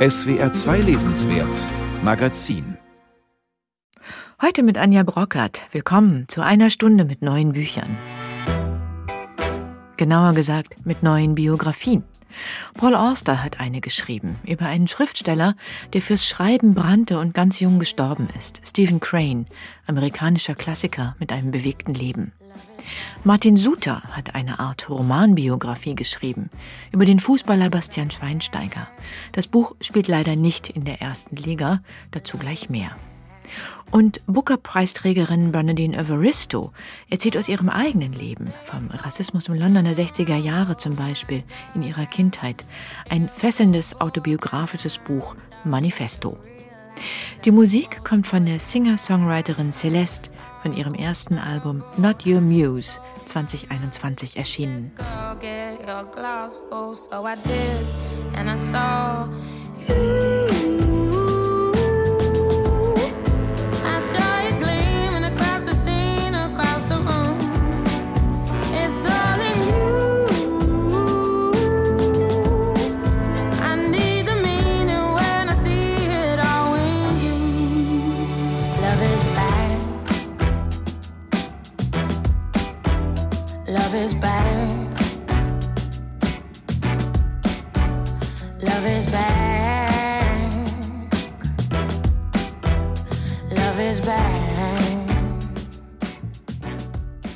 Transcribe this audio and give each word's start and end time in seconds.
SWR 0.00 0.50
2 0.50 0.78
Lesenswert 0.80 1.54
Magazin 2.02 2.78
Heute 4.40 4.62
mit 4.62 4.78
Anja 4.78 5.02
Brockert. 5.02 5.64
Willkommen 5.72 6.26
zu 6.26 6.42
einer 6.42 6.70
Stunde 6.70 7.04
mit 7.04 7.20
neuen 7.20 7.52
Büchern. 7.52 7.98
Genauer 9.98 10.32
gesagt 10.32 10.86
mit 10.86 11.02
neuen 11.02 11.34
Biografien. 11.34 12.04
Paul 12.74 12.94
Auster 12.94 13.42
hat 13.42 13.60
eine 13.60 13.80
geschrieben 13.80 14.36
über 14.46 14.66
einen 14.66 14.88
Schriftsteller, 14.88 15.54
der 15.92 16.02
fürs 16.02 16.26
Schreiben 16.26 16.74
brannte 16.74 17.18
und 17.18 17.34
ganz 17.34 17.60
jung 17.60 17.78
gestorben 17.78 18.28
ist. 18.36 18.60
Stephen 18.64 19.00
Crane, 19.00 19.46
amerikanischer 19.86 20.54
Klassiker 20.54 21.16
mit 21.18 21.32
einem 21.32 21.50
bewegten 21.50 21.94
Leben. 21.94 22.32
Martin 23.24 23.56
Suter 23.56 24.02
hat 24.10 24.34
eine 24.34 24.58
Art 24.58 24.88
Romanbiografie 24.88 25.94
geschrieben 25.94 26.50
über 26.92 27.04
den 27.04 27.20
Fußballer 27.20 27.68
Bastian 27.68 28.10
Schweinsteiger. 28.10 28.88
Das 29.32 29.46
Buch 29.46 29.74
spielt 29.80 30.08
leider 30.08 30.36
nicht 30.36 30.70
in 30.70 30.84
der 30.84 31.02
ersten 31.02 31.36
Liga, 31.36 31.82
dazu 32.10 32.38
gleich 32.38 32.70
mehr. 32.70 32.92
Und 33.90 34.20
Booker-Preisträgerin 34.26 35.52
Bernadine 35.52 35.96
Evaristo 35.96 36.72
erzählt 37.08 37.36
aus 37.36 37.48
ihrem 37.48 37.68
eigenen 37.68 38.12
Leben, 38.12 38.52
vom 38.64 38.88
Rassismus 38.90 39.48
im 39.48 39.54
London 39.54 39.84
der 39.84 39.96
60er 39.96 40.36
Jahre 40.36 40.76
zum 40.76 40.94
Beispiel, 40.94 41.42
in 41.74 41.82
ihrer 41.82 42.06
Kindheit. 42.06 42.64
Ein 43.08 43.28
fesselndes 43.36 44.00
autobiografisches 44.00 44.98
Buch 44.98 45.34
Manifesto. 45.64 46.38
Die 47.44 47.50
Musik 47.50 48.04
kommt 48.04 48.26
von 48.26 48.46
der 48.46 48.60
Singer-Songwriterin 48.60 49.72
Celeste 49.72 50.30
von 50.62 50.76
ihrem 50.76 50.94
ersten 50.94 51.38
Album 51.38 51.82
Not 51.96 52.26
Your 52.26 52.40
Muse 52.40 52.98
2021 53.26 54.36
erschienen. 54.36 54.92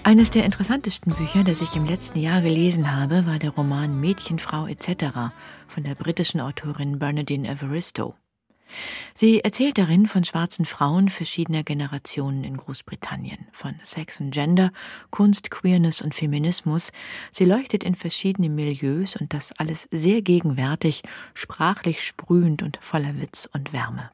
Eines 0.02 0.30
der 0.30 0.44
interessantesten 0.44 1.12
Bücher, 1.14 1.44
das 1.44 1.60
ich 1.60 1.76
im 1.76 1.84
letzten 1.84 2.18
Jahr 2.18 2.42
gelesen 2.42 2.96
habe, 2.96 3.26
war 3.26 3.38
der 3.38 3.50
Roman 3.50 4.00
Mädchenfrau 4.00 4.66
etc. 4.66 5.32
von 5.68 5.84
der 5.84 5.94
britischen 5.94 6.40
Autorin 6.40 6.98
Bernadine 6.98 7.48
Evaristo. 7.48 8.16
Sie 9.14 9.40
erzählt 9.40 9.78
darin 9.78 10.06
von 10.06 10.24
schwarzen 10.24 10.64
Frauen 10.64 11.08
verschiedener 11.08 11.62
Generationen 11.62 12.44
in 12.44 12.56
Großbritannien, 12.56 13.46
von 13.52 13.74
Sex 13.82 14.20
und 14.20 14.30
Gender, 14.32 14.72
Kunst, 15.10 15.50
Queerness 15.50 16.02
und 16.02 16.14
Feminismus. 16.14 16.92
Sie 17.32 17.44
leuchtet 17.44 17.84
in 17.84 17.94
verschiedene 17.94 18.48
Milieus 18.48 19.16
und 19.16 19.32
das 19.32 19.52
alles 19.52 19.88
sehr 19.90 20.22
gegenwärtig, 20.22 21.02
sprachlich 21.34 22.04
sprühend 22.04 22.62
und 22.62 22.78
voller 22.80 23.20
Witz 23.20 23.48
und 23.52 23.72
Wärme. 23.72 24.10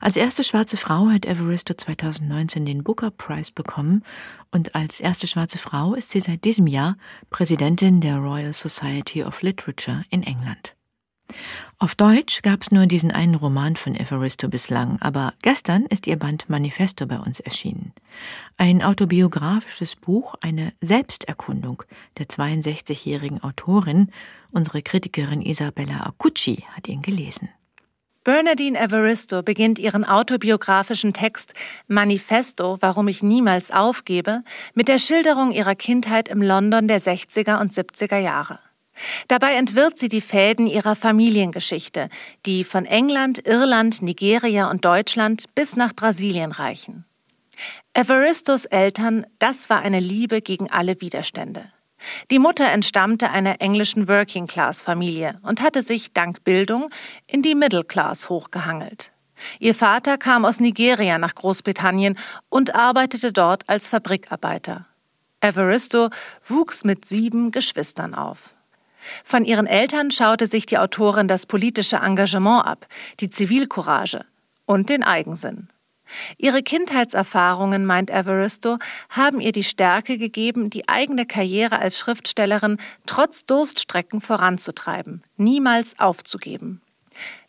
Als 0.00 0.16
erste 0.16 0.44
schwarze 0.44 0.76
Frau 0.76 1.08
hat 1.08 1.24
Evaristo 1.24 1.74
2019 1.74 2.66
den 2.66 2.84
Booker 2.84 3.10
Prize 3.10 3.52
bekommen 3.54 4.04
und 4.50 4.74
als 4.74 5.00
erste 5.00 5.26
schwarze 5.26 5.58
Frau 5.58 5.94
ist 5.94 6.10
sie 6.10 6.20
seit 6.20 6.44
diesem 6.44 6.66
Jahr 6.66 6.96
Präsidentin 7.30 8.00
der 8.00 8.18
Royal 8.18 8.52
Society 8.52 9.24
of 9.24 9.42
Literature 9.42 10.04
in 10.10 10.22
England. 10.22 10.76
Auf 11.78 11.94
Deutsch 11.94 12.42
gab 12.42 12.62
es 12.62 12.70
nur 12.70 12.86
diesen 12.86 13.10
einen 13.10 13.34
Roman 13.34 13.76
von 13.76 13.94
Evaristo 13.94 14.48
bislang, 14.48 14.96
aber 15.00 15.34
gestern 15.42 15.84
ist 15.86 16.06
ihr 16.06 16.16
Band 16.16 16.48
Manifesto 16.48 17.06
bei 17.06 17.18
uns 17.18 17.40
erschienen. 17.40 17.92
Ein 18.56 18.82
autobiografisches 18.82 19.96
Buch, 19.96 20.34
eine 20.40 20.72
Selbsterkundung 20.80 21.82
der 22.16 22.26
62-jährigen 22.26 23.42
Autorin. 23.42 24.10
Unsere 24.50 24.80
Kritikerin 24.80 25.42
Isabella 25.42 26.06
Acucci 26.06 26.64
hat 26.74 26.88
ihn 26.88 27.02
gelesen. 27.02 27.50
Bernadine 28.24 28.76
Evaristo 28.76 29.42
beginnt 29.42 29.78
ihren 29.78 30.04
autobiografischen 30.04 31.12
Text 31.12 31.52
Manifesto, 31.86 32.78
warum 32.80 33.06
ich 33.06 33.22
niemals 33.22 33.70
aufgebe, 33.70 34.42
mit 34.74 34.88
der 34.88 34.98
Schilderung 34.98 35.52
ihrer 35.52 35.76
Kindheit 35.76 36.28
im 36.28 36.42
London 36.42 36.88
der 36.88 37.00
60er 37.00 37.60
und 37.60 37.72
70er 37.72 38.18
Jahre. 38.18 38.58
Dabei 39.28 39.54
entwirrt 39.54 39.98
sie 39.98 40.08
die 40.08 40.20
Fäden 40.20 40.66
ihrer 40.66 40.96
Familiengeschichte, 40.96 42.08
die 42.46 42.64
von 42.64 42.86
England, 42.86 43.46
Irland, 43.46 44.02
Nigeria 44.02 44.70
und 44.70 44.84
Deutschland 44.84 45.44
bis 45.54 45.76
nach 45.76 45.94
Brasilien 45.94 46.52
reichen. 46.52 47.04
Evaristos 47.94 48.64
Eltern, 48.66 49.26
das 49.38 49.70
war 49.70 49.80
eine 49.80 50.00
Liebe 50.00 50.42
gegen 50.42 50.70
alle 50.70 51.00
Widerstände. 51.00 51.70
Die 52.30 52.38
Mutter 52.38 52.70
entstammte 52.70 53.30
einer 53.30 53.60
englischen 53.60 54.06
Working-Class-Familie 54.08 55.38
und 55.42 55.62
hatte 55.62 55.82
sich 55.82 56.12
dank 56.12 56.44
Bildung 56.44 56.90
in 57.26 57.42
die 57.42 57.54
Middle 57.54 57.84
Class 57.84 58.28
hochgehangelt. 58.28 59.12
Ihr 59.58 59.74
Vater 59.74 60.18
kam 60.18 60.44
aus 60.44 60.60
Nigeria 60.60 61.18
nach 61.18 61.34
Großbritannien 61.34 62.18
und 62.48 62.74
arbeitete 62.74 63.32
dort 63.32 63.68
als 63.68 63.88
Fabrikarbeiter. 63.88 64.86
Evaristo 65.40 66.10
wuchs 66.42 66.84
mit 66.84 67.04
sieben 67.04 67.50
Geschwistern 67.50 68.14
auf. 68.14 68.55
Von 69.24 69.44
ihren 69.44 69.66
Eltern 69.66 70.10
schaute 70.10 70.46
sich 70.46 70.66
die 70.66 70.78
Autorin 70.78 71.28
das 71.28 71.46
politische 71.46 71.96
Engagement 71.96 72.66
ab, 72.66 72.86
die 73.20 73.30
Zivilcourage 73.30 74.24
und 74.66 74.88
den 74.88 75.02
Eigensinn. 75.02 75.68
Ihre 76.38 76.62
Kindheitserfahrungen, 76.62 77.84
meint 77.84 78.10
Evaristo, 78.10 78.78
haben 79.10 79.40
ihr 79.40 79.52
die 79.52 79.64
Stärke 79.64 80.18
gegeben, 80.18 80.70
die 80.70 80.88
eigene 80.88 81.26
Karriere 81.26 81.78
als 81.78 81.98
Schriftstellerin 81.98 82.78
trotz 83.06 83.44
Durststrecken 83.44 84.20
voranzutreiben, 84.20 85.22
niemals 85.36 85.98
aufzugeben. 85.98 86.80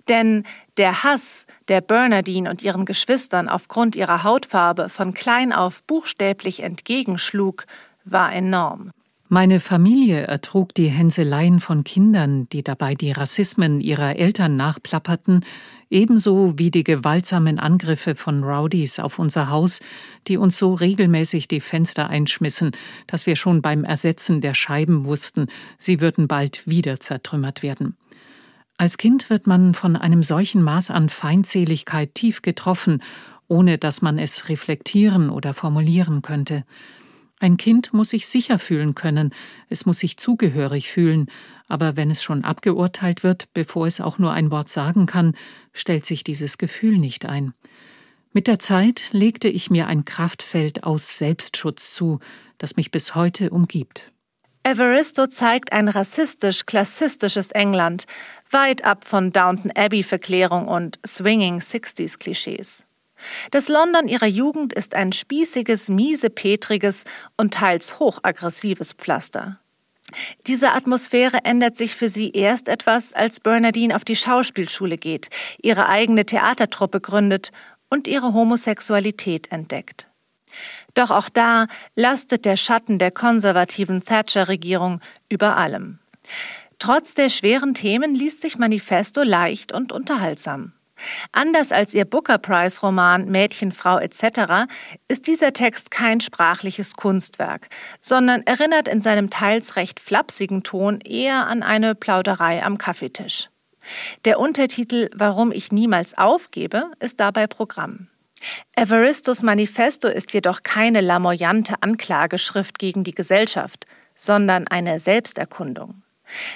Denn 0.07 0.44
der 0.78 1.03
Hass, 1.03 1.45
der 1.68 1.81
Bernardine 1.81 2.50
und 2.50 2.62
ihren 2.62 2.85
Geschwistern 2.85 3.50
aufgrund 3.50 3.95
ihrer 3.95 4.24
Hautfarbe 4.24 4.89
von 4.89 5.13
klein 5.13 5.51
auf 5.51 5.84
buchstäblich 5.84 6.62
entgegenschlug, 6.62 7.66
war 8.06 8.34
enorm. 8.34 8.91
Meine 9.29 9.59
Familie 9.59 10.21
ertrug 10.21 10.73
die 10.73 10.88
Hänseleien 10.88 11.59
von 11.59 11.83
Kindern, 11.83 12.47
die 12.47 12.63
dabei 12.63 12.95
die 12.95 13.11
Rassismen 13.11 13.81
ihrer 13.81 14.15
Eltern 14.15 14.55
nachplapperten, 14.55 15.43
ebenso 15.89 16.57
wie 16.57 16.71
die 16.71 16.85
gewaltsamen 16.85 17.59
Angriffe 17.59 18.15
von 18.15 18.41
Rowdies 18.45 18.99
auf 18.99 19.19
unser 19.19 19.49
Haus, 19.49 19.81
die 20.29 20.38
uns 20.38 20.57
so 20.57 20.73
regelmäßig 20.73 21.49
die 21.49 21.59
Fenster 21.59 22.07
einschmissen, 22.07 22.71
dass 23.05 23.25
wir 23.25 23.35
schon 23.35 23.61
beim 23.61 23.83
Ersetzen 23.83 24.39
der 24.39 24.53
Scheiben 24.53 25.03
wussten, 25.03 25.47
sie 25.77 25.99
würden 25.99 26.29
bald 26.29 26.65
wieder 26.65 27.01
zertrümmert 27.01 27.63
werden. 27.63 27.97
Als 28.77 28.97
Kind 28.97 29.29
wird 29.29 29.45
man 29.45 29.73
von 29.73 29.97
einem 29.97 30.23
solchen 30.23 30.61
Maß 30.61 30.89
an 30.89 31.09
Feindseligkeit 31.09 32.15
tief 32.15 32.44
getroffen, 32.44 33.03
ohne 33.49 33.77
dass 33.77 34.01
man 34.01 34.19
es 34.19 34.47
reflektieren 34.47 35.29
oder 35.29 35.53
formulieren 35.53 36.21
könnte. 36.21 36.63
Ein 37.40 37.58
Kind 37.58 37.94
muss 37.94 38.09
sich 38.09 38.28
sicher 38.28 38.58
fühlen 38.58 38.96
können, 38.96 39.34
es 39.70 39.86
muss 39.86 40.00
sich 40.00 40.18
zugehörig 40.18 40.90
fühlen, 40.90 41.30
aber 41.68 41.96
wenn 41.96 42.09
es 42.09 42.24
schon 42.24 42.44
abgeurteilt 42.44 43.24
wird, 43.24 43.53
bevor 43.53 43.86
es 43.86 44.02
auch 44.02 44.18
nur 44.18 44.31
ein 44.31 44.50
Wort 44.50 44.69
sagen 44.69 45.06
kann, 45.06 45.36
stellt 45.72 46.06
sich 46.06 46.24
dieses 46.24 46.57
Gefühl 46.57 46.98
nicht 46.98 47.25
ein. 47.25 47.54
Mit 48.34 48.48
der 48.48 48.60
Zeit 48.60 49.10
legte 49.12 49.50
ich 49.50 49.69
mir 49.69 49.88
ein 49.88 50.04
Kraftfeld 50.04 50.84
aus 50.84 51.18
Selbstschutz 51.18 51.94
zu, 51.94 52.19
das 52.57 52.75
mich 52.75 52.89
bis 52.89 53.13
heute 53.13 53.51
umgibt. 53.51 54.12
Evaristo 54.63 55.28
zeigt 55.28 55.72
ein 55.72 55.88
rassistisch-klassistisches 55.88 57.51
England, 57.51 58.06
weit 58.50 58.83
ab 58.83 59.06
von 59.06 59.31
Downton 59.31 59.72
Abbey-Verklärung 59.72 60.68
und 60.68 61.00
Swinging 61.06 61.62
Sixties-Klischees. 61.62 62.87
Das 63.52 63.68
London 63.68 64.08
ihrer 64.08 64.28
Jugend 64.28 64.74
ist 64.74 64.94
ein 64.94 65.12
spießiges, 65.12 65.90
miesepetriges 65.90 67.04
und 67.36 67.54
teils 67.54 68.00
hochaggressives 68.00 68.94
Pflaster. 68.94 69.60
Diese 70.46 70.72
Atmosphäre 70.72 71.40
ändert 71.44 71.75
sich 71.75 71.96
für 71.96 72.10
sie 72.10 72.31
erst 72.31 72.69
etwas, 72.69 73.14
als 73.14 73.40
Bernadine 73.40 73.96
auf 73.96 74.06
die 74.06 74.16
Schauspielschule 74.16 74.98
geht, 74.98 75.30
ihre 75.62 75.90
eigene 75.90 76.25
Theatertruppe 76.25 77.02
gründet 77.02 77.52
und 77.90 78.08
ihre 78.08 78.34
Homosexualität 78.34 79.52
entdeckt. 79.52 80.10
Doch 80.94 81.12
auch 81.12 81.30
da 81.30 81.68
lastet 81.96 82.46
der 82.46 82.56
Schatten 82.56 83.00
der 83.00 83.12
konservativen 83.12 84.04
Thatcher-Regierung 84.04 85.02
über 85.30 85.58
allem. 85.58 86.00
Trotz 86.80 87.14
der 87.14 87.30
schweren 87.30 87.74
Themen 87.74 88.16
liest 88.16 88.42
sich 88.42 88.58
Manifesto 88.58 89.24
leicht 89.24 89.72
und 89.72 89.92
unterhaltsam. 89.92 90.74
Anders 91.31 91.71
als 91.71 91.94
ihr 91.94 92.05
Booker 92.05 92.38
Prize 92.38 92.81
Roman 92.81 93.25
Mädchen, 93.25 93.71
Frau 93.71 93.99
etc. 93.99 94.67
ist 95.07 95.27
dieser 95.27 95.53
Text 95.53 95.91
kein 95.91 96.19
sprachliches 96.19 96.95
Kunstwerk, 96.95 97.69
sondern 98.01 98.44
erinnert 98.45 98.88
in 98.88 99.01
seinem 99.01 99.29
teils 99.29 99.75
recht 99.75 99.99
flapsigen 99.99 100.63
Ton 100.63 100.99
eher 101.01 101.47
an 101.47 101.63
eine 101.63 101.95
Plauderei 101.95 102.63
am 102.63 102.77
Kaffeetisch. 102.77 103.49
Der 104.25 104.39
Untertitel 104.39 105.09
Warum 105.13 105.51
ich 105.51 105.71
niemals 105.71 106.17
aufgebe 106.17 106.91
ist 106.99 107.19
dabei 107.19 107.47
Programm. 107.47 108.07
Everistos 108.75 109.41
Manifesto 109.41 110.07
ist 110.07 110.31
jedoch 110.33 110.61
keine 110.63 111.01
lamoyante 111.01 111.75
Anklageschrift 111.81 112.77
gegen 112.77 113.03
die 113.03 113.15
Gesellschaft, 113.15 113.85
sondern 114.15 114.67
eine 114.67 114.99
Selbsterkundung. 114.99 116.03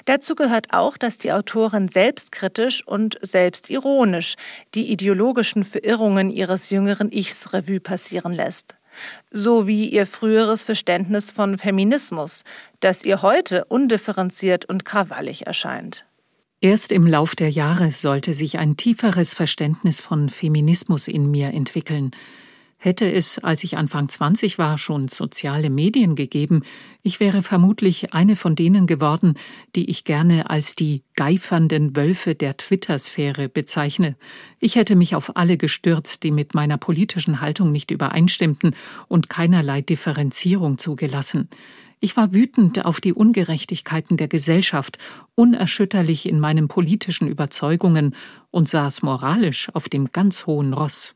Dazu 0.05 0.35
gehört 0.35 0.73
auch, 0.73 0.97
dass 0.97 1.17
die 1.17 1.31
Autorin 1.31 1.87
selbstkritisch 1.89 2.85
und 2.85 3.17
selbstironisch 3.21 4.35
die 4.75 4.91
ideologischen 4.91 5.63
Verirrungen 5.63 6.29
ihres 6.29 6.69
jüngeren 6.69 7.11
Ichs 7.11 7.53
Revue 7.53 7.79
passieren 7.79 8.33
lässt. 8.33 8.75
So 9.31 9.67
wie 9.67 9.89
ihr 9.89 10.05
früheres 10.05 10.63
Verständnis 10.63 11.31
von 11.31 11.57
Feminismus, 11.57 12.43
das 12.81 13.05
ihr 13.05 13.21
heute 13.21 13.65
undifferenziert 13.65 14.65
und 14.65 14.83
krawallig 14.83 15.47
erscheint. 15.47 16.05
Erst 16.59 16.91
im 16.91 17.07
Lauf 17.07 17.35
der 17.35 17.49
Jahre 17.49 17.89
sollte 17.89 18.33
sich 18.33 18.59
ein 18.59 18.77
tieferes 18.77 19.33
Verständnis 19.33 19.99
von 19.99 20.29
Feminismus 20.29 21.07
in 21.07 21.31
mir 21.31 21.47
entwickeln. 21.47 22.11
Hätte 22.83 23.11
es, 23.11 23.37
als 23.37 23.63
ich 23.63 23.77
Anfang 23.77 24.09
20 24.09 24.57
war, 24.57 24.79
schon 24.79 25.07
soziale 25.07 25.69
Medien 25.69 26.15
gegeben, 26.15 26.63
ich 27.03 27.19
wäre 27.19 27.43
vermutlich 27.43 28.15
eine 28.15 28.35
von 28.35 28.55
denen 28.55 28.87
geworden, 28.87 29.35
die 29.75 29.87
ich 29.91 30.03
gerne 30.03 30.49
als 30.49 30.73
die 30.73 31.03
geifernden 31.15 31.95
Wölfe 31.95 32.33
der 32.33 32.57
Twitter-Sphäre 32.57 33.49
bezeichne. 33.49 34.15
Ich 34.59 34.77
hätte 34.77 34.95
mich 34.95 35.13
auf 35.13 35.37
alle 35.37 35.57
gestürzt, 35.57 36.23
die 36.23 36.31
mit 36.31 36.55
meiner 36.55 36.79
politischen 36.79 37.39
Haltung 37.39 37.71
nicht 37.71 37.91
übereinstimmten 37.91 38.75
und 39.07 39.29
keinerlei 39.29 39.83
Differenzierung 39.83 40.79
zugelassen. 40.79 41.49
Ich 41.99 42.17
war 42.17 42.33
wütend 42.33 42.83
auf 42.83 42.99
die 42.99 43.13
Ungerechtigkeiten 43.13 44.17
der 44.17 44.27
Gesellschaft, 44.27 44.97
unerschütterlich 45.35 46.27
in 46.27 46.39
meinen 46.39 46.67
politischen 46.67 47.27
Überzeugungen 47.27 48.15
und 48.49 48.69
saß 48.69 49.03
moralisch 49.03 49.69
auf 49.75 49.87
dem 49.87 50.07
ganz 50.11 50.47
hohen 50.47 50.73
Ross. 50.73 51.13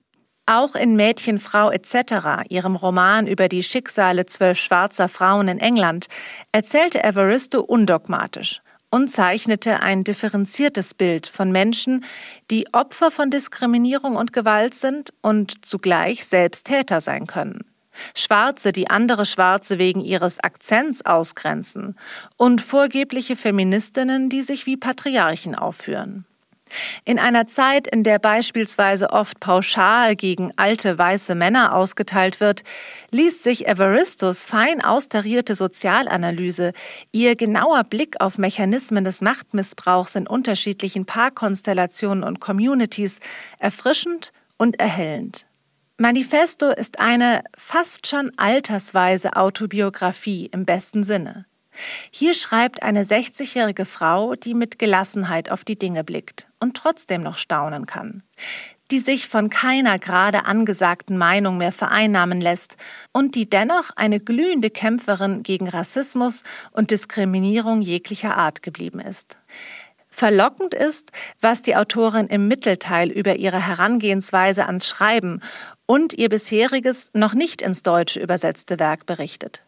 Auch 0.48 0.76
in 0.76 0.96
Mädchen, 0.96 1.40
Frau 1.40 1.72
etc., 1.72 2.48
ihrem 2.50 2.76
Roman 2.76 3.26
über 3.26 3.50
die 3.50 3.64
Schicksale 3.64 4.28
zwölf 4.28 4.60
schwarzer 4.60 5.10
Frauen 5.10 5.48
in 5.48 5.60
England, 5.60 6.06
erzählte 6.52 7.04
Evaristo 7.04 7.62
undogmatisch 7.62 8.62
und 8.92 9.12
zeichnete 9.12 9.82
ein 9.82 10.04
differenziertes 10.04 10.94
Bild 10.94 11.26
von 11.26 11.52
Menschen, 11.52 12.06
die 12.52 12.72
Opfer 12.74 13.10
von 13.10 13.32
Diskriminierung 13.32 14.16
und 14.16 14.34
Gewalt 14.34 14.76
sind 14.76 15.14
und 15.22 15.66
zugleich 15.66 16.26
selbst 16.26 16.68
Täter 16.68 17.02
sein 17.02 17.26
können. 17.26 17.66
Schwarze, 18.14 18.72
die 18.72 18.90
andere 18.90 19.26
Schwarze 19.26 19.80
wegen 19.80 20.02
ihres 20.02 20.40
Akzents 20.40 21.04
ausgrenzen 21.06 21.98
und 22.38 22.62
vorgebliche 22.62 23.36
Feministinnen, 23.36 24.30
die 24.30 24.44
sich 24.44 24.66
wie 24.68 24.78
Patriarchen 24.78 25.56
aufführen. 25.56 26.26
In 27.04 27.20
einer 27.20 27.48
Zeit, 27.48 27.88
in 27.88 28.04
der 28.04 28.20
beispielsweise 28.20 29.12
oft 29.12 29.40
pauschal 29.40 30.16
gegen 30.16 30.52
alte 30.56 30.98
weiße 30.98 31.36
Männer 31.36 31.76
ausgeteilt 31.76 32.40
wird, 32.40 32.64
liest 33.12 33.44
sich 33.44 33.68
Evaristos 33.68 34.44
fein 34.44 34.82
austarierte 34.82 35.56
Sozialanalyse, 35.56 36.74
ihr 37.12 37.36
genauer 37.36 37.84
Blick 37.84 38.22
auf 38.22 38.38
Mechanismen 38.38 39.04
des 39.06 39.22
Machtmissbrauchs 39.22 40.16
in 40.16 40.28
unterschiedlichen 40.28 41.06
Paarkonstellationen 41.06 42.24
und 42.24 42.40
Communities 42.40 43.20
erfrischend 43.60 44.32
und 44.58 44.80
erhellend. 44.80 45.46
Manifesto 45.98 46.72
ist 46.72 47.00
eine 47.00 47.44
fast 47.58 48.08
schon 48.08 48.32
altersweise 48.36 49.38
Autobiografie 49.38 50.48
im 50.52 50.66
besten 50.66 51.06
Sinne. 51.06 51.46
Hier 52.12 52.34
schreibt 52.34 52.84
eine 52.84 53.04
60-jährige 53.04 53.86
Frau, 53.86 54.36
die 54.36 54.54
mit 54.54 54.80
Gelassenheit 54.80 55.50
auf 55.50 55.64
die 55.64 55.78
Dinge 55.78 56.04
blickt 56.04 56.48
und 56.60 56.76
trotzdem 56.78 57.24
noch 57.24 57.38
staunen 57.38 57.86
kann, 57.86 58.24
die 58.92 59.00
sich 59.00 59.28
von 59.28 59.50
keiner 59.50 60.00
gerade 60.00 60.46
angesagten 60.46 61.18
Meinung 61.18 61.58
mehr 61.58 61.72
vereinnahmen 61.72 62.42
lässt 62.42 62.78
und 63.12 63.36
die 63.36 63.50
dennoch 63.50 63.92
eine 63.96 64.20
glühende 64.20 64.70
Kämpferin 64.70 65.44
gegen 65.44 65.68
Rassismus 65.68 66.44
und 66.72 66.92
Diskriminierung 66.92 67.82
jeglicher 67.82 68.38
Art 68.38 68.64
geblieben 68.64 69.00
ist. 69.00 69.38
Verlockend 70.16 70.74
ist, 70.74 71.12
was 71.42 71.62
die 71.62 71.76
Autorin 71.76 72.28
im 72.28 72.48
Mittelteil 72.48 73.12
über 73.12 73.36
ihre 73.36 73.68
Herangehensweise 73.68 74.66
ans 74.66 74.88
Schreiben 74.88 75.42
und 75.88 76.14
ihr 76.14 76.30
bisheriges, 76.30 77.10
noch 77.12 77.34
nicht 77.34 77.62
ins 77.62 77.84
Deutsche 77.84 78.22
übersetzte 78.22 78.80
Werk 78.80 79.06
berichtet. 79.06 79.65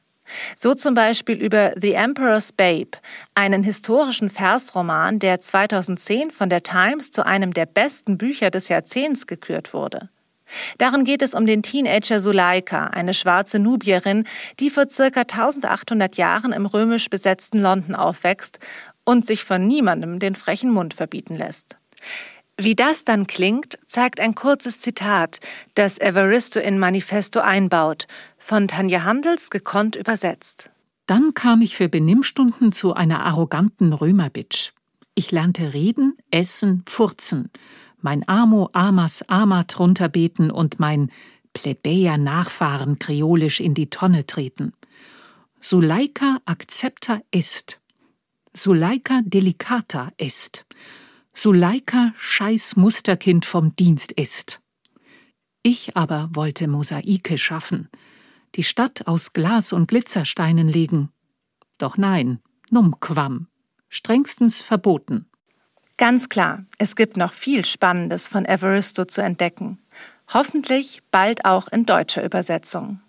So 0.56 0.74
zum 0.74 0.96
Beispiel 0.96 1.42
über 1.42 1.74
The 1.80 1.94
Emperor's 1.94 2.52
Babe, 2.52 2.92
einen 3.36 3.64
historischen 3.64 4.30
Versroman, 4.30 5.20
der 5.20 5.42
2010 5.42 6.32
von 6.32 6.50
der 6.50 6.64
Times 6.64 7.12
zu 7.12 7.26
einem 7.26 7.54
der 7.54 7.66
besten 7.66 8.18
Bücher 8.18 8.52
des 8.52 8.68
Jahrzehnts 8.68 9.28
gekürt 9.28 9.74
wurde. 9.74 10.10
Darin 10.78 11.04
geht 11.04 11.22
es 11.22 11.34
um 11.34 11.46
den 11.46 11.62
Teenager 11.62 12.20
Suleika, 12.20 12.86
eine 12.86 13.14
schwarze 13.14 13.60
Nubierin, 13.60 14.26
die 14.60 14.70
vor 14.70 14.90
circa 14.90 15.22
1800 15.22 16.16
Jahren 16.16 16.54
im 16.54 16.66
römisch 16.66 17.10
besetzten 17.10 17.60
London 17.60 17.96
aufwächst 17.96 18.60
und 19.04 19.26
sich 19.26 19.44
von 19.44 19.68
niemandem 19.68 20.20
den 20.20 20.36
frechen 20.36 20.72
Mund 20.72 20.94
verbieten 20.94 21.36
lässt. 21.36 21.78
Wie 22.60 22.76
das 22.76 23.04
dann 23.04 23.28
klingt, 23.28 23.78
zeigt 23.86 24.20
ein 24.20 24.34
kurzes 24.34 24.80
Zitat, 24.80 25.40
das 25.76 26.00
Evaristo 26.00 26.60
in 26.60 26.80
Manifesto 26.80 27.40
einbaut, 27.40 28.08
von 28.40 28.68
Tanja 28.68 29.04
Handels 29.04 29.52
gekonnt 29.52 29.96
übersetzt. 29.96 30.72
Dann 31.06 31.36
kam 31.36 31.62
ich 31.62 31.76
für 31.76 31.88
Benimmstunden 31.88 32.72
zu 32.72 32.94
einer 32.94 33.24
arroganten 33.26 33.94
Römerbitch. 33.94 34.74
Ich 35.14 35.32
lernte 35.32 35.74
reden, 35.74 36.18
essen, 36.32 36.84
furzen, 36.88 37.52
mein 38.02 38.28
Amo 38.28 38.70
Amas 38.74 39.24
Amat 39.30 39.80
runterbeten 39.80 40.50
und 40.52 40.80
mein 40.80 41.12
Plebejer 41.54 42.18
Nachfahren 42.18 43.00
kreolisch 43.00 43.60
in 43.60 43.74
die 43.74 43.90
Tonne 43.90 44.26
treten. 44.26 44.74
Suleika 45.60 46.38
accepta 46.46 47.22
est. 47.32 47.80
Suleika 48.54 49.22
delicata 49.24 50.12
est. 50.18 50.66
Suleika 51.40 52.14
scheiß 52.18 52.78
Musterkind 52.78 53.46
vom 53.46 53.76
Dienst 53.76 54.12
ist. 54.12 54.60
Ich 55.62 55.96
aber 55.96 56.32
wollte 56.34 56.68
Mosaike 56.68 57.38
schaffen, 57.38 57.90
die 58.56 58.64
Stadt 58.64 59.06
aus 59.06 59.34
Glas 59.34 59.72
und 59.72 59.88
Glitzersteinen 59.88 60.68
legen. 60.68 61.10
Doch 61.78 61.96
nein, 61.96 62.40
numquam, 62.72 63.50
strengstens 63.88 64.62
verboten. 64.62 65.28
Ganz 65.98 66.28
klar, 66.28 66.66
es 66.80 66.96
gibt 66.96 67.18
noch 67.18 67.34
viel 67.34 67.66
Spannendes 67.66 68.28
von 68.28 68.46
Evaristo 68.46 69.06
zu 69.06 69.22
entdecken. 69.22 69.78
Hoffentlich 70.34 71.04
bald 71.12 71.46
auch 71.46 71.68
in 71.68 71.86
deutscher 71.86 72.26
Übersetzung. 72.26 73.00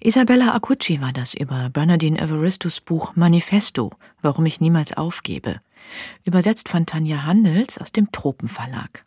Isabella 0.00 0.54
Acucci 0.54 1.00
war 1.00 1.12
das 1.12 1.34
über 1.34 1.70
Bernardine 1.70 2.18
Evaristos 2.18 2.80
Buch 2.80 3.14
Manifesto, 3.14 3.92
warum 4.22 4.44
ich 4.44 4.60
niemals 4.60 4.96
aufgebe, 4.96 5.60
übersetzt 6.24 6.68
von 6.68 6.86
Tanja 6.86 7.24
Handels 7.24 7.78
aus 7.78 7.92
dem 7.92 8.12
Tropenverlag. 8.12 9.04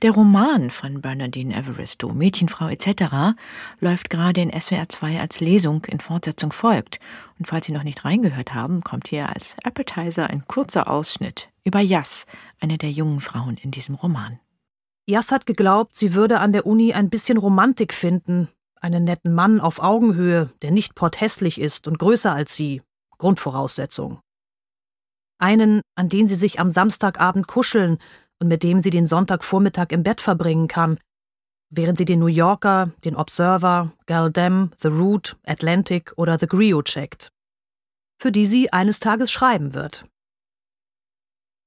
Der 0.00 0.12
Roman 0.12 0.70
von 0.70 1.02
Bernardine 1.02 1.54
Evaristo, 1.54 2.12
Mädchenfrau 2.12 2.68
etc., 2.68 3.36
läuft 3.80 4.10
gerade 4.10 4.40
in 4.40 4.50
SWR 4.50 4.88
2 4.88 5.20
als 5.20 5.40
Lesung 5.40 5.84
in 5.84 6.00
Fortsetzung 6.00 6.52
folgt. 6.52 6.98
Und 7.38 7.46
falls 7.46 7.66
Sie 7.66 7.72
noch 7.72 7.84
nicht 7.84 8.04
reingehört 8.04 8.54
haben, 8.54 8.82
kommt 8.82 9.08
hier 9.08 9.28
als 9.28 9.56
Appetizer 9.62 10.28
ein 10.28 10.46
kurzer 10.46 10.90
Ausschnitt 10.90 11.50
über 11.64 11.80
Jas, 11.80 12.24
eine 12.60 12.78
der 12.78 12.90
jungen 12.90 13.20
Frauen 13.20 13.56
in 13.56 13.70
diesem 13.70 13.94
Roman. 13.94 14.40
Jas 15.06 15.30
hat 15.30 15.46
geglaubt, 15.46 15.94
sie 15.94 16.14
würde 16.14 16.38
an 16.38 16.52
der 16.52 16.66
Uni 16.66 16.92
ein 16.92 17.10
bisschen 17.10 17.36
Romantik 17.36 17.92
finden, 17.92 18.48
einen 18.80 19.04
netten 19.04 19.34
Mann 19.34 19.60
auf 19.60 19.80
Augenhöhe, 19.80 20.50
der 20.62 20.70
nicht 20.70 20.94
porthässlich 20.94 21.60
ist 21.60 21.86
und 21.86 21.98
größer 21.98 22.32
als 22.32 22.56
sie. 22.56 22.82
Grundvoraussetzung. 23.18 24.20
Einen, 25.42 25.82
an 25.96 26.08
den 26.08 26.28
sie 26.28 26.36
sich 26.36 26.60
am 26.60 26.70
Samstagabend 26.70 27.48
kuscheln 27.48 27.98
und 28.40 28.46
mit 28.46 28.62
dem 28.62 28.80
sie 28.80 28.90
den 28.90 29.08
Sonntagvormittag 29.08 29.88
im 29.90 30.04
Bett 30.04 30.20
verbringen 30.20 30.68
kann, 30.68 31.00
während 31.68 31.98
sie 31.98 32.04
den 32.04 32.20
New 32.20 32.28
Yorker, 32.28 32.92
den 33.04 33.16
Observer, 33.16 33.92
Galdem, 34.06 34.70
The 34.80 34.88
Root, 34.88 35.36
Atlantic 35.44 36.12
oder 36.16 36.38
The 36.38 36.46
Grio 36.46 36.82
checkt, 36.82 37.32
für 38.20 38.30
die 38.30 38.46
sie 38.46 38.72
eines 38.72 39.00
Tages 39.00 39.32
schreiben 39.32 39.74
wird. 39.74 40.06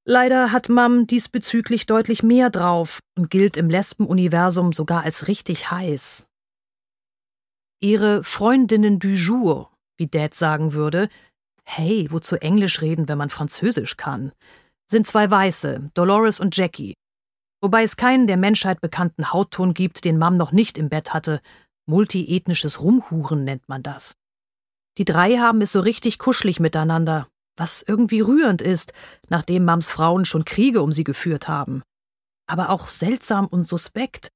Leider 0.07 0.53
hat 0.53 0.69
Mam 0.69 1.05
diesbezüglich 1.05 1.85
deutlich 1.85 2.23
mehr 2.23 2.49
drauf 2.49 2.99
und 3.17 3.29
gilt 3.29 3.57
im 3.57 3.69
Lesbenuniversum 3.69 4.71
sogar 4.71 5.03
als 5.03 5.27
richtig 5.27 5.69
heiß. 5.69 6.27
Ihre 7.81 8.23
Freundinnen 8.23 8.99
du 8.99 9.09
jour, 9.09 9.69
wie 9.97 10.07
Dad 10.07 10.33
sagen 10.33 10.73
würde, 10.73 11.09
Hey, 11.67 12.07
wozu 12.11 12.35
Englisch 12.37 12.81
reden, 12.81 13.07
wenn 13.07 13.17
man 13.17 13.29
Französisch 13.29 13.97
kann? 13.97 14.31
Sind 14.89 15.07
zwei 15.07 15.29
Weiße, 15.29 15.91
Dolores 15.93 16.39
und 16.39 16.55
Jackie. 16.55 16.93
Wobei 17.61 17.83
es 17.83 17.97
keinen 17.97 18.27
der 18.27 18.37
Menschheit 18.37 18.79
bekannten 18.81 19.33
Hautton 19.33 19.73
gibt, 19.73 20.05
den 20.05 20.17
Mam 20.17 20.37
noch 20.37 20.51
nicht 20.51 20.77
im 20.77 20.89
Bett 20.89 21.13
hatte. 21.13 21.41
Multiethnisches 21.87 22.81
Rumhuren 22.81 23.43
nennt 23.43 23.67
man 23.67 23.81
das. 23.83 24.13
Die 24.97 25.05
drei 25.05 25.37
haben 25.37 25.61
es 25.61 25.71
so 25.71 25.79
richtig 25.79 26.19
kuschelig 26.19 26.59
miteinander, 26.59 27.27
was 27.57 27.83
irgendwie 27.85 28.21
rührend 28.21 28.61
ist, 28.61 28.93
nachdem 29.29 29.65
Mams 29.65 29.89
Frauen 29.89 30.25
schon 30.25 30.45
Kriege 30.45 30.81
um 30.81 30.91
sie 30.91 31.03
geführt 31.03 31.47
haben. 31.47 31.81
Aber 32.47 32.69
auch 32.69 32.89
seltsam 32.89 33.47
und 33.47 33.65
suspekt. 33.65 34.29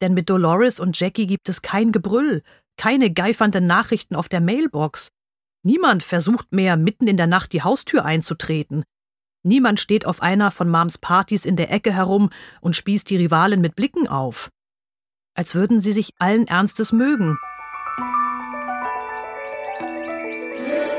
Denn 0.00 0.14
mit 0.14 0.30
Dolores 0.30 0.78
und 0.78 0.98
Jackie 1.00 1.26
gibt 1.26 1.48
es 1.48 1.62
kein 1.62 1.92
Gebrüll, 1.92 2.42
keine 2.76 3.12
geifernden 3.12 3.66
Nachrichten 3.66 4.14
auf 4.14 4.28
der 4.28 4.40
Mailbox. 4.40 5.08
Niemand 5.62 6.02
versucht 6.02 6.52
mehr, 6.52 6.76
mitten 6.76 7.08
in 7.08 7.16
der 7.16 7.26
Nacht 7.26 7.52
die 7.52 7.62
Haustür 7.62 8.04
einzutreten. 8.04 8.84
Niemand 9.42 9.80
steht 9.80 10.06
auf 10.06 10.22
einer 10.22 10.50
von 10.50 10.68
Mams 10.68 10.98
Partys 10.98 11.44
in 11.44 11.56
der 11.56 11.72
Ecke 11.72 11.92
herum 11.92 12.30
und 12.60 12.76
spießt 12.76 13.08
die 13.08 13.16
Rivalen 13.16 13.60
mit 13.60 13.76
Blicken 13.76 14.08
auf. 14.08 14.50
Als 15.34 15.54
würden 15.54 15.80
sie 15.80 15.92
sich 15.92 16.12
allen 16.18 16.46
Ernstes 16.48 16.92
mögen. 16.92 17.38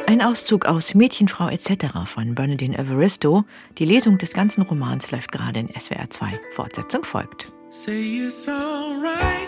Ein 0.08 0.24
Auszug 0.24 0.66
aus 0.66 0.96
Mädchenfrau 0.96 1.50
etc. 1.50 2.06
von 2.06 2.34
Bernadine 2.34 2.78
Evaristo. 2.78 3.44
Die 3.78 3.86
Lesung 3.86 4.18
des 4.18 4.34
ganzen 4.34 4.64
Romans 4.64 5.12
läuft 5.12 5.32
gerade 5.32 5.60
in 5.60 5.70
SWR 5.80 6.10
2. 6.10 6.40
Fortsetzung 6.52 7.04
folgt. 7.04 7.54
Say 7.70 8.26
it's 8.26 8.48
alright. 8.48 9.48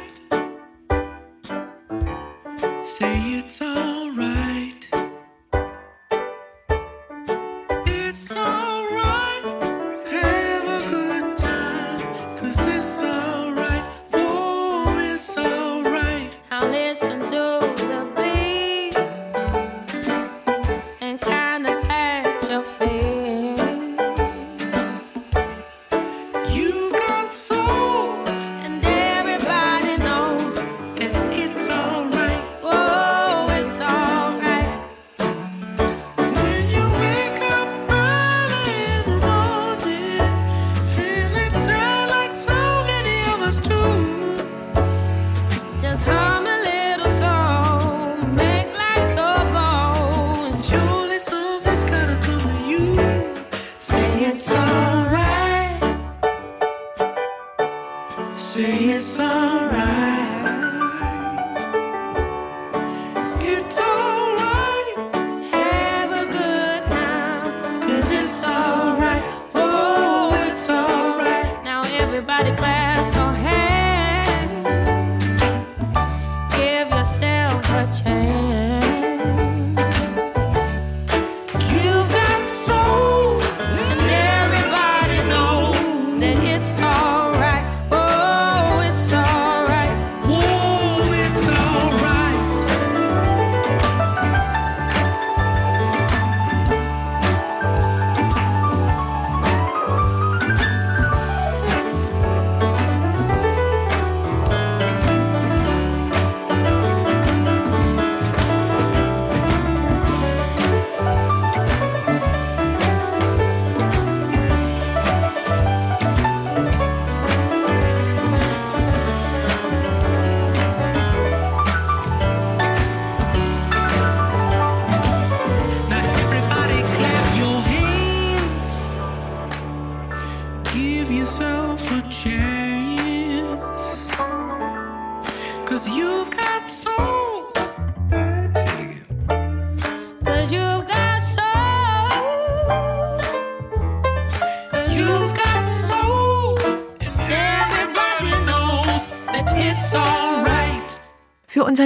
Say 2.84 3.40
it's 3.40 3.60
alright. 3.60 4.01
Say 58.62 58.90
it's 58.92 59.20
alright. 59.20 60.31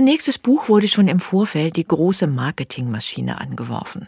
Nächstes 0.06 0.40
Buch 0.40 0.70
wurde 0.70 0.88
schon 0.88 1.10
im 1.10 1.20
Vorfeld 1.20 1.76
die 1.76 1.86
große 1.86 2.28
Marketingmaschine 2.28 3.42
angeworfen. 3.42 4.08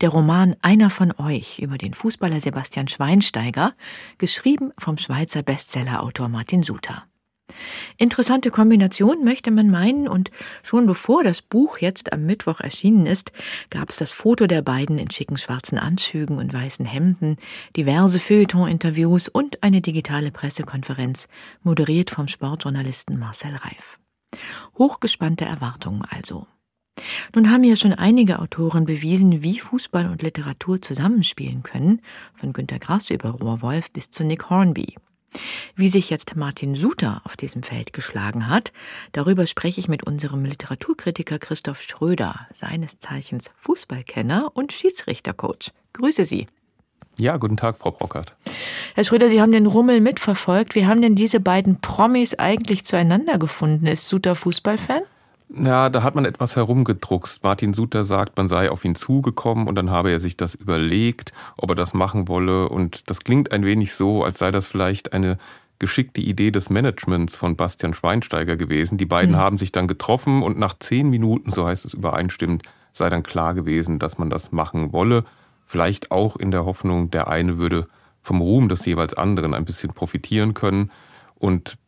Der 0.00 0.10
Roman 0.10 0.54
Einer 0.62 0.90
von 0.90 1.12
euch 1.18 1.58
über 1.58 1.78
den 1.78 1.94
Fußballer 1.94 2.40
Sebastian 2.40 2.86
Schweinsteiger, 2.88 3.74
geschrieben 4.18 4.72
vom 4.78 4.98
Schweizer 4.98 5.42
Bestsellerautor 5.42 6.28
Martin 6.28 6.62
Suter. 6.62 7.04
Interessante 7.96 8.50
Kombination 8.50 9.24
möchte 9.24 9.50
man 9.50 9.70
meinen, 9.70 10.08
und 10.08 10.30
schon 10.62 10.86
bevor 10.86 11.24
das 11.24 11.42
Buch 11.42 11.78
jetzt 11.78 12.12
am 12.12 12.24
Mittwoch 12.24 12.60
erschienen 12.60 13.06
ist, 13.06 13.32
gab 13.70 13.90
es 13.90 13.96
das 13.96 14.12
Foto 14.12 14.46
der 14.46 14.62
beiden 14.62 14.98
in 14.98 15.10
schicken 15.10 15.36
schwarzen 15.36 15.78
Anzügen 15.78 16.38
und 16.38 16.52
weißen 16.52 16.86
Hemden, 16.86 17.36
diverse 17.76 18.20
Feuilleton-Interviews 18.20 19.28
und 19.28 19.62
eine 19.62 19.80
digitale 19.80 20.30
Pressekonferenz, 20.30 21.26
moderiert 21.62 22.10
vom 22.10 22.28
Sportjournalisten 22.28 23.18
Marcel 23.18 23.56
Reif. 23.56 23.98
Hochgespannte 24.78 25.44
Erwartungen 25.44 26.04
also. 26.08 26.46
Nun 27.34 27.50
haben 27.50 27.64
ja 27.64 27.76
schon 27.76 27.92
einige 27.92 28.40
Autoren 28.40 28.84
bewiesen, 28.84 29.42
wie 29.42 29.58
Fußball 29.58 30.06
und 30.06 30.22
Literatur 30.22 30.82
zusammenspielen 30.82 31.62
können, 31.62 32.02
von 32.34 32.52
Günter 32.52 32.78
Grass 32.78 33.10
über 33.10 33.30
Rohrwolf 33.30 33.90
bis 33.90 34.10
zu 34.10 34.24
Nick 34.24 34.50
Hornby. 34.50 34.96
Wie 35.76 35.88
sich 35.88 36.10
jetzt 36.10 36.34
Martin 36.34 36.74
Suter 36.74 37.22
auf 37.24 37.36
diesem 37.36 37.62
Feld 37.62 37.92
geschlagen 37.92 38.48
hat, 38.48 38.72
darüber 39.12 39.46
spreche 39.46 39.80
ich 39.80 39.88
mit 39.88 40.04
unserem 40.04 40.44
Literaturkritiker 40.44 41.38
Christoph 41.38 41.82
Schröder, 41.82 42.48
seines 42.52 42.98
Zeichens 42.98 43.50
Fußballkenner 43.58 44.50
und 44.54 44.72
Schiedsrichtercoach. 44.72 45.70
Grüße 45.92 46.24
Sie. 46.24 46.46
Ja, 47.18 47.36
guten 47.36 47.56
Tag, 47.56 47.76
Frau 47.76 47.90
Brockert. 47.90 48.34
Herr 48.94 49.04
Schröder, 49.04 49.28
Sie 49.28 49.40
haben 49.40 49.52
den 49.52 49.66
Rummel 49.66 50.00
mitverfolgt. 50.00 50.74
Wie 50.74 50.86
haben 50.86 51.02
denn 51.02 51.14
diese 51.14 51.40
beiden 51.40 51.80
Promis 51.80 52.34
eigentlich 52.34 52.84
zueinander 52.84 53.38
gefunden? 53.38 53.86
Ist 53.86 54.08
Suter 54.08 54.34
Fußballfan? 54.34 55.02
Ja, 55.52 55.88
da 55.88 56.02
hat 56.04 56.14
man 56.14 56.24
etwas 56.24 56.54
herumgedruckst. 56.54 57.42
Martin 57.42 57.74
Suter 57.74 58.04
sagt, 58.04 58.36
man 58.36 58.48
sei 58.48 58.70
auf 58.70 58.84
ihn 58.84 58.94
zugekommen 58.94 59.66
und 59.66 59.74
dann 59.74 59.90
habe 59.90 60.10
er 60.10 60.20
sich 60.20 60.36
das 60.36 60.54
überlegt, 60.54 61.32
ob 61.58 61.70
er 61.70 61.74
das 61.74 61.92
machen 61.92 62.28
wolle. 62.28 62.68
Und 62.68 63.10
das 63.10 63.20
klingt 63.20 63.50
ein 63.50 63.64
wenig 63.64 63.94
so, 63.94 64.22
als 64.22 64.38
sei 64.38 64.52
das 64.52 64.66
vielleicht 64.66 65.12
eine 65.12 65.38
geschickte 65.80 66.20
Idee 66.20 66.52
des 66.52 66.70
Managements 66.70 67.34
von 67.34 67.56
Bastian 67.56 67.94
Schweinsteiger 67.94 68.56
gewesen. 68.56 68.96
Die 68.98 69.06
beiden 69.06 69.36
haben 69.36 69.58
sich 69.58 69.72
dann 69.72 69.88
getroffen 69.88 70.42
und 70.42 70.58
nach 70.58 70.78
zehn 70.78 71.10
Minuten, 71.10 71.50
so 71.50 71.66
heißt 71.66 71.84
es 71.84 71.94
übereinstimmend, 71.94 72.62
sei 72.92 73.08
dann 73.08 73.22
klar 73.24 73.54
gewesen, 73.54 73.98
dass 73.98 74.18
man 74.18 74.30
das 74.30 74.52
machen 74.52 74.92
wolle. 74.92 75.24
Vielleicht 75.70 76.10
auch 76.10 76.34
in 76.34 76.50
der 76.50 76.64
Hoffnung, 76.64 77.12
der 77.12 77.28
eine 77.28 77.56
würde 77.56 77.84
vom 78.22 78.40
Ruhm 78.40 78.68
des 78.68 78.84
jeweils 78.86 79.14
anderen 79.14 79.54
ein 79.54 79.64
bisschen 79.64 79.92
profitieren 79.92 80.52
können. 80.52 80.90
Und 81.36 81.78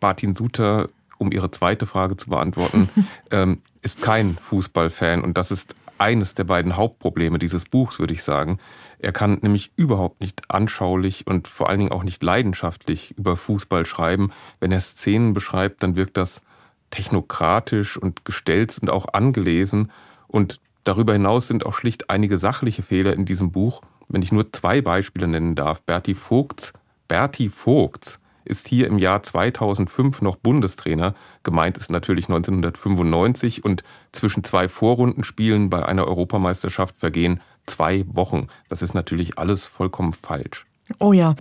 Martin 0.00 0.34
Suter, 0.34 0.88
um 1.18 1.30
Ihre 1.30 1.50
zweite 1.50 1.84
Frage 1.84 2.16
zu 2.16 2.30
beantworten, 2.30 2.88
ähm, 3.30 3.60
ist 3.82 4.00
kein 4.00 4.38
Fußballfan. 4.38 5.20
Und 5.20 5.36
das 5.36 5.50
ist 5.50 5.76
eines 5.98 6.32
der 6.32 6.44
beiden 6.44 6.78
Hauptprobleme 6.78 7.38
dieses 7.38 7.66
Buchs, 7.66 7.98
würde 7.98 8.14
ich 8.14 8.22
sagen. 8.22 8.58
Er 9.00 9.12
kann 9.12 9.38
nämlich 9.42 9.70
überhaupt 9.76 10.22
nicht 10.22 10.40
anschaulich 10.48 11.26
und 11.26 11.46
vor 11.46 11.68
allen 11.68 11.80
Dingen 11.80 11.92
auch 11.92 12.04
nicht 12.04 12.22
leidenschaftlich 12.22 13.18
über 13.18 13.36
Fußball 13.36 13.84
schreiben. 13.84 14.30
Wenn 14.60 14.72
er 14.72 14.80
Szenen 14.80 15.34
beschreibt, 15.34 15.82
dann 15.82 15.94
wirkt 15.94 16.16
das 16.16 16.40
technokratisch 16.88 17.98
und 17.98 18.24
gestellt 18.24 18.78
und 18.80 18.88
auch 18.88 19.12
angelesen. 19.12 19.92
Und 20.26 20.58
darüber 20.86 21.12
hinaus 21.12 21.48
sind 21.48 21.66
auch 21.66 21.74
schlicht 21.74 22.10
einige 22.10 22.38
sachliche 22.38 22.82
Fehler 22.82 23.14
in 23.14 23.24
diesem 23.24 23.52
Buch. 23.52 23.82
Wenn 24.08 24.22
ich 24.22 24.32
nur 24.32 24.52
zwei 24.52 24.80
Beispiele 24.80 25.26
nennen 25.26 25.54
darf. 25.54 25.82
Berti 25.82 26.14
Vogts, 26.14 26.72
Berti 27.08 27.48
Vogts 27.48 28.20
ist 28.44 28.68
hier 28.68 28.86
im 28.86 28.98
Jahr 28.98 29.22
2005 29.22 30.22
noch 30.22 30.36
Bundestrainer. 30.36 31.14
Gemeint 31.42 31.78
ist 31.78 31.90
natürlich 31.90 32.28
1995 32.28 33.64
und 33.64 33.82
zwischen 34.12 34.44
zwei 34.44 34.68
Vorrundenspielen 34.68 35.68
bei 35.68 35.84
einer 35.84 36.06
Europameisterschaft 36.06 36.96
vergehen 36.98 37.40
zwei 37.66 38.04
Wochen. 38.06 38.46
Das 38.68 38.82
ist 38.82 38.94
natürlich 38.94 39.38
alles 39.38 39.66
vollkommen 39.66 40.12
falsch. 40.12 40.66
Oh 41.00 41.12
ja, 41.12 41.34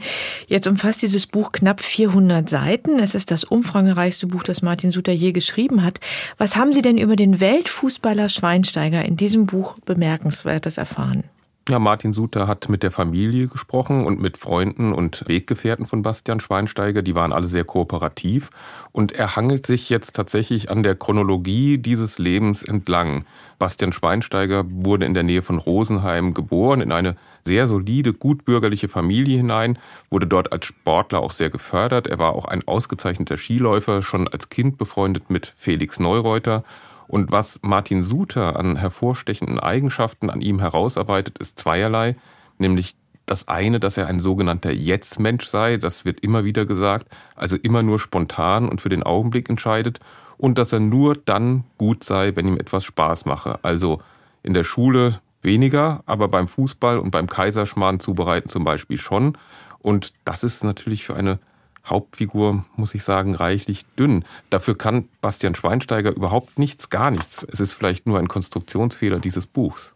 jetzt 0.47 0.65
umfasst 0.65 1.03
dieses 1.03 1.27
Buch 1.27 1.51
knapp 1.51 1.81
400 1.81 2.49
Seiten. 2.49 2.97
Es 2.97 3.13
ist 3.13 3.29
das 3.29 3.43
umfangreichste 3.43 4.25
Buch, 4.25 4.43
das 4.43 4.63
Martin 4.63 4.91
Suter 4.91 5.11
je 5.11 5.33
geschrieben 5.33 5.83
hat. 5.83 5.99
Was 6.37 6.55
haben 6.55 6.73
Sie 6.73 6.81
denn 6.81 6.97
über 6.97 7.15
den 7.15 7.39
Weltfußballer 7.39 8.29
Schweinsteiger 8.29 9.05
in 9.05 9.17
diesem 9.17 9.45
Buch 9.45 9.75
bemerkenswertes 9.85 10.77
erfahren? 10.77 11.25
Ja, 11.67 11.79
Martin 11.79 12.13
Suter 12.13 12.45
hat 12.47 12.69
mit 12.69 12.83
der 12.83 12.91
Familie 12.91 13.47
gesprochen 13.47 14.05
und 14.05 14.21
mit 14.21 14.37
Freunden 14.37 14.93
und 14.93 15.23
Weggefährten 15.27 15.87
von 15.87 16.03
Bastian 16.03 16.39
Schweinsteiger. 16.39 17.01
Die 17.01 17.15
waren 17.15 17.33
alle 17.33 17.47
sehr 17.47 17.63
kooperativ. 17.63 18.51
Und 18.91 19.13
er 19.13 19.35
hangelt 19.35 19.65
sich 19.65 19.89
jetzt 19.89 20.15
tatsächlich 20.15 20.69
an 20.69 20.83
der 20.83 20.93
Chronologie 20.93 21.79
dieses 21.79 22.19
Lebens 22.19 22.61
entlang. 22.61 23.25
Bastian 23.57 23.93
Schweinsteiger 23.93 24.63
wurde 24.69 25.07
in 25.07 25.15
der 25.15 25.23
Nähe 25.23 25.41
von 25.41 25.57
Rosenheim 25.57 26.35
geboren, 26.35 26.81
in 26.81 26.91
eine 26.91 27.15
sehr 27.45 27.67
solide, 27.67 28.13
gutbürgerliche 28.13 28.87
Familie 28.87 29.37
hinein, 29.37 29.79
wurde 30.11 30.27
dort 30.27 30.51
als 30.51 30.67
Sportler 30.67 31.21
auch 31.21 31.31
sehr 31.31 31.49
gefördert. 31.49 32.05
Er 32.05 32.19
war 32.19 32.33
auch 32.33 32.45
ein 32.45 32.67
ausgezeichneter 32.67 33.37
Skiläufer, 33.37 34.03
schon 34.03 34.27
als 34.27 34.49
Kind 34.49 34.77
befreundet 34.77 35.31
mit 35.31 35.55
Felix 35.57 35.99
Neureuter 35.99 36.63
und 37.07 37.31
was 37.31 37.59
Martin 37.61 38.01
Suter 38.01 38.57
an 38.57 38.75
hervorstechenden 38.75 39.59
Eigenschaften 39.59 40.29
an 40.29 40.41
ihm 40.41 40.59
herausarbeitet, 40.59 41.37
ist 41.39 41.59
zweierlei, 41.59 42.15
nämlich 42.57 42.95
das 43.25 43.47
eine, 43.47 43.79
dass 43.79 43.97
er 43.97 44.07
ein 44.07 44.19
sogenannter 44.19 44.71
Jetzt-Mensch 44.71 45.45
sei, 45.45 45.77
das 45.77 46.05
wird 46.05 46.19
immer 46.19 46.45
wieder 46.45 46.65
gesagt, 46.65 47.07
also 47.35 47.55
immer 47.55 47.83
nur 47.83 47.99
spontan 47.99 48.69
und 48.69 48.81
für 48.81 48.89
den 48.89 49.03
Augenblick 49.03 49.49
entscheidet, 49.49 49.99
und 50.37 50.57
dass 50.57 50.73
er 50.73 50.79
nur 50.79 51.15
dann 51.15 51.63
gut 51.77 52.03
sei, 52.03 52.35
wenn 52.35 52.47
ihm 52.47 52.57
etwas 52.57 52.83
Spaß 52.83 53.25
mache. 53.25 53.59
Also 53.63 54.01
in 54.43 54.53
der 54.53 54.63
Schule 54.63 55.21
weniger, 55.41 56.03
aber 56.05 56.27
beim 56.27 56.47
Fußball 56.47 56.99
und 56.99 57.11
beim 57.11 57.27
Kaiserschmarrn 57.27 57.99
zubereiten 57.99 58.49
zum 58.49 58.63
Beispiel 58.63 58.97
schon. 58.97 59.37
Und 59.79 60.13
das 60.25 60.43
ist 60.43 60.63
natürlich 60.63 61.05
für 61.05 61.15
eine 61.15 61.39
Hauptfigur, 61.85 62.65
muss 62.75 62.95
ich 62.95 63.03
sagen, 63.03 63.35
reichlich 63.35 63.85
dünn. 63.97 64.25
Dafür 64.49 64.77
kann 64.77 65.07
Bastian 65.21 65.55
Schweinsteiger 65.55 66.15
überhaupt 66.15 66.57
nichts, 66.59 66.89
gar 66.89 67.11
nichts. 67.11 67.45
Es 67.51 67.59
ist 67.59 67.73
vielleicht 67.73 68.07
nur 68.07 68.19
ein 68.19 68.27
Konstruktionsfehler 68.27 69.19
dieses 69.19 69.47
Buchs. 69.47 69.93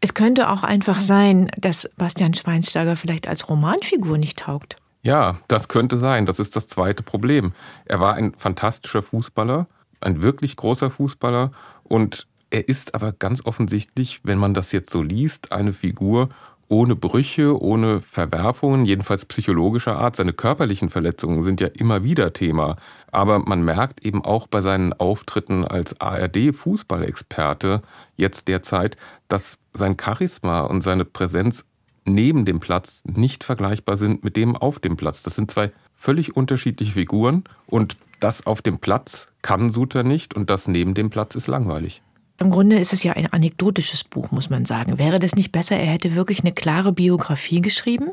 Es 0.00 0.14
könnte 0.14 0.50
auch 0.50 0.62
einfach 0.62 1.00
sein, 1.00 1.50
dass 1.58 1.90
Bastian 1.96 2.34
Schweinsteiger 2.34 2.96
vielleicht 2.96 3.26
als 3.26 3.48
Romanfigur 3.48 4.16
nicht 4.16 4.38
taugt. 4.38 4.76
Ja, 5.02 5.38
das 5.48 5.68
könnte 5.68 5.96
sein. 5.96 6.26
Das 6.26 6.38
ist 6.38 6.54
das 6.54 6.68
zweite 6.68 7.02
Problem. 7.02 7.52
Er 7.84 8.00
war 8.00 8.14
ein 8.14 8.34
fantastischer 8.36 9.02
Fußballer, 9.02 9.66
ein 10.00 10.22
wirklich 10.22 10.56
großer 10.56 10.90
Fußballer 10.90 11.50
und 11.84 12.26
er 12.50 12.68
ist 12.68 12.94
aber 12.94 13.12
ganz 13.12 13.44
offensichtlich, 13.44 14.20
wenn 14.22 14.38
man 14.38 14.54
das 14.54 14.72
jetzt 14.72 14.90
so 14.90 15.02
liest, 15.02 15.52
eine 15.52 15.72
Figur, 15.72 16.30
ohne 16.68 16.96
Brüche, 16.96 17.60
ohne 17.60 18.00
Verwerfungen, 18.00 18.84
jedenfalls 18.84 19.24
psychologischer 19.24 19.98
Art. 19.98 20.16
Seine 20.16 20.32
körperlichen 20.32 20.90
Verletzungen 20.90 21.42
sind 21.42 21.60
ja 21.60 21.68
immer 21.68 22.04
wieder 22.04 22.32
Thema. 22.32 22.76
Aber 23.10 23.38
man 23.38 23.62
merkt 23.64 24.04
eben 24.04 24.24
auch 24.24 24.46
bei 24.46 24.60
seinen 24.60 24.92
Auftritten 24.92 25.64
als 25.64 25.98
ARD-Fußballexperte 26.00 27.82
jetzt 28.16 28.48
derzeit, 28.48 28.96
dass 29.28 29.58
sein 29.72 29.96
Charisma 29.98 30.60
und 30.60 30.82
seine 30.82 31.06
Präsenz 31.06 31.64
neben 32.04 32.44
dem 32.44 32.60
Platz 32.60 33.02
nicht 33.04 33.44
vergleichbar 33.44 33.96
sind 33.96 34.24
mit 34.24 34.36
dem 34.36 34.56
auf 34.56 34.78
dem 34.78 34.96
Platz. 34.96 35.22
Das 35.22 35.34
sind 35.34 35.50
zwei 35.50 35.72
völlig 35.94 36.36
unterschiedliche 36.36 36.92
Figuren 36.92 37.44
und 37.66 37.96
das 38.20 38.46
auf 38.46 38.62
dem 38.62 38.78
Platz 38.78 39.28
kann 39.42 39.70
Suter 39.70 40.02
nicht 40.02 40.34
und 40.34 40.50
das 40.50 40.68
neben 40.68 40.94
dem 40.94 41.10
Platz 41.10 41.34
ist 41.34 41.46
langweilig. 41.46 42.02
Im 42.40 42.50
Grunde 42.50 42.78
ist 42.78 42.92
es 42.92 43.02
ja 43.02 43.14
ein 43.14 43.32
anekdotisches 43.32 44.04
Buch, 44.04 44.30
muss 44.30 44.48
man 44.48 44.64
sagen. 44.64 44.98
Wäre 44.98 45.18
das 45.18 45.34
nicht 45.34 45.50
besser, 45.50 45.76
er 45.76 45.92
hätte 45.92 46.14
wirklich 46.14 46.40
eine 46.40 46.52
klare 46.52 46.92
Biografie 46.92 47.60
geschrieben? 47.60 48.10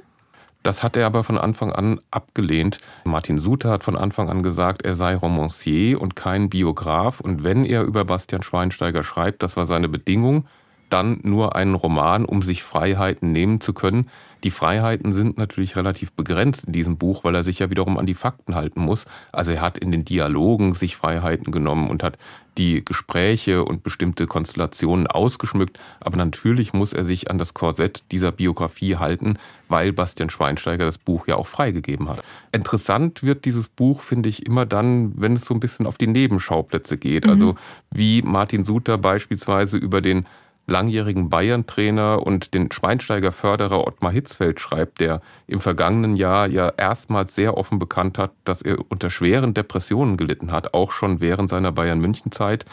Das 0.64 0.82
hat 0.82 0.98
er 0.98 1.06
aber 1.06 1.24
von 1.24 1.38
Anfang 1.38 1.72
an 1.72 2.02
abgelehnt. 2.10 2.80
Martin 3.04 3.38
Suter 3.38 3.70
hat 3.70 3.84
von 3.84 3.96
Anfang 3.96 4.32
an 4.32 4.42
gesagt, 4.42 4.82
er 4.82 4.96
sei 4.96 5.14
Romancier 5.16 6.02
und 6.02 6.16
kein 6.16 6.50
Biograf. 6.50 7.20
Und 7.22 7.44
wenn 7.44 7.66
er 7.66 7.84
über 7.84 8.04
Bastian 8.04 8.42
Schweinsteiger 8.42 9.04
schreibt, 9.04 9.44
das 9.44 9.58
war 9.58 9.68
seine 9.68 9.90
Bedingung, 9.90 10.48
dann 10.90 11.20
nur 11.22 11.56
einen 11.56 11.76
Roman, 11.76 12.26
um 12.26 12.42
sich 12.42 12.64
Freiheiten 12.64 13.32
nehmen 13.32 13.62
zu 13.62 13.74
können. 13.74 14.10
Die 14.46 14.52
Freiheiten 14.52 15.12
sind 15.12 15.40
natürlich 15.40 15.76
relativ 15.76 16.12
begrenzt 16.12 16.66
in 16.66 16.72
diesem 16.72 16.98
Buch, 16.98 17.24
weil 17.24 17.34
er 17.34 17.44
sich 17.44 17.58
ja 17.58 17.72
wiederum 17.72 17.98
an 17.98 18.06
die 18.06 18.14
Fakten 18.14 18.54
halten 18.54 18.80
muss. 18.80 19.06
Also 19.32 19.54
er 19.54 19.62
hat 19.62 19.80
in 19.80 19.92
den 19.92 20.06
Dialogen 20.06 20.76
sich 20.76 20.96
Freiheiten 20.96 21.52
genommen 21.52 21.90
und 21.90 22.04
hat 22.04 22.20
die 22.60 22.86
Gespräche 22.86 23.66
und 23.66 23.82
bestimmte 23.82 24.28
Konstellationen 24.28 25.08
ausgeschmückt. 25.08 25.80
Aber 26.00 26.18
natürlich 26.18 26.74
muss 26.74 26.94
er 26.94 27.04
sich 27.06 27.32
an 27.32 27.40
das 27.40 27.56
Korsett 27.56 28.04
dieser 28.12 28.32
Biografie 28.32 28.98
halten, 28.98 29.40
weil 29.68 29.92
Bastian 29.94 30.30
Schweinsteiger 30.30 30.86
das 30.86 31.00
Buch 31.00 31.28
ja 31.28 31.38
auch 31.38 31.48
freigegeben 31.48 32.08
hat. 32.08 32.22
Interessant 32.52 33.24
wird 33.24 33.46
dieses 33.46 33.68
Buch, 33.68 34.02
finde 34.02 34.30
ich, 34.30 34.46
immer 34.46 34.68
dann, 34.68 35.20
wenn 35.20 35.34
es 35.34 35.46
so 35.46 35.56
ein 35.56 35.60
bisschen 35.60 35.88
auf 35.88 35.98
die 35.98 36.06
Nebenschauplätze 36.06 37.00
geht. 37.00 37.26
Mhm. 37.26 37.32
Also 37.32 37.56
wie 37.90 38.22
Martin 38.22 38.64
Suter 38.64 39.00
beispielsweise 39.00 39.80
über 39.80 40.02
den 40.02 40.28
langjährigen 40.68 41.30
Bayern-Trainer 41.30 42.26
und 42.26 42.54
den 42.54 42.72
Schweinsteiger-Förderer 42.72 43.86
Ottmar 43.86 44.12
Hitzfeld 44.12 44.60
schreibt, 44.60 45.00
der 45.00 45.22
im 45.48 45.60
vergangenen 45.60 46.16
Jahr 46.16 46.48
ja 46.48 46.70
erstmals 46.70 47.36
sehr 47.36 47.56
offen 47.58 47.78
bekannt 47.78 48.18
hat, 48.18 48.32
dass 48.46 48.62
er 48.62 48.78
unter 48.90 49.10
schweren 49.10 49.54
Depressionen 49.54 50.18
gelitten 50.18 50.52
hat, 50.52 50.74
auch 50.74 50.92
schon 50.92 51.22
während 51.22 51.50
seiner 51.50 51.72
Bayern-München-Zeit. 51.72 52.66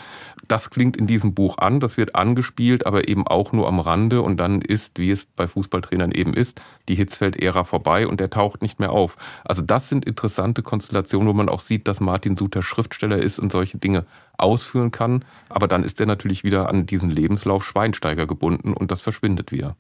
Das 0.49 0.71
klingt 0.71 0.97
in 0.97 1.07
diesem 1.07 1.35
Buch 1.35 1.59
an, 1.59 1.81
das 1.81 1.97
wird 1.97 2.17
angespielt, 2.17 2.87
aber 2.87 3.09
eben 3.09 3.27
auch 3.27 3.53
nur 3.53 3.69
am 3.69 3.79
Rande 3.79 4.23
und 4.23 4.39
dann 4.39 4.63
ist, 4.63 4.99
wie 4.99 5.11
es 5.11 5.27
bei 5.27 5.47
Fußballtrainern 5.47 6.13
eben 6.13 6.35
ist, 6.35 6.61
die 6.89 6.95
Hitzfeld-Ära 6.95 7.65
vorbei 7.65 8.07
und 8.07 8.21
er 8.21 8.31
taucht 8.31 8.63
nicht 8.63 8.81
mehr 8.81 8.91
auf. 8.91 9.17
Also 9.45 9.63
das 9.63 9.89
sind 9.89 10.05
interessante 10.05 10.63
Konstellationen, 10.63 11.29
wo 11.29 11.33
man 11.33 11.49
auch 11.49 11.61
sieht, 11.61 11.87
dass 11.87 12.01
Martin 12.01 12.37
Suter 12.37 12.63
Schriftsteller 12.63 13.19
ist 13.19 13.39
und 13.39 13.53
solche 13.53 13.79
Dinge 13.79 14.07
ausführen 14.43 14.91
kann. 14.91 15.25
Aber 15.49 15.69
dann 15.69 15.85
ist 15.85 16.01
er 16.01 16.07
natürlich 16.07 16.45
wieder 16.45 16.69
an 16.69 16.87
diesen 16.87 17.11
Lebenslauf 17.11 17.65
Schweinsteiger 17.65 18.27
gebunden 18.27 18.75
und 18.75 18.91
das 18.91 19.01
verschwindet 19.01 19.53
wieder. 19.53 19.77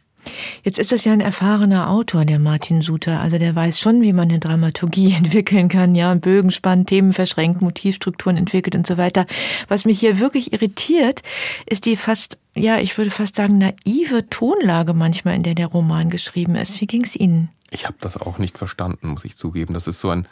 Jetzt 0.62 0.78
ist 0.78 0.92
das 0.92 1.04
ja 1.04 1.12
ein 1.12 1.20
erfahrener 1.20 1.90
Autor, 1.90 2.24
der 2.24 2.38
Martin 2.38 2.80
Suter. 2.80 3.20
Also 3.20 3.38
der 3.38 3.54
weiß 3.54 3.80
schon, 3.80 4.02
wie 4.02 4.12
man 4.12 4.28
eine 4.28 4.38
Dramaturgie 4.38 5.12
entwickeln 5.16 5.68
kann, 5.68 5.94
ja, 5.94 6.14
Bögen 6.14 6.50
spannt, 6.50 6.88
Themen 6.88 7.12
verschränkt, 7.12 7.60
Motivstrukturen 7.60 8.36
entwickelt 8.36 8.74
und 8.74 8.86
so 8.86 8.96
weiter. 8.96 9.26
Was 9.68 9.84
mich 9.84 10.00
hier 10.00 10.20
wirklich 10.20 10.52
irritiert, 10.52 11.22
ist 11.66 11.86
die 11.86 11.96
fast, 11.96 12.38
ja, 12.54 12.78
ich 12.78 12.96
würde 12.98 13.10
fast 13.10 13.36
sagen, 13.36 13.58
naive 13.58 14.28
Tonlage 14.30 14.94
manchmal, 14.94 15.34
in 15.34 15.42
der 15.42 15.54
der 15.54 15.66
Roman 15.66 16.10
geschrieben 16.10 16.54
ist. 16.54 16.80
Wie 16.80 16.86
ging 16.86 17.04
es 17.04 17.16
Ihnen? 17.16 17.48
Ich 17.70 17.86
habe 17.86 17.96
das 18.00 18.16
auch 18.16 18.38
nicht 18.38 18.58
verstanden, 18.58 19.08
muss 19.08 19.24
ich 19.24 19.36
zugeben. 19.36 19.74
Das 19.74 19.86
ist 19.86 20.00
so 20.00 20.10
ein 20.10 20.28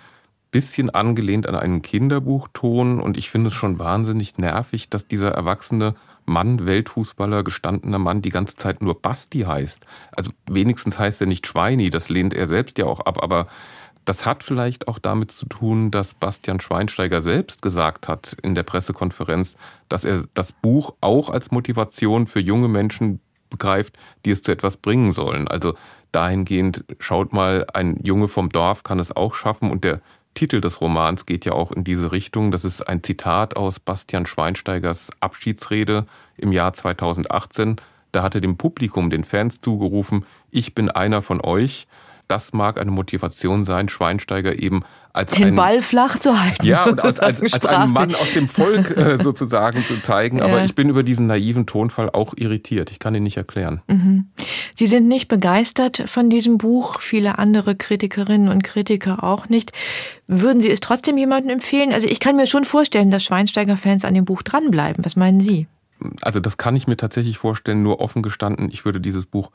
bisschen 0.51 0.91
angelehnt 0.91 1.47
an 1.47 1.55
einen 1.55 1.83
Kinderbuchton 1.83 3.01
und 3.01 3.17
ich 3.17 3.31
finde 3.31 3.49
es 3.49 3.55
schon 3.55 3.79
wahnsinnig 3.79 4.39
nervig, 4.39 4.91
dass 4.91 5.07
dieser 5.07 5.31
erwachsene 5.31 5.95
Mann, 6.27 6.67
Weltfußballer, 6.67 7.43
gestandener 7.43 7.99
Mann, 7.99 8.23
die 8.23 8.31
ganze 8.31 8.57
Zeit 8.57 8.83
nur 8.83 9.01
Basti 9.01 9.41
heißt. 9.41 9.85
Also 10.13 10.33
wenigstens 10.47 10.99
heißt 10.99 11.21
er 11.21 11.27
nicht 11.27 11.47
Schweini, 11.47 11.91
das 11.91 12.09
lehnt 12.09 12.35
er 12.35 12.49
selbst 12.49 12.79
ja 12.79 12.87
auch 12.87 13.01
ab, 13.01 13.23
aber 13.23 13.47
das 14.05 14.25
hat 14.27 14.43
vielleicht 14.43 14.89
auch 14.89 14.99
damit 14.99 15.31
zu 15.31 15.47
tun, 15.47 15.91
dass 15.91 16.15
Bastian 16.15 16.61
Schweinsteiger 16.61 17.23
selbst 17.23 17.63
gesagt 17.63 18.09
hat 18.09 18.37
in 18.43 18.55
der 18.55 18.63
Pressekonferenz, 18.63 19.57
dass 19.89 20.05
er 20.05 20.25
das 20.35 20.53
Buch 20.53 20.95
auch 21.01 21.31
als 21.31 21.51
Motivation 21.51 22.27
für 22.27 22.41
junge 22.41 22.69
Menschen 22.69 23.21
begreift, 23.51 23.99
die 24.25 24.31
es 24.31 24.43
zu 24.43 24.53
etwas 24.53 24.79
bringen 24.79 25.13
sollen. 25.13 25.49
Also 25.49 25.75
dahingehend, 26.13 26.85
schaut 26.99 27.33
mal, 27.33 27.67
ein 27.75 28.01
Junge 28.03 28.29
vom 28.29 28.49
Dorf 28.49 28.83
kann 28.83 28.99
es 28.99 29.15
auch 29.15 29.35
schaffen 29.35 29.71
und 29.71 29.85
der 29.85 30.01
Titel 30.35 30.61
des 30.61 30.81
Romans 30.81 31.27
geht 31.27 31.45
ja 31.45 31.53
auch 31.53 31.73
in 31.73 31.85
diese 31.85 32.13
Richtung. 32.13 32.51
Das 32.51 32.65
ist 32.65 32.83
ein 32.83 33.03
Zitat 33.03 33.57
aus 33.57 33.81
Bastian 33.81 34.27
Schweinsteigers 34.27 35.11
Abschiedsrede 35.21 36.07
im 36.37 36.53
Jahr 36.53 36.73
2018. 36.73 37.77
Da 38.13 38.23
hatte 38.23 38.41
dem 38.41 38.57
Publikum, 38.57 39.11
den 39.11 39.25
Fans 39.25 39.61
zugerufen, 39.61 40.27
ich 40.51 40.75
bin 40.75 40.91
einer 40.91 41.23
von 41.23 41.41
euch. 41.41 41.87
Das 42.31 42.53
mag 42.53 42.81
eine 42.81 42.91
Motivation 42.91 43.65
sein, 43.65 43.89
Schweinsteiger 43.89 44.59
eben 44.59 44.85
als 45.13 45.33
den 45.33 45.49
ein, 45.49 45.55
Ball 45.57 45.83
flach 45.83 46.19
zu 46.19 46.41
halten. 46.41 46.65
Ja, 46.65 46.85
und 46.85 47.03
als, 47.03 47.19
als, 47.19 47.41
als 47.53 47.67
einen 47.67 47.93
Mann 47.93 48.15
aus 48.15 48.33
dem 48.33 48.47
Volk 48.47 48.97
äh, 48.97 49.17
sozusagen 49.23 49.85
zu 49.85 50.01
zeigen. 50.03 50.39
Ja. 50.39 50.45
Aber 50.45 50.65
ich 50.65 50.75
bin 50.75 50.89
über 50.89 51.03
diesen 51.03 51.27
naiven 51.27 51.67
Tonfall 51.67 52.11
auch 52.11 52.35
irritiert. 52.37 52.93
Ich 52.93 53.01
kann 53.01 53.15
ihn 53.15 53.25
nicht 53.25 53.37
erklären. 53.37 53.83
Mhm. 53.89 54.27
Sie 54.77 54.87
sind 54.87 55.09
nicht 55.09 55.27
begeistert 55.27 56.05
von 56.07 56.31
diesem 56.31 56.59
Buch, 56.59 57.01
viele 57.01 57.39
andere 57.39 57.75
Kritikerinnen 57.75 58.49
und 58.49 58.63
Kritiker 58.63 59.25
auch 59.25 59.49
nicht. 59.49 59.73
Würden 60.29 60.61
Sie 60.61 60.71
es 60.71 60.81
trotzdem 60.81 61.19
jemandem 61.19 61.51
empfehlen? 61.51 61.93
Also 61.93 62.07
ich 62.07 62.21
kann 62.21 62.37
mir 62.37 62.47
schon 62.47 62.65
vorstellen, 62.65 63.11
dass 63.11 63.25
Schweinsteiger-Fans 63.25 64.05
an 64.05 64.15
dem 64.15 64.25
Buch 64.25 64.43
dranbleiben. 64.43 65.05
Was 65.05 65.17
meinen 65.17 65.41
Sie? 65.41 65.67
Also 66.23 66.41
das 66.41 66.57
kann 66.57 66.77
ich 66.77 66.87
mir 66.87 66.97
tatsächlich 66.97 67.39
vorstellen, 67.39 67.83
nur 67.83 68.01
offen 68.01 68.23
gestanden, 68.23 68.71
ich 68.71 68.85
würde 68.85 69.01
dieses 69.01 69.27
Buch 69.27 69.51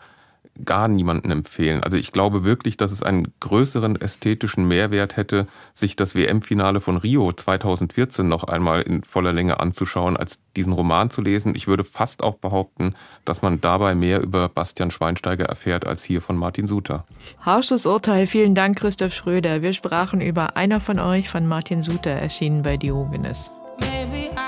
gar 0.64 0.88
niemanden 0.88 1.32
empfehlen. 1.32 1.84
Also 1.84 1.98
ich 1.98 2.12
glaube 2.12 2.46
wirklich, 2.46 2.78
dass 2.78 2.92
es 2.92 3.04
einen 3.04 3.34
größeren 3.40 4.00
ästhetischen 4.00 4.68
Mehrwert 4.68 5.18
hätte, 5.18 5.48
sich 5.74 5.96
das 5.96 6.16
WM-Finale 6.16 6.80
von 6.80 6.98
Rio 6.98 7.32
2014 7.32 8.28
noch 8.28 8.46
einmal 8.46 8.82
in 8.82 9.04
voller 9.04 9.34
Länge 9.34 9.60
anzuschauen, 9.60 10.16
als 10.16 10.40
diesen 10.56 10.74
Roman 10.74 11.10
zu 11.10 11.22
lesen. 11.22 11.56
Ich 11.56 11.68
würde 11.68 11.84
fast 11.84 12.24
auch 12.24 12.36
behaupten, 12.36 12.96
dass 13.26 13.42
man 13.42 13.60
dabei 13.60 13.96
mehr 13.96 14.22
über 14.22 14.48
Bastian 14.48 14.92
Schweinsteiger 14.92 15.46
erfährt 15.46 15.86
als 15.86 16.04
hier 16.04 16.22
von 16.22 16.38
Martin 16.38 16.68
Suter. 16.68 17.06
Harsches 17.42 17.86
Urteil. 17.86 18.28
Vielen 18.28 18.56
Dank, 18.56 18.78
Christoph 18.78 19.14
Schröder. 19.14 19.62
Wir 19.62 19.74
sprachen 19.74 20.22
über 20.22 20.56
Einer 20.56 20.80
von 20.80 21.00
euch 21.00 21.30
von 21.30 21.48
Martin 21.48 21.82
Suter, 21.82 22.12
erschienen 22.12 22.62
bei 22.62 22.78
Diogenes. 22.78 23.52
Maybe 23.80 24.30
I 24.38 24.45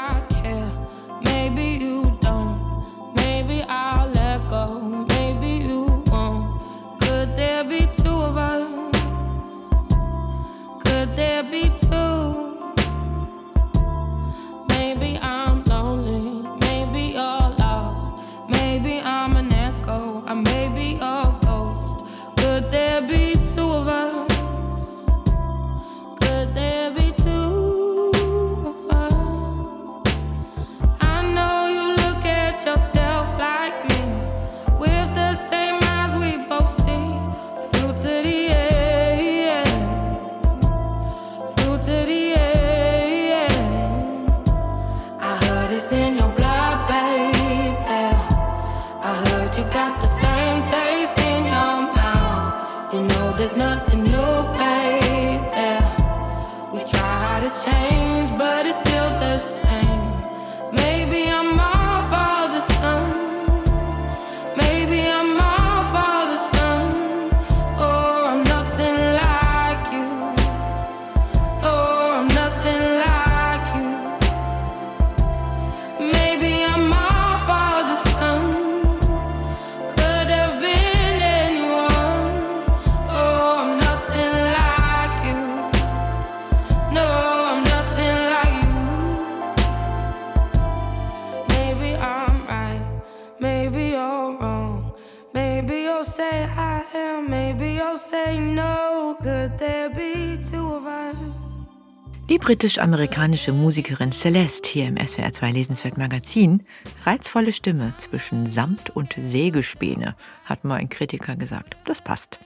britisch-amerikanische 102.48 103.52
Musikerin 103.52 104.14
Celeste 104.14 104.70
hier 104.70 104.88
im 104.88 104.96
SWR 104.96 105.34
2 105.34 105.52
Lesenswert 105.52 105.98
Magazin, 105.98 106.64
reizvolle 107.04 107.52
Stimme 107.52 107.94
zwischen 107.98 108.50
Samt 108.50 108.90
und 108.90 109.16
Sägespäne, 109.22 110.16
hat 110.46 110.64
mal 110.64 110.76
ein 110.76 110.88
Kritiker 110.88 111.36
gesagt. 111.36 111.76
Das 111.84 112.02
passt. 112.02 112.40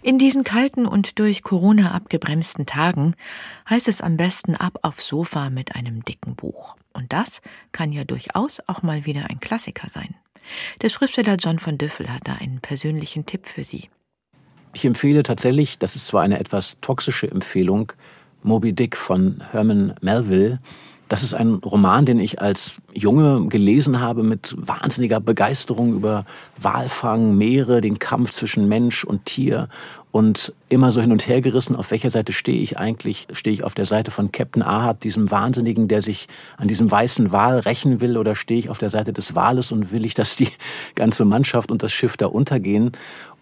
In 0.00 0.18
diesen 0.18 0.44
kalten 0.44 0.86
und 0.86 1.18
durch 1.18 1.42
Corona 1.42 1.90
abgebremsten 1.90 2.64
Tagen 2.64 3.16
heißt 3.68 3.86
es 3.86 4.00
am 4.00 4.16
besten 4.16 4.56
ab 4.56 4.78
aufs 4.80 5.08
Sofa 5.08 5.50
mit 5.50 5.76
einem 5.76 6.02
dicken 6.02 6.34
Buch. 6.34 6.76
Und 6.94 7.12
das 7.12 7.42
kann 7.72 7.92
ja 7.92 8.04
durchaus 8.04 8.62
auch 8.66 8.80
mal 8.80 9.04
wieder 9.04 9.28
ein 9.28 9.40
Klassiker 9.40 9.88
sein. 9.90 10.14
Der 10.80 10.88
Schriftsteller 10.88 11.36
John 11.36 11.58
von 11.58 11.76
Düffel 11.76 12.10
hat 12.10 12.22
da 12.24 12.36
einen 12.40 12.60
persönlichen 12.60 13.26
Tipp 13.26 13.46
für 13.46 13.62
Sie. 13.62 13.90
Ich 14.72 14.84
empfehle 14.86 15.22
tatsächlich, 15.22 15.78
das 15.78 15.96
ist 15.96 16.06
zwar 16.06 16.22
eine 16.22 16.38
etwas 16.38 16.78
toxische 16.80 17.30
Empfehlung, 17.30 17.92
Moby 18.42 18.72
Dick 18.72 18.96
von 18.96 19.42
Herman 19.50 19.94
Melville. 20.00 20.60
Das 21.08 21.24
ist 21.24 21.34
ein 21.34 21.54
Roman, 21.54 22.06
den 22.06 22.20
ich 22.20 22.40
als 22.40 22.76
Junge 22.94 23.48
gelesen 23.48 24.00
habe 24.00 24.22
mit 24.22 24.54
wahnsinniger 24.56 25.18
Begeisterung 25.18 25.92
über 25.92 26.24
Walfang, 26.56 27.36
Meere, 27.36 27.80
den 27.80 27.98
Kampf 27.98 28.30
zwischen 28.30 28.68
Mensch 28.68 29.02
und 29.02 29.24
Tier 29.24 29.68
und 30.12 30.52
immer 30.68 30.90
so 30.90 31.00
hin 31.00 31.12
und 31.12 31.28
her 31.28 31.40
gerissen, 31.40 31.76
auf 31.76 31.90
welcher 31.92 32.10
Seite 32.10 32.32
stehe 32.32 32.60
ich 32.60 32.78
eigentlich? 32.78 33.28
Stehe 33.32 33.54
ich 33.54 33.62
auf 33.62 33.74
der 33.74 33.84
Seite 33.84 34.10
von 34.10 34.32
Captain 34.32 34.62
Ahab, 34.62 35.00
diesem 35.00 35.30
Wahnsinnigen, 35.30 35.86
der 35.86 36.02
sich 36.02 36.26
an 36.56 36.66
diesem 36.66 36.90
weißen 36.90 37.30
Wal 37.30 37.60
rächen 37.60 38.00
will, 38.00 38.16
oder 38.16 38.34
stehe 38.34 38.58
ich 38.58 38.70
auf 38.70 38.78
der 38.78 38.90
Seite 38.90 39.12
des 39.12 39.36
Wales 39.36 39.70
und 39.70 39.92
will 39.92 40.04
ich, 40.04 40.14
dass 40.14 40.34
die 40.34 40.48
ganze 40.96 41.24
Mannschaft 41.24 41.70
und 41.70 41.82
das 41.82 41.92
Schiff 41.92 42.16
da 42.16 42.26
untergehen? 42.26 42.92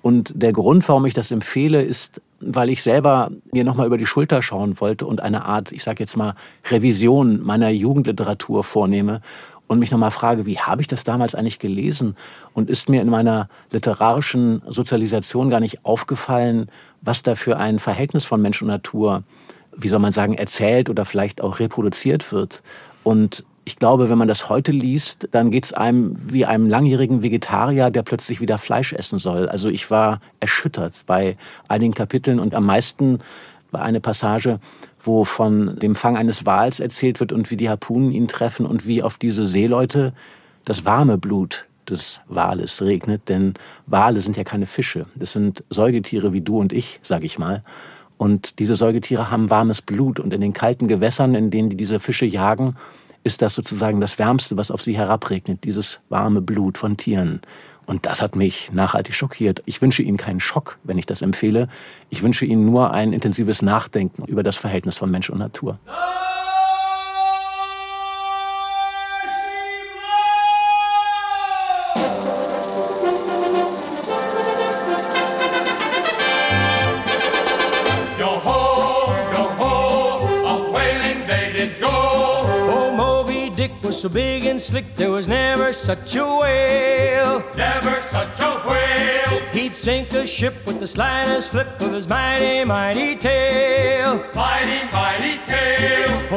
Und 0.03 0.33
der 0.35 0.53
Grund, 0.53 0.89
warum 0.89 1.07
ich 1.07 1.15
das 1.15 1.31
empfehle, 1.31 1.83
ist 1.83 2.21
weil 2.41 2.71
ich 2.71 2.83
selber 2.83 3.31
mir 3.53 3.65
nochmal 3.65 3.87
über 3.87 3.99
die 3.99 4.07
Schulter 4.07 4.43
schauen 4.43 4.81
wollte 4.81 5.07
und 5.07 5.21
eine 5.21 5.45
Art, 5.45 5.73
ich 5.73 5.83
sage 5.83 6.01
jetzt 6.01 6.17
mal, 6.17 6.35
Revision 6.71 7.43
meiner 7.43 7.71
Jugendliteratur 7.71 8.63
vornehme 8.63 9.21
und 9.67 9.79
mich 9.79 9.91
nochmal 9.91 10.11
frage, 10.11 10.47
wie 10.47 10.59
habe 10.59 10.81
ich 10.81 10.87
das 10.87 11.05
damals 11.05 11.35
eigentlich 11.35 11.59
gelesen? 11.59 12.17
Und 12.55 12.71
ist 12.71 12.89
mir 12.89 13.03
in 13.03 13.11
meiner 13.11 13.49
literarischen 13.73 14.63
Sozialisation 14.69 15.51
gar 15.51 15.61
nicht 15.61 15.85
aufgefallen, 15.85 16.71
was 17.03 17.23
da 17.23 17.35
für 17.35 17.57
ein 17.57 17.79
Verhältnis 17.79 18.25
von 18.25 18.41
Mensch 18.41 18.63
und 18.63 18.69
Natur, 18.69 19.25
wie 19.77 19.89
soll 19.89 20.01
man 20.01 20.13
sagen, 20.13 20.35
erzählt 20.35 20.89
oder 20.91 21.05
vielleicht 21.05 21.41
auch 21.41 21.59
reproduziert 21.59 22.33
wird? 22.33 22.63
Und 23.03 23.45
ich 23.69 23.77
glaube, 23.77 24.09
wenn 24.09 24.17
man 24.17 24.29
das 24.29 24.49
heute 24.49 24.73
liest, 24.73 25.29
dann 25.33 25.51
geht 25.51 25.67
es 25.67 25.75
einem 25.75 26.15
wie 26.17 26.47
einem 26.47 26.71
langjährigen 26.71 27.21
Vegetarier, 27.21 27.91
der 27.91 28.03
plötzlich 28.03 28.41
wieder 28.41 28.57
Fleisch 28.57 28.95
essen 28.95 29.19
soll. 29.19 29.47
Also 29.47 29.69
ich 29.69 29.91
war 29.91 30.23
erschüttert 30.41 30.95
bei 31.07 31.37
einigen 31.69 31.93
Kapiteln 31.93 32.41
und 32.41 32.55
am 32.55 32.65
meisten 32.65 33.19
bei 33.71 33.81
einer 33.81 34.01
Passage, 34.01 34.59
wo 34.99 35.25
von 35.25 35.79
dem 35.79 35.97
Fang 35.97 36.17
eines 36.17 36.47
Wals 36.47 36.81
erzählt 36.81 37.21
wird 37.21 37.31
und 37.31 37.51
wie 37.51 37.59
die 37.59 37.69
Harpunen 37.69 38.11
ihn 38.11 38.27
treffen 38.27 38.65
und 38.65 38.87
wie 38.87 39.03
auf 39.03 39.19
diese 39.19 39.47
Seeleute 39.47 40.15
das 40.65 40.87
warme 40.87 41.19
Blut 41.19 41.67
des 41.91 42.23
Wales 42.27 42.81
regnet. 42.81 43.29
Denn 43.29 43.53
Wale 43.87 44.23
sind 44.23 44.39
ja 44.39 44.45
keine 44.45 44.65
Fische. 44.65 45.05
Das 45.15 45.35
sind 45.35 45.63
Säugetiere 45.69 46.33
wie 46.33 46.41
du 46.41 46.59
und 46.59 46.73
ich, 46.73 47.01
sag 47.03 47.23
ich 47.23 47.39
mal. 47.39 47.63
Und 48.17 48.61
diese 48.61 48.77
Säugetiere 48.77 49.31
haben 49.31 49.51
warmes 49.51 49.83
Blut 49.83 50.21
und 50.21 50.33
in 50.33 50.41
den 50.41 50.55
kalten 50.55 50.89
Gewässern, 50.89 51.35
in 51.35 51.51
denen 51.51 51.69
die 51.69 51.77
diese 51.77 52.01
Fische 52.01 52.25
jagen, 52.25 52.75
ist 53.25 53.43
das 53.43 53.55
sozusagen 53.55 54.01
das 54.01 54.19
Wärmste, 54.19 54.57
was 54.57 54.71
auf 54.71 54.83
sie 54.83 54.97
herabregnet, 54.97 55.65
dieses 55.65 56.01
warme 56.09 56.41
Blut 56.41 56.79
von 56.79 56.97
Tieren. 56.97 57.41
Und 57.87 58.05
das 58.05 58.21
hat 58.21 58.37
mich 58.37 58.71
nachhaltig 58.73 59.15
schockiert. 59.15 59.63
Ich 59.65 59.81
wünsche 59.81 60.03
Ihnen 60.03 60.19
keinen 60.19 60.41
Schock, 60.41 60.79
wenn 60.85 60.99
ich 60.99 61.07
das 61.07 61.23
empfehle. 61.23 61.69
Ich 62.11 62.23
wünsche 62.23 62.45
Ihnen 62.45 62.67
nur 62.67 62.91
ein 62.91 63.15
intensives 63.15 63.63
Nachdenken 63.63 64.25
über 64.27 64.43
das 64.43 64.57
Verhältnis 64.57 64.99
von 64.99 65.11
Mensch 65.11 65.31
und 65.31 65.39
Natur. 65.39 65.79
So 83.99 84.09
big 84.09 84.47
and 84.47 84.61
slick, 84.61 84.85
there 84.95 85.11
was 85.11 85.27
never 85.27 85.73
such 85.73 86.15
a 86.15 86.25
whale. 86.25 87.43
Never 87.57 88.01
such 88.01 88.39
a 88.39 88.63
whale. 88.69 89.41
He'd 89.51 89.75
sink 89.75 90.13
a 90.13 90.25
ship 90.25 90.55
with 90.67 90.79
the 90.79 90.87
slightest 90.87 91.51
flip 91.51 91.81
of 91.81 91.93
his 91.93 92.09
mighty, 92.09 92.65
mighty 92.65 93.17
tail. 93.17 94.25
Mighty, 94.37 94.89
mighty 94.93 95.39
tail. 95.45 96.28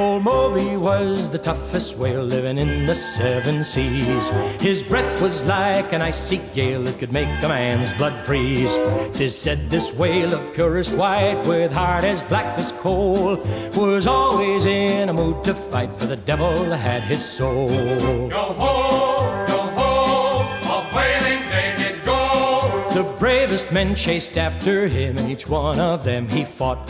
Moby 0.52 0.76
was 0.76 1.30
the 1.30 1.38
toughest 1.38 1.98
whale 1.98 2.24
living 2.24 2.58
in 2.58 2.86
the 2.86 2.94
seven 2.94 3.64
seas. 3.64 4.28
His 4.60 4.84
breath 4.84 5.22
was 5.22 5.46
like 5.46 5.94
an 5.94 6.02
icy 6.02 6.42
gale 6.54 6.84
that 6.84 7.00
could 7.00 7.14
make 7.14 7.30
a 7.42 7.48
man's 7.48 7.98
blood 7.98 8.20
freeze. 8.26 8.76
Tis 9.16 9.38
said 9.38 9.70
this 9.70 9.94
whale 9.94 10.34
of 10.34 10.54
purest 10.54 10.94
white, 10.94 11.42
with 11.46 11.72
heart 11.72 12.04
as 12.04 12.22
black 12.24 12.60
as 12.60 12.74
coal, 12.74 13.38
was 13.76 14.08
always 14.08 14.66
in 14.66 15.08
a 15.08 15.14
mood 15.14 15.42
to 15.46 15.54
fight, 15.54 15.96
for 15.96 16.06
the 16.06 16.18
devil 16.18 16.66
had 16.66 17.02
his 17.04 17.24
soul. 17.24 17.70
The 23.02 23.14
bravest 23.14 23.72
men 23.72 23.96
chased 23.96 24.38
after 24.38 24.88
him, 24.88 25.18
and 25.18 25.28
each 25.28 25.50
one 25.50 25.80
of 25.80 26.04
them 26.04 26.30
he 26.30 26.46
fought. 26.46 26.88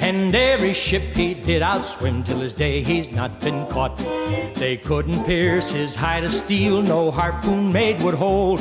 And 0.00 0.34
every 0.34 0.74
ship 0.74 1.02
he 1.14 1.32
did 1.32 1.62
outswim 1.62 2.26
till 2.26 2.40
his 2.40 2.54
day 2.54 2.82
he's 2.82 3.10
not 3.10 3.40
been 3.40 3.66
caught. 3.68 3.96
They 4.56 4.76
couldn't 4.76 5.24
pierce 5.24 5.70
his 5.70 5.94
hide 5.94 6.24
of 6.24 6.34
steel, 6.34 6.82
no 6.82 7.10
harpoon 7.10 7.72
made 7.72 8.02
would 8.02 8.12
hold. 8.12 8.60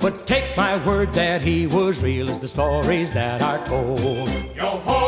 But 0.00 0.26
take 0.26 0.54
my 0.54 0.76
word 0.86 1.14
that 1.14 1.40
he 1.40 1.66
was 1.66 2.02
real 2.02 2.28
as 2.28 2.38
the 2.38 2.48
stories 2.48 3.14
that 3.14 3.40
are 3.40 3.64
told. 3.64 3.98
Yo 4.54 4.68
ho, 4.84 5.03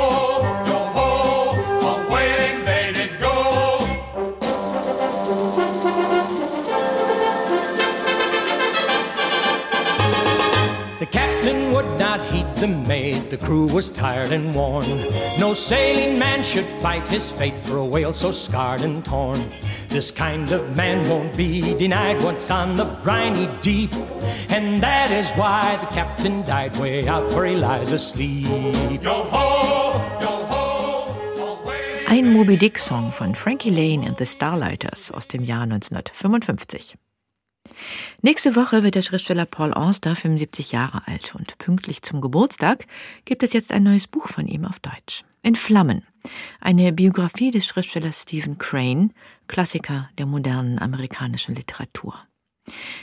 the 13.36 13.46
crew 13.46 13.66
was 13.66 13.90
tired 13.90 14.32
and 14.32 14.54
worn. 14.54 14.86
No 15.38 15.52
sailing 15.52 16.18
man 16.18 16.42
should 16.42 16.68
fight 16.68 17.06
his 17.08 17.30
fate 17.30 17.58
for 17.58 17.76
a 17.78 17.84
whale 17.84 18.12
so 18.12 18.30
scarred 18.30 18.80
and 18.80 19.04
torn. 19.04 19.40
This 19.88 20.10
kind 20.10 20.50
of 20.52 20.74
man 20.76 21.08
won't 21.08 21.36
be 21.36 21.74
denied 21.74 22.22
once 22.22 22.50
on 22.50 22.76
the 22.76 22.84
briny 23.04 23.48
deep, 23.60 23.92
and 24.48 24.82
that 24.82 25.10
is 25.10 25.30
why 25.32 25.76
the 25.80 25.86
captain 25.94 26.42
died 26.42 26.76
way 26.76 27.06
out 27.06 27.30
where 27.32 27.46
he 27.46 27.56
lies 27.56 27.92
asleep. 27.92 28.46
Yo 29.02 29.24
ho, 29.24 30.18
yo 30.20 30.44
ho, 30.46 31.16
Ein 32.08 32.32
Moby 32.32 32.56
Dick 32.56 32.78
Song 32.78 33.12
von 33.12 33.34
Frankie 33.34 33.70
Lane 33.70 34.04
and 34.04 34.16
the 34.16 34.24
Starlighters 34.24 35.10
aus 35.12 35.26
dem 35.26 35.44
Jahr 35.44 35.66
1955. 35.66 37.05
Nächste 38.22 38.56
Woche 38.56 38.82
wird 38.82 38.94
der 38.94 39.02
Schriftsteller 39.02 39.46
Paul 39.46 39.72
Auster 39.72 40.16
75 40.16 40.72
Jahre 40.72 41.02
alt 41.06 41.34
und 41.34 41.58
pünktlich 41.58 42.02
zum 42.02 42.20
Geburtstag 42.20 42.86
gibt 43.24 43.42
es 43.42 43.52
jetzt 43.52 43.72
ein 43.72 43.82
neues 43.82 44.06
Buch 44.06 44.28
von 44.28 44.46
ihm 44.46 44.64
auf 44.64 44.80
Deutsch. 44.80 45.24
In 45.42 45.54
Flammen. 45.54 46.02
Eine 46.60 46.92
Biografie 46.92 47.50
des 47.50 47.66
Schriftstellers 47.66 48.22
Stephen 48.22 48.58
Crane, 48.58 49.12
Klassiker 49.46 50.08
der 50.18 50.26
modernen 50.26 50.78
amerikanischen 50.80 51.54
Literatur. 51.54 52.14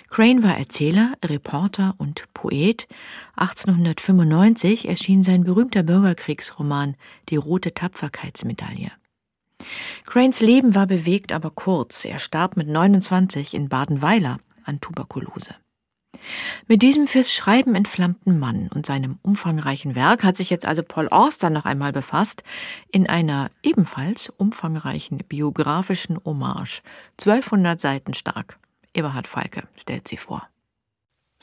Crane 0.09 0.43
war 0.43 0.57
Erzähler, 0.57 1.13
Reporter 1.23 1.95
und 1.97 2.25
Poet. 2.33 2.87
1895 3.37 4.89
erschien 4.89 5.23
sein 5.23 5.45
berühmter 5.45 5.83
Bürgerkriegsroman 5.83 6.95
Die 7.29 7.37
rote 7.37 7.73
Tapferkeitsmedaille. 7.73 8.91
Cranes 10.05 10.41
Leben 10.41 10.75
war 10.75 10.87
bewegt, 10.87 11.31
aber 11.31 11.49
kurz. 11.49 12.03
Er 12.03 12.19
starb 12.19 12.57
mit 12.57 12.67
29 12.67 13.53
in 13.53 13.69
Badenweiler 13.69 14.39
an 14.65 14.81
Tuberkulose. 14.81 15.55
Mit 16.67 16.81
diesem 16.81 17.07
fürs 17.07 17.33
Schreiben 17.33 17.75
entflammten 17.75 18.39
Mann 18.39 18.69
und 18.73 18.85
seinem 18.85 19.19
umfangreichen 19.23 19.95
Werk 19.95 20.23
hat 20.23 20.37
sich 20.37 20.49
jetzt 20.49 20.65
also 20.65 20.83
Paul 20.83 21.09
Auster 21.09 21.49
noch 21.49 21.65
einmal 21.65 21.91
befasst 21.91 22.43
in 22.91 23.07
einer 23.07 23.51
ebenfalls 23.63 24.29
umfangreichen 24.29 25.17
biografischen 25.27 26.17
Hommage, 26.23 26.81
1200 27.19 27.79
Seiten 27.79 28.13
stark. 28.13 28.59
Eberhard 28.93 29.27
Falke 29.27 29.63
stellt 29.75 30.07
sie 30.07 30.17
vor. 30.17 30.47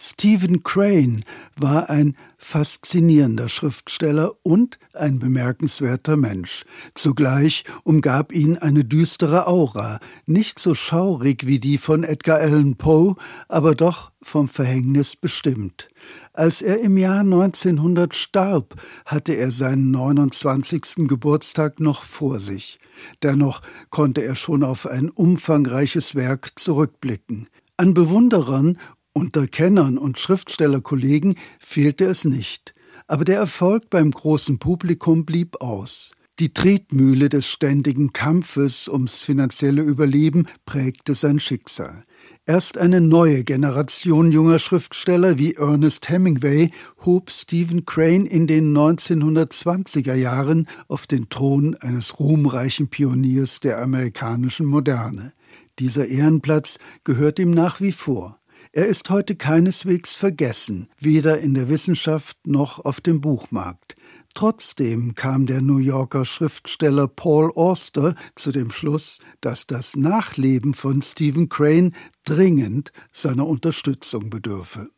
Stephen 0.02 0.62
Crane 0.62 1.24
war 1.56 1.90
ein 1.90 2.16
faszinierender 2.38 3.50
Schriftsteller 3.50 4.32
und 4.42 4.78
ein 4.94 5.18
bemerkenswerter 5.18 6.16
Mensch. 6.16 6.64
Zugleich 6.94 7.64
umgab 7.84 8.32
ihn 8.32 8.56
eine 8.56 8.86
düstere 8.86 9.46
Aura, 9.46 10.00
nicht 10.24 10.58
so 10.58 10.74
schaurig 10.74 11.46
wie 11.46 11.58
die 11.58 11.76
von 11.76 12.02
Edgar 12.02 12.38
Allan 12.38 12.76
Poe, 12.76 13.14
aber 13.46 13.74
doch 13.74 14.10
vom 14.22 14.48
Verhängnis 14.48 15.16
bestimmt. 15.16 15.88
Als 16.32 16.62
er 16.62 16.80
im 16.80 16.96
Jahr 16.96 17.20
1900 17.20 18.14
starb, 18.14 18.80
hatte 19.04 19.34
er 19.34 19.50
seinen 19.52 19.90
29. 19.90 21.08
Geburtstag 21.08 21.78
noch 21.78 22.04
vor 22.04 22.40
sich. 22.40 22.78
Dennoch 23.22 23.60
konnte 23.90 24.22
er 24.22 24.34
schon 24.34 24.64
auf 24.64 24.86
ein 24.86 25.10
umfangreiches 25.10 26.14
Werk 26.14 26.58
zurückblicken. 26.58 27.48
An 27.76 27.94
Bewunderern 27.94 28.76
unter 29.20 29.46
Kennern 29.46 29.98
und 29.98 30.18
Schriftstellerkollegen 30.18 31.34
fehlte 31.58 32.06
es 32.06 32.24
nicht, 32.24 32.72
aber 33.06 33.26
der 33.26 33.36
Erfolg 33.36 33.90
beim 33.90 34.10
großen 34.10 34.58
Publikum 34.58 35.26
blieb 35.26 35.60
aus. 35.60 36.12
Die 36.38 36.54
Tretmühle 36.54 37.28
des 37.28 37.46
ständigen 37.46 38.14
Kampfes 38.14 38.88
ums 38.88 39.20
finanzielle 39.20 39.82
Überleben 39.82 40.46
prägte 40.64 41.14
sein 41.14 41.38
Schicksal. 41.38 42.02
Erst 42.46 42.78
eine 42.78 43.02
neue 43.02 43.44
Generation 43.44 44.32
junger 44.32 44.58
Schriftsteller 44.58 45.36
wie 45.36 45.52
Ernest 45.52 46.08
Hemingway 46.08 46.70
hob 47.04 47.30
Stephen 47.30 47.84
Crane 47.84 48.24
in 48.24 48.46
den 48.46 48.74
1920er 48.74 50.14
Jahren 50.14 50.66
auf 50.88 51.06
den 51.06 51.28
Thron 51.28 51.74
eines 51.74 52.18
ruhmreichen 52.18 52.88
Pioniers 52.88 53.60
der 53.60 53.82
amerikanischen 53.82 54.64
Moderne. 54.64 55.34
Dieser 55.78 56.08
Ehrenplatz 56.08 56.78
gehört 57.04 57.38
ihm 57.38 57.50
nach 57.50 57.82
wie 57.82 57.92
vor. 57.92 58.39
Er 58.72 58.86
ist 58.86 59.10
heute 59.10 59.34
keineswegs 59.34 60.14
vergessen, 60.14 60.88
weder 60.96 61.40
in 61.40 61.54
der 61.54 61.68
Wissenschaft 61.68 62.46
noch 62.46 62.78
auf 62.78 63.00
dem 63.00 63.20
Buchmarkt. 63.20 63.96
Trotzdem 64.32 65.16
kam 65.16 65.46
der 65.46 65.60
New 65.60 65.78
Yorker 65.78 66.24
Schriftsteller 66.24 67.08
Paul 67.08 67.50
Auster 67.56 68.14
zu 68.36 68.52
dem 68.52 68.70
Schluss, 68.70 69.18
dass 69.40 69.66
das 69.66 69.96
Nachleben 69.96 70.72
von 70.72 71.02
Stephen 71.02 71.48
Crane 71.48 71.96
dringend 72.24 72.92
seiner 73.12 73.48
Unterstützung 73.48 74.30
bedürfe. 74.30 74.88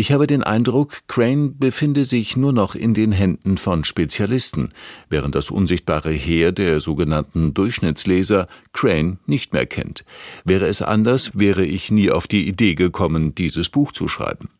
Ich 0.00 0.12
habe 0.12 0.28
den 0.28 0.44
Eindruck, 0.44 1.00
Crane 1.08 1.56
befinde 1.58 2.04
sich 2.04 2.36
nur 2.36 2.52
noch 2.52 2.76
in 2.76 2.94
den 2.94 3.10
Händen 3.10 3.58
von 3.58 3.82
Spezialisten, 3.82 4.68
während 5.10 5.34
das 5.34 5.50
unsichtbare 5.50 6.12
Heer 6.12 6.52
der 6.52 6.78
sogenannten 6.78 7.52
Durchschnittsleser 7.52 8.46
Crane 8.72 9.18
nicht 9.26 9.52
mehr 9.52 9.66
kennt. 9.66 10.04
Wäre 10.44 10.68
es 10.68 10.82
anders, 10.82 11.32
wäre 11.34 11.66
ich 11.66 11.90
nie 11.90 12.12
auf 12.12 12.28
die 12.28 12.46
Idee 12.46 12.76
gekommen, 12.76 13.34
dieses 13.34 13.70
Buch 13.70 13.90
zu 13.90 14.06
schreiben. 14.06 14.50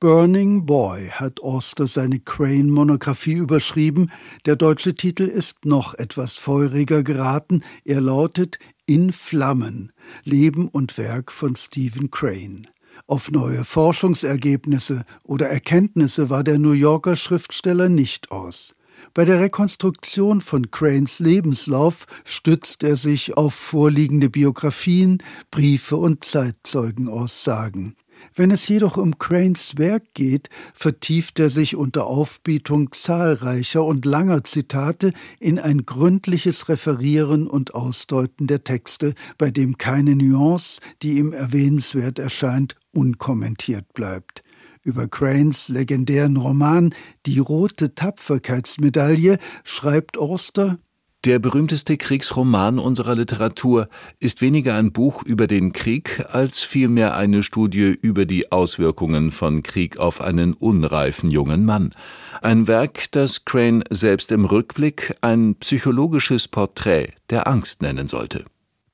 Burning 0.00 0.64
Boy 0.64 1.08
hat 1.10 1.42
Auster 1.42 1.86
seine 1.86 2.18
Crane-Monographie 2.18 3.34
überschrieben. 3.34 4.10
Der 4.46 4.56
deutsche 4.56 4.94
Titel 4.94 5.24
ist 5.24 5.66
noch 5.66 5.92
etwas 5.92 6.38
feuriger 6.38 7.02
geraten. 7.02 7.62
Er 7.84 8.00
lautet 8.00 8.58
In 8.86 9.12
Flammen. 9.12 9.92
Leben 10.24 10.68
und 10.68 10.96
Werk 10.96 11.30
von 11.32 11.54
Stephen 11.54 12.10
Crane. 12.10 12.66
Auf 13.06 13.30
neue 13.30 13.64
Forschungsergebnisse 13.64 15.04
oder 15.24 15.48
Erkenntnisse 15.48 16.30
war 16.30 16.44
der 16.44 16.58
New 16.58 16.72
Yorker 16.72 17.16
Schriftsteller 17.16 17.88
nicht 17.88 18.30
aus. 18.30 18.74
Bei 19.14 19.24
der 19.24 19.40
Rekonstruktion 19.40 20.40
von 20.40 20.70
Cranes 20.70 21.20
Lebenslauf 21.20 22.06
stützt 22.24 22.82
er 22.82 22.96
sich 22.96 23.36
auf 23.36 23.54
vorliegende 23.54 24.30
Biografien, 24.30 25.22
Briefe 25.50 25.96
und 25.96 26.24
Zeitzeugenaussagen. 26.24 27.96
Wenn 28.34 28.50
es 28.50 28.68
jedoch 28.68 28.96
um 28.96 29.18
Cranes 29.18 29.76
Werk 29.76 30.14
geht, 30.14 30.48
vertieft 30.74 31.38
er 31.38 31.50
sich 31.50 31.76
unter 31.76 32.06
Aufbietung 32.06 32.92
zahlreicher 32.92 33.84
und 33.84 34.04
langer 34.04 34.44
Zitate 34.44 35.12
in 35.38 35.58
ein 35.58 35.84
gründliches 35.86 36.68
Referieren 36.68 37.46
und 37.46 37.74
Ausdeuten 37.74 38.46
der 38.46 38.64
Texte, 38.64 39.14
bei 39.38 39.50
dem 39.50 39.78
keine 39.78 40.14
Nuance, 40.14 40.80
die 41.02 41.18
ihm 41.18 41.32
erwähnenswert 41.32 42.18
erscheint, 42.18 42.76
unkommentiert 42.92 43.92
bleibt. 43.94 44.42
Über 44.82 45.08
Cranes 45.08 45.68
legendären 45.68 46.36
Roman 46.36 46.94
Die 47.26 47.38
rote 47.38 47.94
Tapferkeitsmedaille 47.94 49.38
schreibt 49.62 50.16
Auster 50.16 50.78
Der 51.26 51.38
berühmteste 51.38 51.98
Kriegsroman 51.98 52.78
unserer 52.78 53.14
Literatur 53.14 53.90
ist 54.20 54.40
weniger 54.40 54.76
ein 54.76 54.90
Buch 54.90 55.22
über 55.22 55.46
den 55.46 55.74
Krieg 55.74 56.24
als 56.30 56.60
vielmehr 56.62 57.14
eine 57.14 57.42
Studie 57.42 57.98
über 58.00 58.24
die 58.24 58.50
Auswirkungen 58.50 59.30
von 59.30 59.62
Krieg 59.62 59.98
auf 59.98 60.22
einen 60.22 60.54
unreifen 60.54 61.30
jungen 61.30 61.66
Mann. 61.66 61.94
Ein 62.40 62.66
Werk, 62.68 63.12
das 63.12 63.44
Crane 63.44 63.84
selbst 63.90 64.32
im 64.32 64.46
Rückblick 64.46 65.14
ein 65.20 65.56
psychologisches 65.56 66.48
Porträt 66.48 67.12
der 67.28 67.46
Angst 67.46 67.82
nennen 67.82 68.08
sollte. 68.08 68.46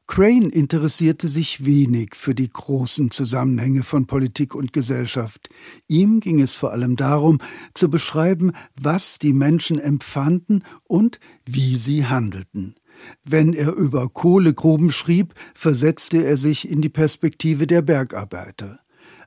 Crane 0.07 0.51
interessierte 0.51 1.29
sich 1.29 1.64
wenig 1.64 2.14
für 2.14 2.35
die 2.35 2.49
großen 2.49 3.11
Zusammenhänge 3.11 3.83
von 3.83 4.07
Politik 4.07 4.55
und 4.55 4.73
Gesellschaft. 4.73 5.49
Ihm 5.88 6.21
ging 6.21 6.40
es 6.40 6.55
vor 6.55 6.73
allem 6.73 6.97
darum, 6.97 7.38
zu 7.75 7.90
beschreiben, 7.90 8.53
was 8.81 9.19
die 9.19 9.33
Menschen 9.33 9.81
empfanden 9.81 10.62
und 10.85 11.19
wie 11.45 11.77
sie 11.77 12.07
handelten. 12.07 12.77
Wenn 13.25 13.53
er 13.53 13.75
über 13.75 14.09
Kohlegruben 14.09 14.90
schrieb, 14.90 15.35
versetzte 15.55 16.25
er 16.25 16.37
sich 16.37 16.71
in 16.71 16.81
die 16.81 16.88
Perspektive 16.88 17.66
der 17.66 17.83
Bergarbeiter 17.83 18.81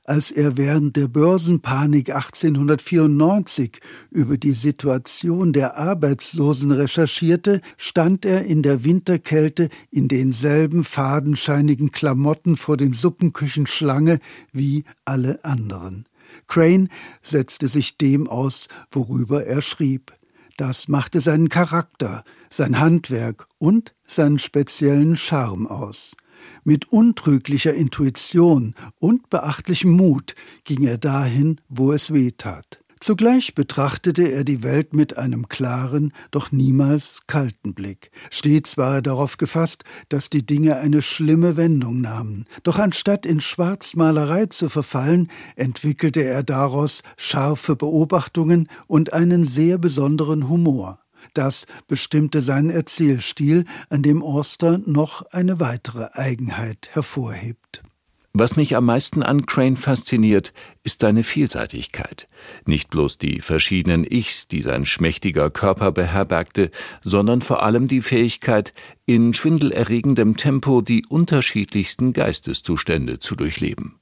als 0.04 0.30
er 0.30 0.56
während 0.56 0.96
der 0.96 1.08
Börsenpanik 1.08 2.14
1894 2.14 3.80
über 4.10 4.36
die 4.38 4.52
Situation 4.52 5.52
der 5.52 5.76
Arbeitslosen 5.76 6.70
recherchierte, 6.70 7.60
stand 7.76 8.24
er 8.24 8.44
in 8.44 8.62
der 8.62 8.84
Winterkälte 8.84 9.68
in 9.90 10.08
denselben 10.08 10.84
fadenscheinigen 10.84 11.90
Klamotten 11.90 12.56
vor 12.56 12.76
den 12.76 12.92
Suppenküchen 12.92 13.66
Schlange 13.66 14.18
wie 14.52 14.84
alle 15.04 15.44
anderen. 15.44 16.06
Crane 16.46 16.88
setzte 17.22 17.68
sich 17.68 17.96
dem 17.96 18.28
aus, 18.28 18.68
worüber 18.90 19.46
er 19.46 19.62
schrieb. 19.62 20.12
Das 20.56 20.88
machte 20.88 21.20
seinen 21.20 21.48
Charakter, 21.48 22.22
sein 22.50 22.78
Handwerk 22.78 23.46
und 23.58 23.94
seinen 24.06 24.38
speziellen 24.38 25.16
Charme 25.16 25.66
aus. 25.66 26.16
Mit 26.64 26.90
untrüglicher 26.92 27.74
Intuition 27.74 28.74
und 28.98 29.30
beachtlichem 29.30 29.90
Mut 29.90 30.34
ging 30.64 30.84
er 30.84 30.98
dahin, 30.98 31.60
wo 31.68 31.92
es 31.92 32.12
weh 32.12 32.32
tat. 32.32 32.80
Zugleich 33.02 33.54
betrachtete 33.54 34.30
er 34.30 34.44
die 34.44 34.62
Welt 34.62 34.92
mit 34.92 35.16
einem 35.16 35.48
klaren, 35.48 36.12
doch 36.30 36.52
niemals 36.52 37.22
kalten 37.26 37.72
Blick. 37.72 38.10
Stets 38.30 38.76
war 38.76 38.96
er 38.96 39.02
darauf 39.02 39.38
gefasst, 39.38 39.84
dass 40.10 40.28
die 40.28 40.44
Dinge 40.44 40.76
eine 40.76 41.00
schlimme 41.00 41.56
Wendung 41.56 42.02
nahmen. 42.02 42.44
Doch 42.62 42.78
anstatt 42.78 43.24
in 43.24 43.40
Schwarzmalerei 43.40 44.46
zu 44.46 44.68
verfallen, 44.68 45.30
entwickelte 45.56 46.22
er 46.22 46.42
daraus 46.42 47.02
scharfe 47.16 47.74
Beobachtungen 47.74 48.68
und 48.86 49.14
einen 49.14 49.44
sehr 49.44 49.78
besonderen 49.78 50.50
Humor. 50.50 51.00
Das 51.34 51.66
bestimmte 51.88 52.42
seinen 52.42 52.70
Erzählstil, 52.70 53.64
an 53.88 54.02
dem 54.02 54.22
Orster 54.22 54.78
noch 54.86 55.22
eine 55.30 55.60
weitere 55.60 56.08
Eigenheit 56.12 56.90
hervorhebt. 56.92 57.82
Was 58.32 58.54
mich 58.54 58.76
am 58.76 58.84
meisten 58.84 59.24
an 59.24 59.44
Crane 59.44 59.76
fasziniert, 59.76 60.52
ist 60.84 61.00
seine 61.00 61.24
Vielseitigkeit. 61.24 62.28
Nicht 62.64 62.90
bloß 62.90 63.18
die 63.18 63.40
verschiedenen 63.40 64.04
Ichs, 64.04 64.46
die 64.46 64.62
sein 64.62 64.86
schmächtiger 64.86 65.50
Körper 65.50 65.90
beherbergte, 65.90 66.70
sondern 67.02 67.42
vor 67.42 67.64
allem 67.64 67.88
die 67.88 68.02
Fähigkeit, 68.02 68.72
in 69.04 69.34
schwindelerregendem 69.34 70.36
Tempo 70.36 70.80
die 70.80 71.04
unterschiedlichsten 71.08 72.12
Geisteszustände 72.12 73.18
zu 73.18 73.34
durchleben. 73.34 73.99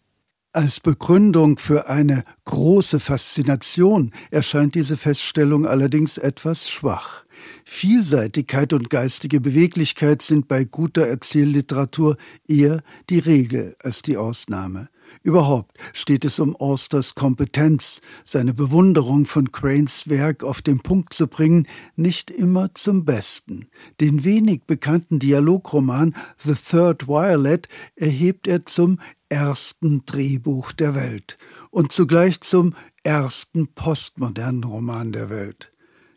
Als 0.54 0.80
Begründung 0.80 1.58
für 1.58 1.88
eine 1.88 2.24
große 2.46 3.00
Faszination 3.00 4.12
erscheint 4.30 4.74
diese 4.74 4.96
Feststellung 4.96 5.66
allerdings 5.66 6.16
etwas 6.16 6.70
schwach. 6.70 7.24
Vielseitigkeit 7.66 8.72
und 8.72 8.88
geistige 8.88 9.42
Beweglichkeit 9.42 10.22
sind 10.22 10.48
bei 10.48 10.64
guter 10.64 11.06
Erzählliteratur 11.06 12.16
eher 12.46 12.80
die 13.10 13.18
Regel 13.18 13.76
als 13.82 14.00
die 14.00 14.16
Ausnahme. 14.16 14.88
Überhaupt 15.28 15.76
steht 15.92 16.24
es 16.24 16.40
um 16.40 16.56
Austers 16.56 17.14
Kompetenz, 17.14 18.00
seine 18.24 18.54
Bewunderung 18.54 19.26
von 19.26 19.52
Cranes 19.52 20.08
Werk 20.08 20.42
auf 20.42 20.62
den 20.62 20.80
Punkt 20.80 21.12
zu 21.12 21.26
bringen, 21.26 21.68
nicht 21.96 22.30
immer 22.30 22.74
zum 22.74 23.04
Besten. 23.04 23.68
Den 24.00 24.24
wenig 24.24 24.62
bekannten 24.66 25.18
Dialogroman 25.18 26.14
The 26.38 26.54
Third 26.54 27.08
Violet 27.08 27.68
erhebt 27.94 28.46
er 28.46 28.64
zum 28.64 29.00
ersten 29.28 30.06
Drehbuch 30.06 30.72
der 30.72 30.94
Welt 30.94 31.36
und 31.70 31.92
zugleich 31.92 32.40
zum 32.40 32.74
ersten 33.02 33.68
postmodernen 33.74 34.64
Roman 34.64 35.12
der 35.12 35.28
Welt. 35.28 35.70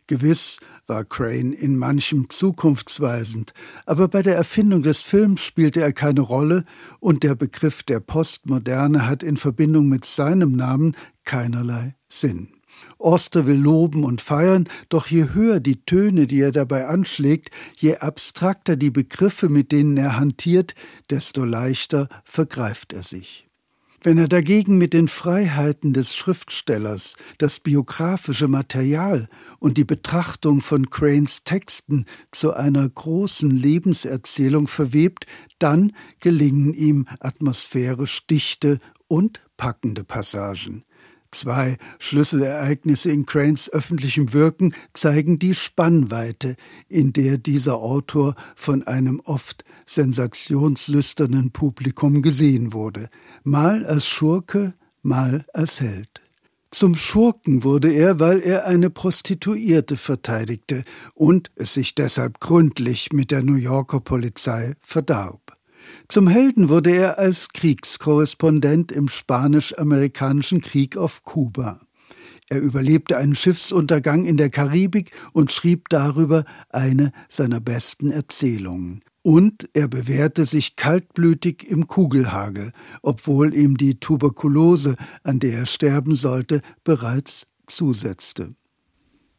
Gewiss 0.07 0.57
war 0.87 1.05
Crane 1.05 1.53
in 1.53 1.77
manchem 1.77 2.29
zukunftsweisend, 2.29 3.53
aber 3.85 4.07
bei 4.07 4.21
der 4.21 4.35
Erfindung 4.35 4.81
des 4.81 5.01
Films 5.01 5.41
spielte 5.41 5.81
er 5.81 5.93
keine 5.93 6.21
Rolle 6.21 6.63
und 6.99 7.23
der 7.23 7.35
Begriff 7.35 7.83
der 7.83 7.99
Postmoderne 7.99 9.07
hat 9.07 9.23
in 9.23 9.37
Verbindung 9.37 9.87
mit 9.89 10.05
seinem 10.05 10.55
Namen 10.55 10.95
keinerlei 11.23 11.95
Sinn. 12.07 12.49
Oster 12.97 13.47
will 13.47 13.57
loben 13.57 14.03
und 14.03 14.21
feiern, 14.21 14.67
doch 14.89 15.07
je 15.07 15.29
höher 15.33 15.59
die 15.59 15.85
Töne, 15.85 16.27
die 16.27 16.41
er 16.41 16.51
dabei 16.51 16.87
anschlägt, 16.87 17.49
je 17.75 17.97
abstrakter 17.97 18.75
die 18.75 18.91
Begriffe, 18.91 19.49
mit 19.49 19.71
denen 19.71 19.97
er 19.97 20.17
hantiert, 20.17 20.75
desto 21.09 21.45
leichter 21.45 22.07
vergreift 22.23 22.93
er 22.93 23.03
sich. 23.03 23.50
Wenn 24.03 24.17
er 24.17 24.27
dagegen 24.27 24.79
mit 24.79 24.93
den 24.93 25.07
Freiheiten 25.07 25.93
des 25.93 26.15
Schriftstellers 26.15 27.17
das 27.37 27.59
biografische 27.59 28.47
Material 28.47 29.29
und 29.59 29.77
die 29.77 29.83
Betrachtung 29.83 30.61
von 30.61 30.89
Cranes 30.89 31.43
Texten 31.43 32.05
zu 32.31 32.53
einer 32.53 32.89
großen 32.89 33.51
Lebenserzählung 33.51 34.67
verwebt, 34.67 35.27
dann 35.59 35.91
gelingen 36.19 36.73
ihm 36.73 37.05
atmosphärisch 37.19 38.25
dichte 38.25 38.79
und 39.07 39.41
packende 39.55 40.03
Passagen. 40.03 40.83
Zwei 41.33 41.77
Schlüsselereignisse 41.97 43.09
in 43.09 43.25
Cranes 43.25 43.69
öffentlichem 43.71 44.33
Wirken 44.33 44.75
zeigen 44.93 45.39
die 45.39 45.55
Spannweite, 45.55 46.57
in 46.89 47.13
der 47.13 47.37
dieser 47.37 47.77
Autor 47.77 48.35
von 48.55 48.83
einem 48.83 49.21
oft 49.21 49.63
sensationslüsternen 49.85 51.51
Publikum 51.51 52.21
gesehen 52.21 52.73
wurde, 52.73 53.07
mal 53.43 53.85
als 53.85 54.07
Schurke, 54.07 54.73
mal 55.01 55.45
als 55.53 55.79
Held. 55.79 56.21
Zum 56.69 56.95
Schurken 56.95 57.63
wurde 57.63 57.91
er, 57.91 58.19
weil 58.19 58.39
er 58.39 58.65
eine 58.65 58.89
Prostituierte 58.89 59.97
verteidigte 59.97 60.83
und 61.13 61.51
es 61.55 61.73
sich 61.73 61.95
deshalb 61.95 62.39
gründlich 62.39 63.11
mit 63.11 63.31
der 63.31 63.43
New 63.43 63.55
Yorker 63.55 63.99
Polizei 63.99 64.73
verdarb. 64.81 65.57
Zum 66.07 66.27
Helden 66.27 66.69
wurde 66.69 66.91
er 66.91 67.19
als 67.19 67.49
Kriegskorrespondent 67.49 68.91
im 68.91 69.07
Spanisch-Amerikanischen 69.07 70.61
Krieg 70.61 70.97
auf 70.97 71.23
Kuba. 71.23 71.79
Er 72.49 72.59
überlebte 72.59 73.17
einen 73.17 73.33
Schiffsuntergang 73.35 74.25
in 74.25 74.35
der 74.35 74.49
Karibik 74.49 75.11
und 75.31 75.53
schrieb 75.53 75.87
darüber 75.87 76.43
eine 76.69 77.13
seiner 77.29 77.61
besten 77.61 78.11
Erzählungen. 78.11 79.01
Und 79.23 79.69
er 79.73 79.87
bewährte 79.87 80.45
sich 80.45 80.75
kaltblütig 80.75 81.69
im 81.69 81.87
Kugelhagel, 81.87 82.73
obwohl 83.03 83.53
ihm 83.53 83.77
die 83.77 83.99
Tuberkulose, 83.99 84.97
an 85.23 85.39
der 85.39 85.59
er 85.59 85.65
sterben 85.65 86.13
sollte, 86.13 86.61
bereits 86.83 87.45
zusetzte. 87.67 88.49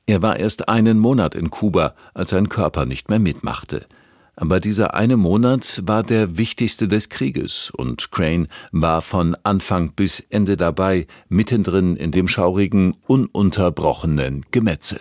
Er 0.06 0.22
war 0.22 0.38
erst 0.38 0.68
einen 0.68 0.98
Monat 0.98 1.34
in 1.34 1.50
Kuba, 1.50 1.94
als 2.14 2.30
sein 2.30 2.48
Körper 2.48 2.86
nicht 2.86 3.08
mehr 3.08 3.18
mitmachte. 3.18 3.86
Aber 4.34 4.60
dieser 4.60 4.94
eine 4.94 5.16
Monat 5.16 5.82
war 5.84 6.02
der 6.02 6.38
wichtigste 6.38 6.88
des 6.88 7.10
Krieges 7.10 7.70
und 7.70 8.10
Crane 8.10 8.48
war 8.70 9.02
von 9.02 9.36
Anfang 9.42 9.92
bis 9.92 10.20
Ende 10.30 10.56
dabei, 10.56 11.06
mittendrin 11.28 11.96
in 11.96 12.12
dem 12.12 12.28
schaurigen, 12.28 12.96
ununterbrochenen 13.06 14.46
Gemetzel. 14.50 15.00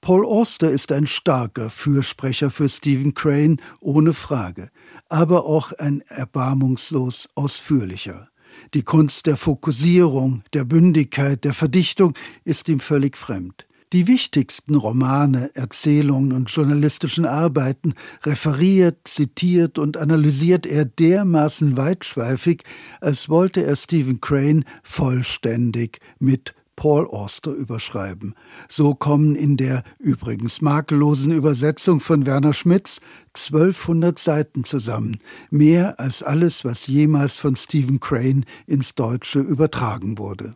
Paul 0.00 0.24
Auster 0.24 0.70
ist 0.70 0.92
ein 0.92 1.06
starker 1.06 1.68
Fürsprecher 1.68 2.50
für 2.50 2.68
Stephen 2.68 3.14
Crane, 3.14 3.58
ohne 3.80 4.14
Frage, 4.14 4.70
aber 5.08 5.44
auch 5.44 5.72
ein 5.72 6.02
erbarmungslos 6.06 7.28
ausführlicher. 7.34 8.28
Die 8.74 8.82
Kunst 8.82 9.26
der 9.26 9.36
Fokussierung, 9.36 10.42
der 10.54 10.64
Bündigkeit, 10.64 11.44
der 11.44 11.52
Verdichtung 11.52 12.14
ist 12.44 12.68
ihm 12.68 12.80
völlig 12.80 13.16
fremd. 13.16 13.67
Die 13.94 14.06
wichtigsten 14.06 14.74
Romane, 14.74 15.50
Erzählungen 15.54 16.32
und 16.32 16.50
journalistischen 16.50 17.24
Arbeiten 17.24 17.94
referiert, 18.22 19.08
zitiert 19.08 19.78
und 19.78 19.96
analysiert 19.96 20.66
er 20.66 20.84
dermaßen 20.84 21.78
weitschweifig, 21.78 22.64
als 23.00 23.30
wollte 23.30 23.64
er 23.64 23.76
Stephen 23.76 24.20
Crane 24.20 24.64
vollständig 24.82 26.00
mit 26.18 26.54
Paul 26.76 27.06
Auster 27.06 27.50
überschreiben. 27.50 28.34
So 28.68 28.94
kommen 28.94 29.34
in 29.34 29.56
der 29.56 29.82
übrigens 29.98 30.60
makellosen 30.60 31.32
Übersetzung 31.32 32.00
von 32.00 32.26
Werner 32.26 32.52
Schmitz 32.52 33.00
1200 33.34 34.18
Seiten 34.18 34.64
zusammen, 34.64 35.16
mehr 35.50 35.98
als 35.98 36.22
alles, 36.22 36.62
was 36.62 36.88
jemals 36.88 37.36
von 37.36 37.56
Stephen 37.56 38.00
Crane 38.00 38.44
ins 38.66 38.94
Deutsche 38.94 39.38
übertragen 39.40 40.18
wurde. 40.18 40.52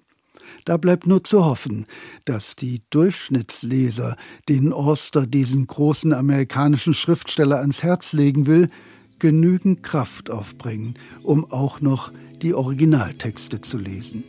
Da 0.64 0.76
bleibt 0.76 1.06
nur 1.06 1.24
zu 1.24 1.44
hoffen, 1.44 1.86
dass 2.24 2.56
die 2.56 2.82
Durchschnittsleser, 2.90 4.16
denen 4.48 4.72
Orster 4.72 5.26
diesen 5.26 5.66
großen 5.66 6.12
amerikanischen 6.12 6.94
Schriftsteller 6.94 7.58
ans 7.58 7.82
Herz 7.82 8.12
legen 8.12 8.46
will, 8.46 8.70
genügend 9.18 9.82
Kraft 9.82 10.30
aufbringen, 10.30 10.94
um 11.22 11.50
auch 11.50 11.80
noch 11.80 12.12
die 12.42 12.54
Originaltexte 12.54 13.60
zu 13.60 13.78
lesen. 13.78 14.24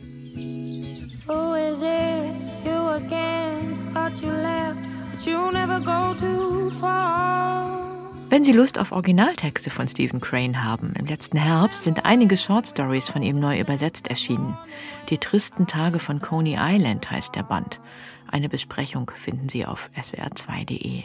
Who 1.26 1.54
is 1.54 1.82
it? 1.82 2.36
You 2.64 2.88
again? 2.90 3.76
Thought 3.92 4.20
you 4.22 4.30
left, 4.30 4.78
but 5.10 5.26
you 5.26 5.50
never 5.52 5.80
go 5.80 6.14
too 6.14 6.70
far. 6.70 7.93
Wenn 8.34 8.44
Sie 8.44 8.50
Lust 8.50 8.80
auf 8.80 8.90
Originaltexte 8.90 9.70
von 9.70 9.86
Stephen 9.86 10.20
Crane 10.20 10.64
haben, 10.64 10.94
im 10.98 11.06
letzten 11.06 11.38
Herbst 11.38 11.84
sind 11.84 12.04
einige 12.04 12.36
Short 12.36 12.66
Stories 12.66 13.08
von 13.08 13.22
ihm 13.22 13.38
neu 13.38 13.60
übersetzt 13.60 14.08
erschienen. 14.08 14.58
Die 15.08 15.18
tristen 15.18 15.68
Tage 15.68 16.00
von 16.00 16.20
Coney 16.20 16.56
Island 16.58 17.08
heißt 17.08 17.36
der 17.36 17.44
Band. 17.44 17.78
Eine 18.28 18.48
Besprechung 18.48 19.08
finden 19.14 19.48
Sie 19.48 19.64
auf 19.64 19.88
swr2.de. 19.96 21.04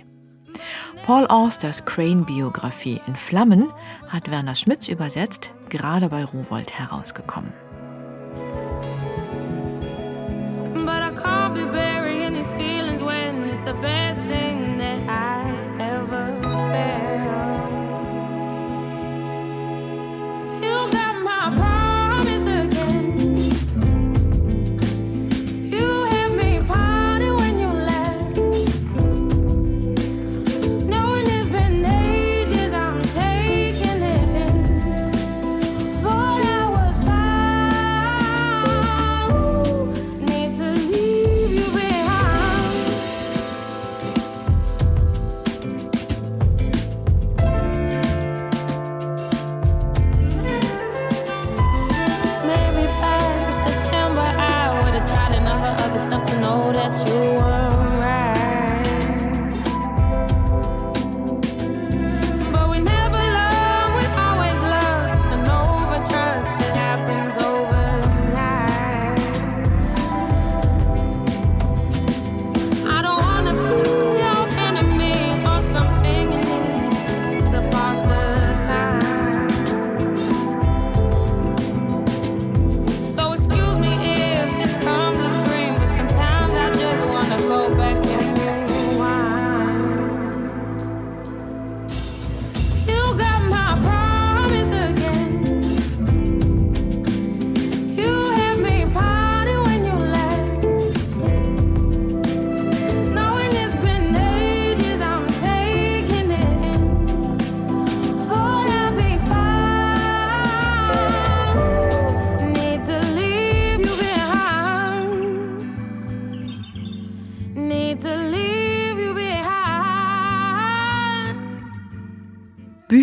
Paul 1.05 1.27
Austers 1.27 1.85
Crane-Biografie 1.85 2.99
in 3.05 3.15
Flammen 3.15 3.71
hat 4.07 4.31
Werner 4.31 4.55
Schmitz 4.55 4.87
übersetzt, 4.87 5.51
gerade 5.69 6.09
bei 6.09 6.23
Rowold 6.23 6.79
herausgekommen. 6.79 7.53
But 10.83 11.03
I 11.03 11.11
can't 11.13 11.53
be 11.53 11.69
the 13.69 13.75
best 13.75 14.25
thing 14.25 14.77
that 14.79 14.99
I 15.07 15.53
ever 15.79 16.41
felt. 16.71 17.18
my 21.39 21.55
pride. 21.55 21.78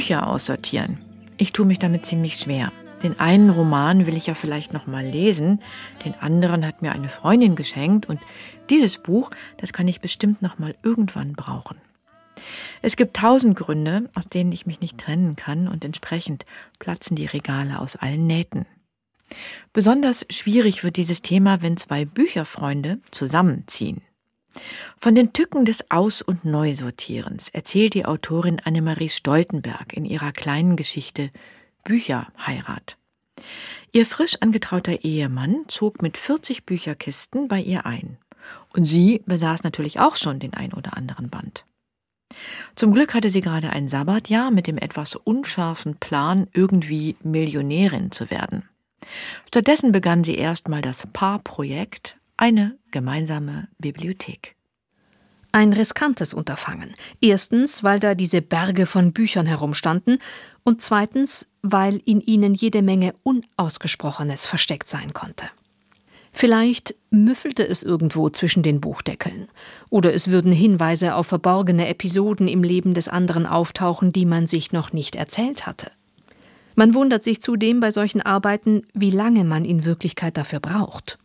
Bücher 0.06 0.28
aussortieren. 0.28 0.98
Ich 1.36 1.52
tue 1.52 1.66
mich 1.66 1.80
damit 1.80 2.06
ziemlich 2.06 2.36
schwer. 2.36 2.70
Den 3.02 3.18
einen 3.18 3.50
Roman 3.50 4.06
will 4.06 4.16
ich 4.16 4.28
ja 4.28 4.34
vielleicht 4.34 4.72
noch 4.72 4.86
mal 4.86 5.04
lesen, 5.04 5.60
den 6.04 6.14
anderen 6.14 6.64
hat 6.64 6.80
mir 6.80 6.92
eine 6.92 7.08
Freundin 7.08 7.56
geschenkt 7.56 8.06
und 8.06 8.20
dieses 8.70 8.98
Buch, 8.98 9.32
das 9.56 9.72
kann 9.72 9.88
ich 9.88 10.00
bestimmt 10.00 10.42
noch 10.42 10.60
mal 10.60 10.76
irgendwann 10.84 11.32
brauchen. 11.32 11.78
Es 12.82 12.94
gibt 12.94 13.16
tausend 13.16 13.58
Gründe, 13.58 14.08
aus 14.14 14.28
denen 14.28 14.52
ich 14.52 14.64
mich 14.64 14.80
nicht 14.80 14.96
trennen 14.96 15.34
kann 15.34 15.66
und 15.66 15.84
entsprechend 15.84 16.46
platzen 16.78 17.16
die 17.16 17.26
Regale 17.26 17.80
aus 17.80 17.96
allen 17.96 18.28
Nähten. 18.28 18.64
Besonders 19.72 20.24
schwierig 20.30 20.84
wird 20.84 20.98
dieses 20.98 21.20
Thema, 21.20 21.62
wenn 21.62 21.76
zwei 21.76 22.04
Bücherfreunde 22.04 23.00
zusammenziehen. 23.10 24.02
Von 24.98 25.14
den 25.14 25.32
Tücken 25.32 25.64
des 25.64 25.90
Aus- 25.90 26.22
und 26.22 26.44
Neusortierens 26.44 27.48
erzählt 27.50 27.94
die 27.94 28.04
Autorin 28.06 28.60
Annemarie 28.64 29.08
Stoltenberg 29.08 29.92
in 29.92 30.04
ihrer 30.04 30.32
kleinen 30.32 30.76
Geschichte 30.76 31.30
Bücherheirat. 31.84 32.96
Ihr 33.92 34.06
frisch 34.06 34.36
angetrauter 34.40 35.04
Ehemann 35.04 35.64
zog 35.68 36.02
mit 36.02 36.18
40 36.18 36.66
Bücherkisten 36.66 37.48
bei 37.48 37.60
ihr 37.60 37.86
ein. 37.86 38.18
Und 38.72 38.84
sie 38.84 39.22
besaß 39.26 39.62
natürlich 39.62 40.00
auch 40.00 40.16
schon 40.16 40.38
den 40.38 40.54
ein 40.54 40.72
oder 40.72 40.96
anderen 40.96 41.30
Band. 41.30 41.64
Zum 42.74 42.92
Glück 42.92 43.14
hatte 43.14 43.30
sie 43.30 43.40
gerade 43.40 43.70
ein 43.70 43.88
Sabbatjahr 43.88 44.50
mit 44.50 44.66
dem 44.66 44.78
etwas 44.78 45.14
unscharfen 45.14 45.96
Plan, 45.96 46.48
irgendwie 46.52 47.16
Millionärin 47.22 48.10
zu 48.10 48.30
werden. 48.30 48.68
Stattdessen 49.48 49.92
begann 49.92 50.24
sie 50.24 50.36
erstmal 50.36 50.82
das 50.82 51.06
Paarprojekt, 51.12 52.18
eine 52.36 52.78
gemeinsame 52.90 53.68
Bibliothek. 53.78 54.56
Ein 55.52 55.72
riskantes 55.72 56.34
Unterfangen. 56.34 56.94
Erstens, 57.20 57.82
weil 57.82 57.98
da 57.98 58.14
diese 58.14 58.42
Berge 58.42 58.84
von 58.84 59.12
Büchern 59.12 59.46
herumstanden 59.46 60.18
und 60.64 60.82
zweitens, 60.82 61.48
weil 61.62 62.02
in 62.04 62.20
ihnen 62.20 62.54
jede 62.54 62.82
Menge 62.82 63.14
Unausgesprochenes 63.22 64.44
versteckt 64.44 64.88
sein 64.88 65.14
konnte. 65.14 65.46
Vielleicht 66.30 66.94
müffelte 67.08 67.66
es 67.66 67.82
irgendwo 67.82 68.28
zwischen 68.28 68.62
den 68.62 68.82
Buchdeckeln. 68.82 69.48
Oder 69.88 70.12
es 70.12 70.28
würden 70.28 70.52
Hinweise 70.52 71.14
auf 71.14 71.28
verborgene 71.28 71.88
Episoden 71.88 72.48
im 72.48 72.62
Leben 72.62 72.92
des 72.92 73.08
anderen 73.08 73.46
auftauchen, 73.46 74.12
die 74.12 74.26
man 74.26 74.46
sich 74.46 74.72
noch 74.72 74.92
nicht 74.92 75.16
erzählt 75.16 75.66
hatte. 75.66 75.90
Man 76.74 76.92
wundert 76.92 77.22
sich 77.22 77.40
zudem 77.40 77.80
bei 77.80 77.90
solchen 77.90 78.20
Arbeiten, 78.20 78.82
wie 78.92 79.10
lange 79.10 79.44
man 79.44 79.64
in 79.64 79.86
Wirklichkeit 79.86 80.36
dafür 80.36 80.60
braucht. 80.60 81.18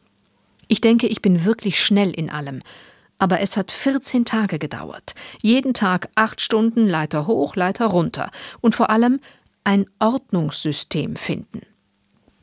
Ich 0.72 0.80
denke, 0.80 1.08
ich 1.08 1.22
bin 1.22 1.44
wirklich 1.44 1.84
schnell 1.84 2.12
in 2.12 2.30
allem. 2.30 2.62
Aber 3.20 3.42
es 3.42 3.58
hat 3.58 3.72
14 3.72 4.24
Tage 4.24 4.58
gedauert. 4.58 5.16
Jeden 5.42 5.74
Tag 5.74 6.08
acht 6.16 6.40
Stunden 6.40 6.88
Leiter 6.88 7.28
hoch, 7.28 7.58
Leiter 7.58 7.88
runter. 7.88 8.32
Und 8.62 8.74
vor 8.74 8.90
allem 8.90 9.20
ein 9.66 9.88
Ordnungssystem 10.00 11.18
finden. 11.18 11.64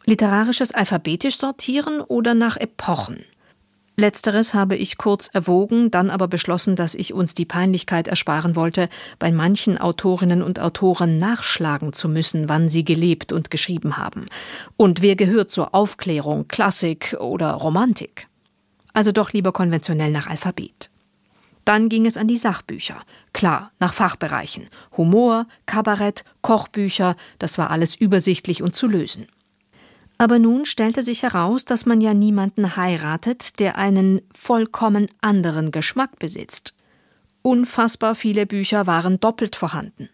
Literarisches 0.05 0.73
alphabetisch 0.73 1.39
sortieren 1.39 2.03
oder 2.03 2.35
nach 2.35 2.59
Epochen? 2.59 3.25
Letzteres 4.01 4.55
habe 4.55 4.77
ich 4.77 4.97
kurz 4.97 5.29
erwogen, 5.33 5.91
dann 5.91 6.11
aber 6.11 6.29
beschlossen, 6.29 6.77
dass 6.77 6.95
ich 6.95 7.13
uns 7.13 7.35
die 7.35 7.45
Peinlichkeit 7.45 8.07
ersparen 8.07 8.55
wollte, 8.55 8.89
bei 9.19 9.33
manchen 9.33 9.77
Autorinnen 9.77 10.41
und 10.41 10.61
Autoren 10.61 11.19
nachschlagen 11.19 11.93
zu 11.93 12.09
müssen, 12.09 12.49
wann 12.49 12.69
sie 12.69 12.85
gelebt 12.85 13.33
und 13.33 13.51
geschrieben 13.51 13.97
haben. 13.97 14.27
Und 14.77 15.03
wer 15.03 15.17
gehört 15.17 15.51
zur 15.51 15.75
Aufklärung, 15.75 16.47
Klassik 16.47 17.17
oder 17.19 17.51
Romantik? 17.51 18.29
Also 18.93 19.11
doch 19.11 19.33
lieber 19.33 19.51
konventionell 19.51 20.13
nach 20.13 20.29
Alphabet. 20.29 20.91
Dann 21.65 21.89
ging 21.89 22.07
es 22.07 22.17
an 22.17 22.29
die 22.29 22.37
Sachbücher. 22.37 23.03
Klar, 23.33 23.73
nach 23.81 23.95
Fachbereichen. 23.95 24.69
Humor, 24.97 25.49
Kabarett, 25.67 26.25
Kochbücher, 26.41 27.17
das 27.41 27.59
war 27.59 27.73
alles 27.73 27.97
übersichtlich 27.97 28.63
und 28.63 28.77
zu 28.77 28.87
lösen. 28.87 29.27
Aber 30.19 30.41
nun 30.41 30.67
stellte 30.67 31.05
sich 31.05 31.23
heraus, 31.23 31.65
dass 31.65 31.87
man 31.87 32.01
ja 32.01 32.13
niemanden 32.13 32.77
heiratet, 32.77 33.61
der 33.61 33.79
einen 33.79 34.21
vollkommen 34.33 35.07
anderen 35.21 35.71
Geschmack 35.71 36.19
besitzt. 36.19 36.75
Unfassbar 37.43 38.17
viele 38.17 38.45
Bücher 38.45 38.89
waren 38.89 39.21
doppelt 39.21 39.55
vorhanden. 39.55 40.09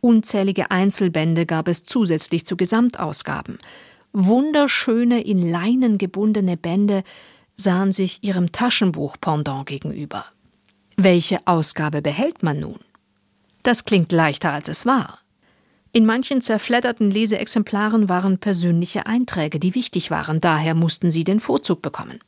Unzählige 0.00 0.70
Einzelbände 0.70 1.46
gab 1.46 1.68
es 1.68 1.84
zusätzlich 1.84 2.46
zu 2.46 2.56
Gesamtausgaben. 2.56 3.58
Wunderschöne 4.12 5.20
in 5.20 5.50
Leinen 5.50 5.98
gebundene 5.98 6.56
Bände 6.56 7.02
sahen 7.56 7.92
sich 7.92 8.22
ihrem 8.22 8.52
Taschenbuch-Pendant 8.52 9.66
gegenüber. 9.66 10.24
Welche 10.96 11.46
Ausgabe 11.46 12.02
behält 12.02 12.42
man 12.42 12.60
nun? 12.60 12.78
Das 13.62 13.84
klingt 13.84 14.12
leichter, 14.12 14.52
als 14.52 14.68
es 14.68 14.86
war. 14.86 15.19
In 15.92 16.06
manchen 16.06 16.40
zerfledderten 16.40 17.10
Leseexemplaren 17.10 18.08
waren 18.08 18.38
persönliche 18.38 19.06
Einträge, 19.06 19.58
die 19.58 19.74
wichtig 19.74 20.10
waren, 20.10 20.40
daher 20.40 20.74
mussten 20.74 21.10
sie 21.10 21.24
den 21.24 21.40
Vorzug 21.40 21.82
bekommen. 21.82 22.20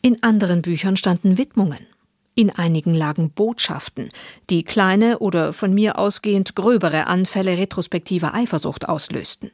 In 0.00 0.22
anderen 0.22 0.62
Büchern 0.62 0.96
standen 0.96 1.36
Widmungen. 1.36 1.86
In 2.34 2.50
einigen 2.50 2.94
lagen 2.94 3.30
Botschaften, 3.30 4.10
die 4.48 4.62
kleine 4.62 5.18
oder 5.18 5.52
von 5.52 5.74
mir 5.74 5.98
ausgehend 5.98 6.54
gröbere 6.54 7.06
Anfälle 7.06 7.58
retrospektiver 7.58 8.34
Eifersucht 8.34 8.88
auslösten. 8.88 9.50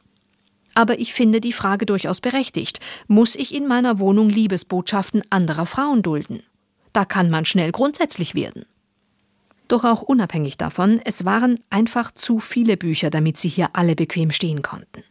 Aber 0.73 0.99
ich 0.99 1.13
finde 1.13 1.41
die 1.41 1.53
Frage 1.53 1.85
durchaus 1.85 2.21
berechtigt. 2.21 2.79
Muss 3.07 3.35
ich 3.35 3.53
in 3.53 3.67
meiner 3.67 3.99
Wohnung 3.99 4.29
Liebesbotschaften 4.29 5.21
anderer 5.29 5.65
Frauen 5.65 6.01
dulden? 6.01 6.43
Da 6.93 7.05
kann 7.05 7.29
man 7.29 7.45
schnell 7.45 7.71
grundsätzlich 7.71 8.35
werden. 8.35 8.65
Doch 9.73 9.85
auch 9.85 10.03
unabhängig 10.03 10.57
davon, 10.57 11.01
es 11.03 11.25
waren 11.25 11.59
einfach 11.71 12.11
zu 12.11 12.37
viele 12.37 12.77
Bücher, 12.77 13.09
damit 13.09 13.37
sie 13.37 13.49
hier 13.49 13.71
alle 13.73 13.95
bequem 13.95 14.29
stehen 14.29 14.61
konnten. 14.61 15.03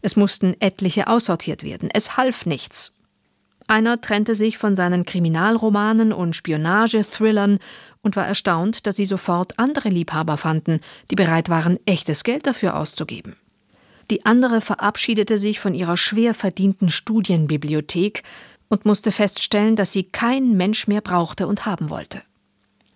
Es 0.00 0.16
mussten 0.16 0.56
etliche 0.58 1.06
aussortiert 1.06 1.62
werden. 1.62 1.88
Es 1.94 2.16
half 2.16 2.44
nichts. 2.44 2.96
Einer 3.68 4.00
trennte 4.00 4.34
sich 4.34 4.58
von 4.58 4.74
seinen 4.74 5.04
Kriminalromanen 5.04 6.12
und 6.12 6.34
Spionagethrillern 6.34 7.60
und 8.02 8.16
war 8.16 8.26
erstaunt, 8.26 8.88
dass 8.88 8.96
sie 8.96 9.06
sofort 9.06 9.56
andere 9.60 9.88
Liebhaber 9.88 10.36
fanden, 10.36 10.80
die 11.12 11.14
bereit 11.14 11.48
waren, 11.48 11.78
echtes 11.86 12.24
Geld 12.24 12.48
dafür 12.48 12.74
auszugeben. 12.74 13.36
Die 14.10 14.26
andere 14.26 14.62
verabschiedete 14.62 15.38
sich 15.38 15.60
von 15.60 15.74
ihrer 15.74 15.96
schwer 15.96 16.34
verdienten 16.34 16.88
Studienbibliothek 16.88 18.24
und 18.68 18.84
musste 18.84 19.12
feststellen, 19.12 19.76
dass 19.76 19.92
sie 19.92 20.02
kein 20.02 20.56
Mensch 20.56 20.88
mehr 20.88 21.02
brauchte 21.02 21.46
und 21.46 21.66
haben 21.66 21.88
wollte. 21.88 22.20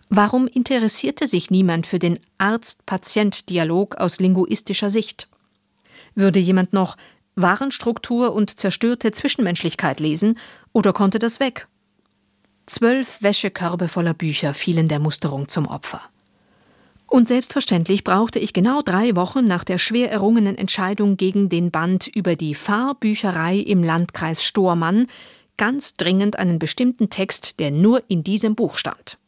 Warum 0.08 0.46
interessierte 0.46 1.26
sich 1.26 1.50
niemand 1.50 1.86
für 1.86 1.98
den 1.98 2.20
Arzt-Patient-Dialog 2.38 3.96
aus 3.96 4.20
linguistischer 4.20 4.90
Sicht? 4.90 5.28
Würde 6.14 6.38
jemand 6.38 6.72
noch 6.72 6.96
Warenstruktur 7.34 8.32
und 8.32 8.58
zerstörte 8.58 9.12
Zwischenmenschlichkeit 9.12 10.00
lesen 10.00 10.38
oder 10.72 10.92
konnte 10.92 11.18
das 11.18 11.40
weg? 11.40 11.66
Zwölf 12.66 13.20
Wäschekörbe 13.20 13.88
voller 13.88 14.14
Bücher 14.14 14.54
fielen 14.54 14.88
der 14.88 15.00
Musterung 15.00 15.48
zum 15.48 15.66
Opfer. 15.66 16.00
Und 17.08 17.28
selbstverständlich 17.28 18.02
brauchte 18.02 18.38
ich 18.38 18.52
genau 18.52 18.82
drei 18.82 19.14
Wochen 19.14 19.46
nach 19.46 19.64
der 19.64 19.78
schwer 19.78 20.10
errungenen 20.10 20.58
Entscheidung 20.58 21.16
gegen 21.16 21.48
den 21.48 21.70
Band 21.70 22.08
über 22.08 22.34
die 22.34 22.54
Fahrbücherei 22.54 23.58
im 23.58 23.84
Landkreis 23.84 24.42
Stormann 24.44 25.06
ganz 25.56 25.94
dringend 25.94 26.38
einen 26.38 26.58
bestimmten 26.58 27.08
Text, 27.08 27.60
der 27.60 27.70
nur 27.70 28.02
in 28.08 28.24
diesem 28.24 28.54
Buch 28.54 28.76
stand. 28.76 29.18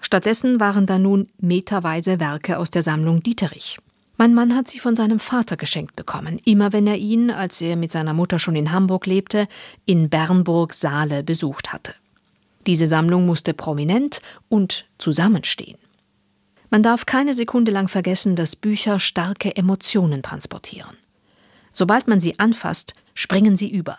Stattdessen 0.00 0.60
waren 0.60 0.86
da 0.86 0.98
nun 0.98 1.26
meterweise 1.38 2.20
Werke 2.20 2.58
aus 2.58 2.70
der 2.70 2.82
Sammlung 2.82 3.22
Dieterich. 3.22 3.78
Mein 4.16 4.34
Mann 4.34 4.54
hat 4.54 4.68
sie 4.68 4.78
von 4.78 4.96
seinem 4.96 5.18
Vater 5.18 5.56
geschenkt 5.56 5.96
bekommen, 5.96 6.38
immer 6.44 6.72
wenn 6.74 6.86
er 6.86 6.98
ihn, 6.98 7.30
als 7.30 7.60
er 7.60 7.76
mit 7.76 7.90
seiner 7.90 8.12
Mutter 8.12 8.38
schon 8.38 8.54
in 8.54 8.70
Hamburg 8.70 9.06
lebte, 9.06 9.48
in 9.86 10.10
Bernburg-Saale 10.10 11.22
besucht 11.22 11.72
hatte. 11.72 11.94
Diese 12.66 12.86
Sammlung 12.86 13.24
musste 13.24 13.54
prominent 13.54 14.20
und 14.50 14.86
zusammenstehen. 14.98 15.78
Man 16.68 16.82
darf 16.82 17.06
keine 17.06 17.32
Sekunde 17.34 17.72
lang 17.72 17.88
vergessen, 17.88 18.36
dass 18.36 18.56
Bücher 18.56 19.00
starke 19.00 19.56
Emotionen 19.56 20.22
transportieren. 20.22 20.96
Sobald 21.72 22.06
man 22.06 22.20
sie 22.20 22.38
anfasst, 22.38 22.94
springen 23.14 23.56
sie 23.56 23.70
über. 23.70 23.98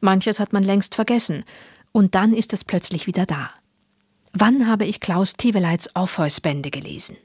Manches 0.00 0.40
hat 0.40 0.52
man 0.52 0.62
längst 0.62 0.94
vergessen, 0.94 1.44
und 1.92 2.14
dann 2.14 2.34
ist 2.34 2.52
es 2.52 2.64
plötzlich 2.64 3.06
wieder 3.06 3.24
da. 3.24 3.50
Wann 4.34 4.66
habe 4.66 4.86
ich 4.86 5.00
Klaus 5.00 5.34
Teweleits 5.34 5.94
Orpheus-Bände 5.94 6.70
gelesen? 6.70 7.18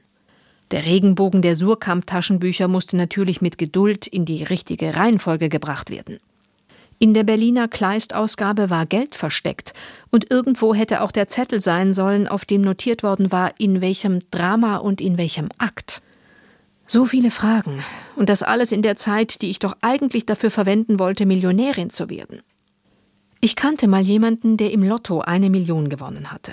Der 0.70 0.84
Regenbogen 0.84 1.40
der 1.40 1.54
Surkamp-Taschenbücher 1.54 2.68
musste 2.68 2.98
natürlich 2.98 3.40
mit 3.40 3.56
Geduld 3.56 4.06
in 4.06 4.26
die 4.26 4.42
richtige 4.42 4.94
Reihenfolge 4.94 5.48
gebracht 5.48 5.88
werden. 5.88 6.20
In 6.98 7.14
der 7.14 7.24
Berliner 7.24 7.66
Kleist-Ausgabe 7.66 8.68
war 8.68 8.84
Geld 8.84 9.14
versteckt 9.14 9.72
und 10.10 10.30
irgendwo 10.30 10.74
hätte 10.74 11.00
auch 11.00 11.10
der 11.10 11.28
Zettel 11.28 11.62
sein 11.62 11.94
sollen, 11.94 12.28
auf 12.28 12.44
dem 12.44 12.60
notiert 12.60 13.02
worden 13.02 13.32
war, 13.32 13.52
in 13.58 13.80
welchem 13.80 14.18
Drama 14.30 14.76
und 14.76 15.00
in 15.00 15.16
welchem 15.16 15.48
Akt. 15.56 16.02
So 16.86 17.06
viele 17.06 17.30
Fragen. 17.30 17.82
Und 18.16 18.28
das 18.28 18.42
alles 18.42 18.70
in 18.70 18.82
der 18.82 18.96
Zeit, 18.96 19.40
die 19.40 19.48
ich 19.48 19.60
doch 19.60 19.76
eigentlich 19.80 20.26
dafür 20.26 20.50
verwenden 20.50 20.98
wollte, 20.98 21.24
Millionärin 21.24 21.88
zu 21.88 22.10
werden. 22.10 22.42
Ich 23.40 23.56
kannte 23.56 23.88
mal 23.88 24.02
jemanden, 24.02 24.58
der 24.58 24.72
im 24.72 24.82
Lotto 24.82 25.20
eine 25.20 25.48
Million 25.48 25.88
gewonnen 25.88 26.30
hatte. 26.32 26.52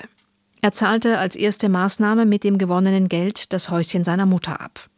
Er 0.65 0.71
zahlte 0.71 1.19
als 1.19 1.35
erste 1.35 1.69
Maßnahme 1.69 2.25
mit 2.25 2.43
dem 2.43 2.57
gewonnenen 2.57 3.07
Geld 3.07 3.53
das 3.53 3.69
Häuschen 3.69 4.03
seiner 4.03 4.25
Mutter 4.25 4.61
ab. 4.61 4.89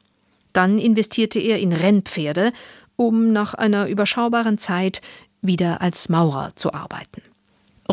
Dann 0.53 0.79
investierte 0.79 1.39
er 1.39 1.59
in 1.59 1.73
Rennpferde, 1.73 2.53
um 2.95 3.33
nach 3.33 3.53
einer 3.53 3.89
überschaubaren 3.89 4.59
Zeit 4.59 5.01
wieder 5.41 5.81
als 5.81 6.07
Maurer 6.07 6.53
zu 6.55 6.73
arbeiten. 6.73 7.21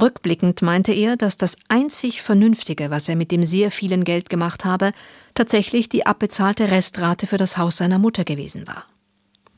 Rückblickend 0.01 0.63
meinte 0.63 0.93
er, 0.93 1.17
dass 1.17 1.37
das 1.37 1.57
einzig 1.67 2.23
Vernünftige, 2.23 2.91
was 2.91 3.09
er 3.09 3.17
mit 3.17 3.33
dem 3.33 3.43
sehr 3.43 3.73
vielen 3.73 4.05
Geld 4.05 4.31
gemacht 4.31 4.65
habe, 4.65 4.93
tatsächlich 5.35 5.89
die 5.89 6.07
abbezahlte 6.07 6.71
Restrate 6.71 7.27
für 7.27 7.39
das 7.39 7.59
Haus 7.59 7.79
seiner 7.79 7.99
Mutter 7.99 8.23
gewesen 8.23 8.69
war. 8.69 8.85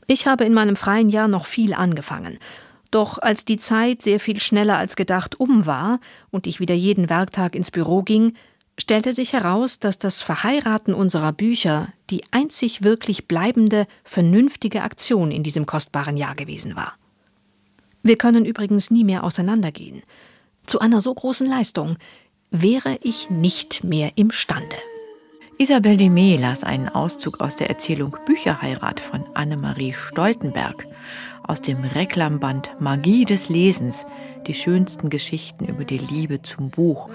Ich 0.07 0.25
habe 0.25 0.43
in 0.43 0.55
meinem 0.55 0.75
freien 0.75 1.09
Jahr 1.09 1.27
noch 1.27 1.45
viel 1.45 1.75
angefangen, 1.75 2.39
doch 2.91 3.17
als 3.17 3.45
die 3.45 3.57
Zeit 3.57 4.01
sehr 4.01 4.19
viel 4.19 4.39
schneller 4.39 4.77
als 4.77 4.95
gedacht 4.95 5.39
um 5.39 5.65
war 5.65 5.99
und 6.31 6.47
ich 6.47 6.59
wieder 6.59 6.75
jeden 6.75 7.09
Werktag 7.09 7.55
ins 7.55 7.71
Büro 7.71 8.03
ging, 8.03 8.33
stellte 8.79 9.13
sich 9.13 9.33
heraus, 9.33 9.79
dass 9.79 9.97
das 9.97 10.21
Verheiraten 10.21 10.93
unserer 10.93 11.33
Bücher 11.33 11.89
die 12.09 12.23
einzig 12.31 12.83
wirklich 12.83 13.27
bleibende, 13.27 13.87
vernünftige 14.03 14.83
Aktion 14.83 15.31
in 15.31 15.43
diesem 15.43 15.65
kostbaren 15.65 16.17
Jahr 16.17 16.35
gewesen 16.35 16.75
war. 16.75 16.93
Wir 18.03 18.17
können 18.17 18.45
übrigens 18.45 18.91
nie 18.91 19.03
mehr 19.03 19.23
auseinandergehen. 19.23 20.03
Zu 20.65 20.79
einer 20.79 21.01
so 21.01 21.13
großen 21.13 21.47
Leistung 21.47 21.97
wäre 22.51 22.99
ich 23.01 23.29
nicht 23.29 23.83
mehr 23.83 24.11
imstande. 24.15 24.75
Isabel 25.57 25.97
Demey 25.97 26.37
las 26.37 26.63
einen 26.63 26.87
Auszug 26.87 27.41
aus 27.41 27.55
der 27.55 27.69
Erzählung 27.69 28.15
Bücherheirat 28.27 28.99
von 28.99 29.25
Annemarie 29.33 29.93
Stoltenberg 29.93 30.85
aus 31.47 31.61
dem 31.61 31.83
Reklamband 31.83 32.69
Magie 32.79 33.25
des 33.25 33.49
Lesens, 33.49 34.05
die 34.45 34.53
schönsten 34.53 35.09
Geschichten 35.09 35.65
über 35.65 35.85
die 35.85 35.97
Liebe 35.97 36.41
zum 36.41 36.69
Buch. 36.69 37.09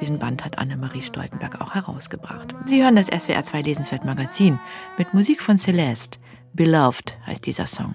Diesen 0.00 0.18
Band 0.18 0.44
hat 0.44 0.58
Annemarie 0.58 1.02
Stoltenberg 1.02 1.60
auch 1.60 1.74
herausgebracht. 1.74 2.54
Sie 2.66 2.82
hören 2.82 2.96
das 2.96 3.06
SWR 3.06 3.44
2 3.44 3.62
Lesenswert 3.62 4.04
Magazin 4.04 4.58
mit 4.98 5.14
Musik 5.14 5.40
von 5.40 5.56
Celeste. 5.56 6.18
Beloved 6.52 7.16
heißt 7.26 7.46
dieser 7.46 7.66
Song. 7.66 7.94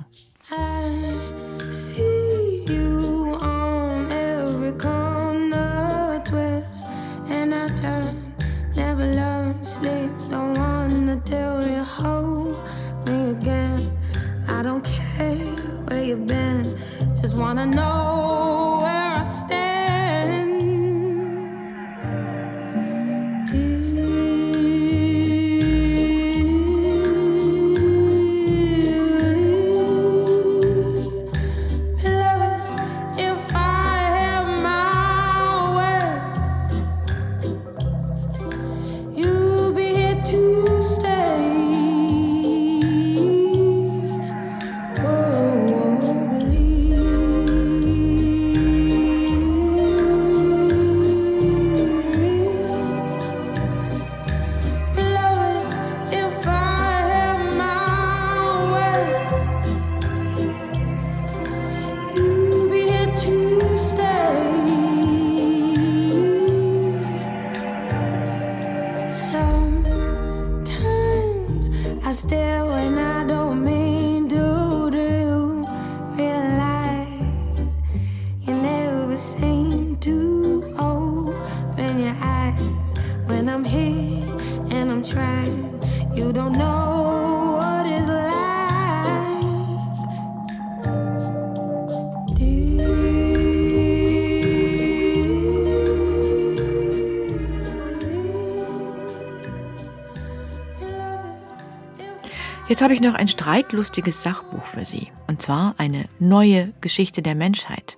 Jetzt 102.71 102.81
habe 102.81 102.93
ich 102.93 103.01
noch 103.01 103.15
ein 103.15 103.27
streitlustiges 103.27 104.23
Sachbuch 104.23 104.63
für 104.63 104.85
Sie, 104.85 105.09
und 105.27 105.41
zwar 105.41 105.75
eine 105.77 106.05
neue 106.19 106.71
Geschichte 106.79 107.21
der 107.21 107.35
Menschheit. 107.35 107.97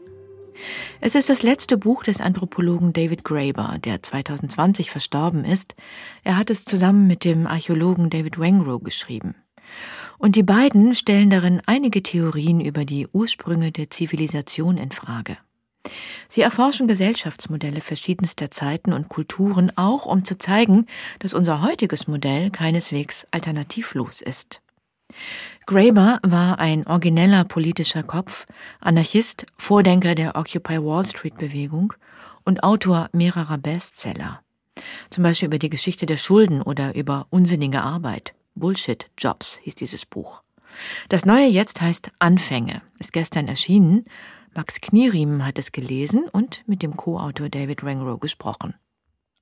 Es 0.99 1.13
ist 1.13 1.29
das 1.29 1.43
letzte 1.43 1.77
Buch 1.77 2.01
des 2.01 2.19
Anthropologen 2.19 2.91
David 2.91 3.23
Graeber, 3.23 3.77
der 3.83 4.01
2020 4.01 4.89
verstorben 4.89 5.45
ist. 5.45 5.75
Er 6.23 6.37
hat 6.37 6.49
es 6.49 6.65
zusammen 6.65 7.05
mit 7.05 7.23
dem 7.23 7.45
Archäologen 7.45 8.09
David 8.09 8.39
Wengrow 8.39 8.83
geschrieben. 8.83 9.35
Und 10.17 10.35
die 10.35 10.41
beiden 10.41 10.95
stellen 10.95 11.29
darin 11.29 11.61
einige 11.67 12.01
Theorien 12.01 12.59
über 12.59 12.83
die 12.83 13.07
Ursprünge 13.13 13.71
der 13.71 13.91
Zivilisation 13.91 14.77
in 14.77 14.91
Frage. 14.91 15.37
Sie 16.29 16.41
erforschen 16.41 16.87
Gesellschaftsmodelle 16.87 17.81
verschiedenster 17.81 18.49
Zeiten 18.49 18.93
und 18.93 19.09
Kulturen 19.09 19.71
auch, 19.75 20.05
um 20.05 20.23
zu 20.23 20.37
zeigen, 20.37 20.87
dass 21.19 21.33
unser 21.33 21.61
heutiges 21.61 22.07
Modell 22.07 22.49
keineswegs 22.49 23.27
alternativlos 23.31 24.21
ist. 24.21 24.61
Graeber 25.65 26.19
war 26.23 26.59
ein 26.59 26.87
origineller 26.87 27.43
politischer 27.43 28.03
Kopf, 28.03 28.45
Anarchist, 28.79 29.45
Vordenker 29.57 30.15
der 30.15 30.35
Occupy 30.35 30.83
Wall 30.83 31.05
Street 31.05 31.37
Bewegung 31.37 31.93
und 32.43 32.63
Autor 32.63 33.09
mehrerer 33.13 33.57
Bestseller. 33.57 34.41
Zum 35.09 35.23
Beispiel 35.23 35.47
über 35.47 35.59
die 35.59 35.69
Geschichte 35.69 36.05
der 36.05 36.17
Schulden 36.17 36.61
oder 36.61 36.95
über 36.95 37.27
unsinnige 37.29 37.81
Arbeit. 37.81 38.33
Bullshit 38.55 39.09
Jobs 39.17 39.59
hieß 39.63 39.75
dieses 39.75 40.05
Buch. 40.05 40.41
Das 41.09 41.25
neue 41.25 41.47
jetzt 41.47 41.81
heißt 41.81 42.11
Anfänge, 42.19 42.81
ist 42.99 43.13
gestern 43.13 43.47
erschienen. 43.47 44.05
Max 44.55 44.81
Knieriemen 44.81 45.45
hat 45.45 45.57
es 45.57 45.71
gelesen 45.71 46.25
und 46.31 46.63
mit 46.67 46.83
dem 46.83 46.95
Co-Autor 46.95 47.49
David 47.49 47.83
Rangrow 47.83 48.19
gesprochen. 48.19 48.75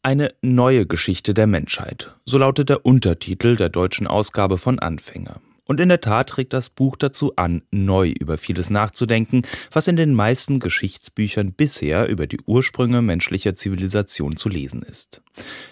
Eine 0.04 0.34
neue 0.42 0.88
Geschichte 0.88 1.34
der 1.34 1.48
Menschheit, 1.48 2.16
so 2.26 2.38
lautet 2.38 2.70
der 2.70 2.86
Untertitel 2.86 3.56
der 3.56 3.70
deutschen 3.70 4.08
Ausgabe 4.08 4.58
von 4.58 4.80
Anfänger. 4.80 5.42
Und 5.72 5.80
in 5.80 5.88
der 5.88 6.02
Tat 6.02 6.28
trägt 6.28 6.52
das 6.52 6.70
Buch 6.70 6.98
dazu 6.98 7.38
an, 7.38 7.62
neu 7.72 8.10
über 8.10 8.38
vieles 8.38 8.70
nachzudenken, 8.70 9.44
was 9.72 9.88
in 9.88 9.96
den 9.96 10.14
meisten 10.14 10.60
Geschichtsbüchern 10.60 11.54
bisher 11.54 12.10
über 12.10 12.28
die 12.28 12.42
Ursprünge 12.46 13.02
menschlicher 13.02 13.56
Zivilisation 13.56 14.36
zu 14.36 14.50
lesen 14.50 14.82
ist. 14.82 15.22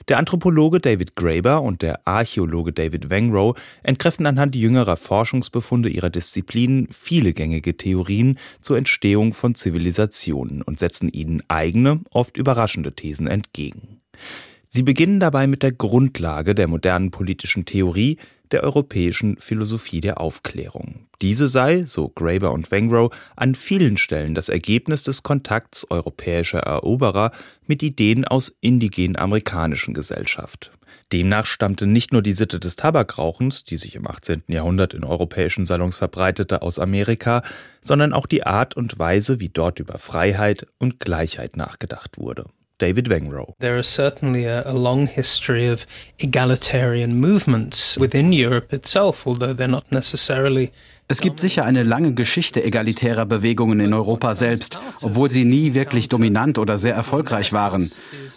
Der 0.07 0.17
Anthropologe 0.17 0.79
David 0.79 1.17
Graeber 1.17 1.61
und 1.63 1.81
der 1.81 2.07
Archäologe 2.07 2.71
David 2.71 3.09
Wengrow 3.09 3.59
entkräften 3.83 4.25
anhand 4.25 4.55
jüngerer 4.55 4.95
Forschungsbefunde 4.95 5.89
ihrer 5.89 6.09
Disziplinen 6.09 6.87
viele 6.91 7.33
gängige 7.33 7.75
Theorien 7.75 8.39
zur 8.61 8.77
Entstehung 8.77 9.33
von 9.33 9.53
Zivilisationen 9.53 10.61
und 10.61 10.79
setzen 10.79 11.09
ihnen 11.09 11.43
eigene, 11.49 11.99
oft 12.09 12.37
überraschende 12.37 12.93
Thesen 12.93 13.27
entgegen. 13.27 13.99
Sie 14.71 14.83
beginnen 14.83 15.19
dabei 15.19 15.47
mit 15.47 15.63
der 15.63 15.71
Grundlage 15.71 16.53
der 16.53 16.67
modernen 16.67 17.09
politischen 17.09 17.65
Theorie, 17.65 18.17
der 18.51 18.63
europäischen 18.63 19.37
Philosophie 19.37 20.01
der 20.01 20.19
Aufklärung. 20.19 21.07
Diese 21.21 21.47
sei, 21.47 21.83
so 21.83 22.09
Graeber 22.09 22.51
und 22.51 22.71
Wengrow, 22.71 23.11
an 23.35 23.55
vielen 23.55 23.97
Stellen 23.97 24.35
das 24.35 24.49
Ergebnis 24.49 25.03
des 25.03 25.23
Kontakts 25.23 25.85
europäischer 25.89 26.59
Eroberer 26.59 27.31
mit 27.67 27.83
Ideen 27.83 28.25
aus 28.25 28.55
indigenen 28.61 29.17
amerikanischen 29.17 29.93
Gesellschaft. 29.93 30.71
Demnach 31.11 31.47
stammte 31.47 31.87
nicht 31.87 32.13
nur 32.13 32.21
die 32.21 32.33
Sitte 32.33 32.59
des 32.59 32.75
Tabakrauchens, 32.75 33.63
die 33.63 33.77
sich 33.77 33.95
im 33.95 34.07
18. 34.07 34.43
Jahrhundert 34.47 34.93
in 34.93 35.03
europäischen 35.03 35.65
Salons 35.65 35.97
verbreitete, 35.97 36.61
aus 36.61 36.77
Amerika, 36.77 37.41
sondern 37.81 38.13
auch 38.13 38.27
die 38.27 38.45
Art 38.45 38.75
und 38.75 38.99
Weise, 38.99 39.39
wie 39.39 39.49
dort 39.49 39.79
über 39.79 39.97
Freiheit 39.97 40.67
und 40.77 40.99
Gleichheit 40.99 41.57
nachgedacht 41.57 42.19
wurde. 42.19 42.45
David 42.79 43.05
Wengrow. 43.05 43.53
There 43.59 43.77
is 43.77 43.87
certainly 43.87 44.45
a, 44.45 44.63
a, 44.65 44.73
long 44.73 45.05
history 45.05 45.67
of 45.67 45.85
egalitarian 46.17 47.15
movements 47.15 47.97
within 47.97 48.33
Europe 48.33 48.73
itself, 48.73 49.27
although 49.27 49.53
they're 49.53 49.67
not 49.67 49.91
necessarily 49.91 50.71
es 51.11 51.21
gibt 51.21 51.39
sicher 51.39 51.65
eine 51.65 51.81
lange 51.81 52.13
Geschichte 52.13 52.63
egalitärer 52.63 53.25
Bewegungen 53.25 53.79
in 53.79 53.95
Europa 53.95 54.35
selbst, 54.35 54.79
obwohl 55.01 55.31
sie 55.31 55.43
nie 55.43 55.73
wirklich 55.73 56.07
dominant 56.07 56.59
oder 56.59 56.77
sehr 56.77 56.93
erfolgreich 56.93 57.51
waren. 57.51 57.91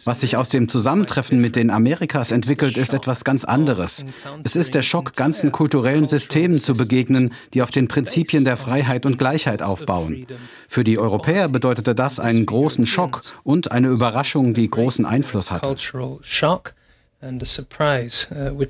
Was 0.04 0.22
sich 0.22 0.38
aus 0.38 0.48
dem 0.48 0.70
Zusammentreffen 0.70 1.38
mit 1.38 1.54
den 1.54 1.68
Amerikas 1.68 2.30
entwickelt, 2.30 2.78
ist 2.78 2.94
etwas 2.94 3.24
ganz 3.24 3.44
anderes. 3.44 4.06
Es 4.42 4.56
ist 4.56 4.74
der 4.74 4.80
Schock, 4.80 5.14
ganzen 5.16 5.52
kulturellen 5.52 6.08
Systemen 6.08 6.60
zu 6.60 6.74
begegnen, 6.74 7.34
die 7.52 7.60
auf 7.60 7.70
den 7.70 7.88
Prinzipien 7.88 8.46
der 8.46 8.56
Freiheit 8.56 9.04
und 9.04 9.18
Gleichheit 9.18 9.60
aufbauen. 9.62 10.26
Für 10.66 10.82
die 10.82 10.98
Europäer 10.98 11.50
bedeutete 11.50 11.94
das 11.94 12.20
einen 12.20 12.46
großen 12.46 12.86
Schock 12.86 13.20
und 13.42 13.70
eine 13.70 13.88
Überraschung, 13.88 14.54
die 14.54 14.70
großen 14.70 15.04
Einfluss 15.04 15.50
hatte. 15.50 15.76
Uh, 17.24 18.64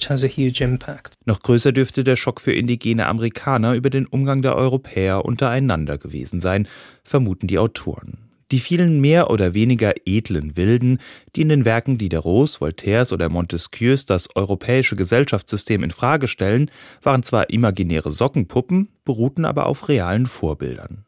Noch 1.25 1.41
größer 1.41 1.73
dürfte 1.73 2.05
der 2.05 2.17
Schock 2.17 2.41
für 2.41 2.53
indigene 2.53 3.07
Amerikaner 3.07 3.73
über 3.73 3.89
den 3.89 4.07
Umgang 4.07 4.43
der 4.43 4.57
Europäer 4.57 5.25
untereinander 5.25 5.97
gewesen 5.97 6.39
sein, 6.41 6.69
vermuten 7.03 7.47
die 7.47 7.59
Autoren. 7.59 8.19
Die 8.51 8.61
vielen 8.61 9.01
mehr 9.01 9.31
oder 9.31 9.55
weniger 9.55 9.95
edlen 10.05 10.59
Wilden, 10.59 10.99
die 11.35 11.41
in 11.41 11.49
den 11.49 11.65
Werken 11.65 11.97
Diderots, 11.97 12.61
Voltaires 12.61 13.11
oder 13.11 13.31
Montesquieus 13.31 14.05
das 14.05 14.37
europäische 14.37 14.97
Gesellschaftssystem 14.97 15.83
in 15.83 15.91
Frage 15.91 16.29
stellen, 16.29 16.71
waren 17.01 17.23
zwar 17.23 17.49
imaginäre 17.49 18.11
Sockenpuppen, 18.11 18.91
beruhten 19.07 19.47
aber 19.47 19.65
auf 19.65 19.89
realen 19.89 20.27
Vorbildern. 20.27 21.07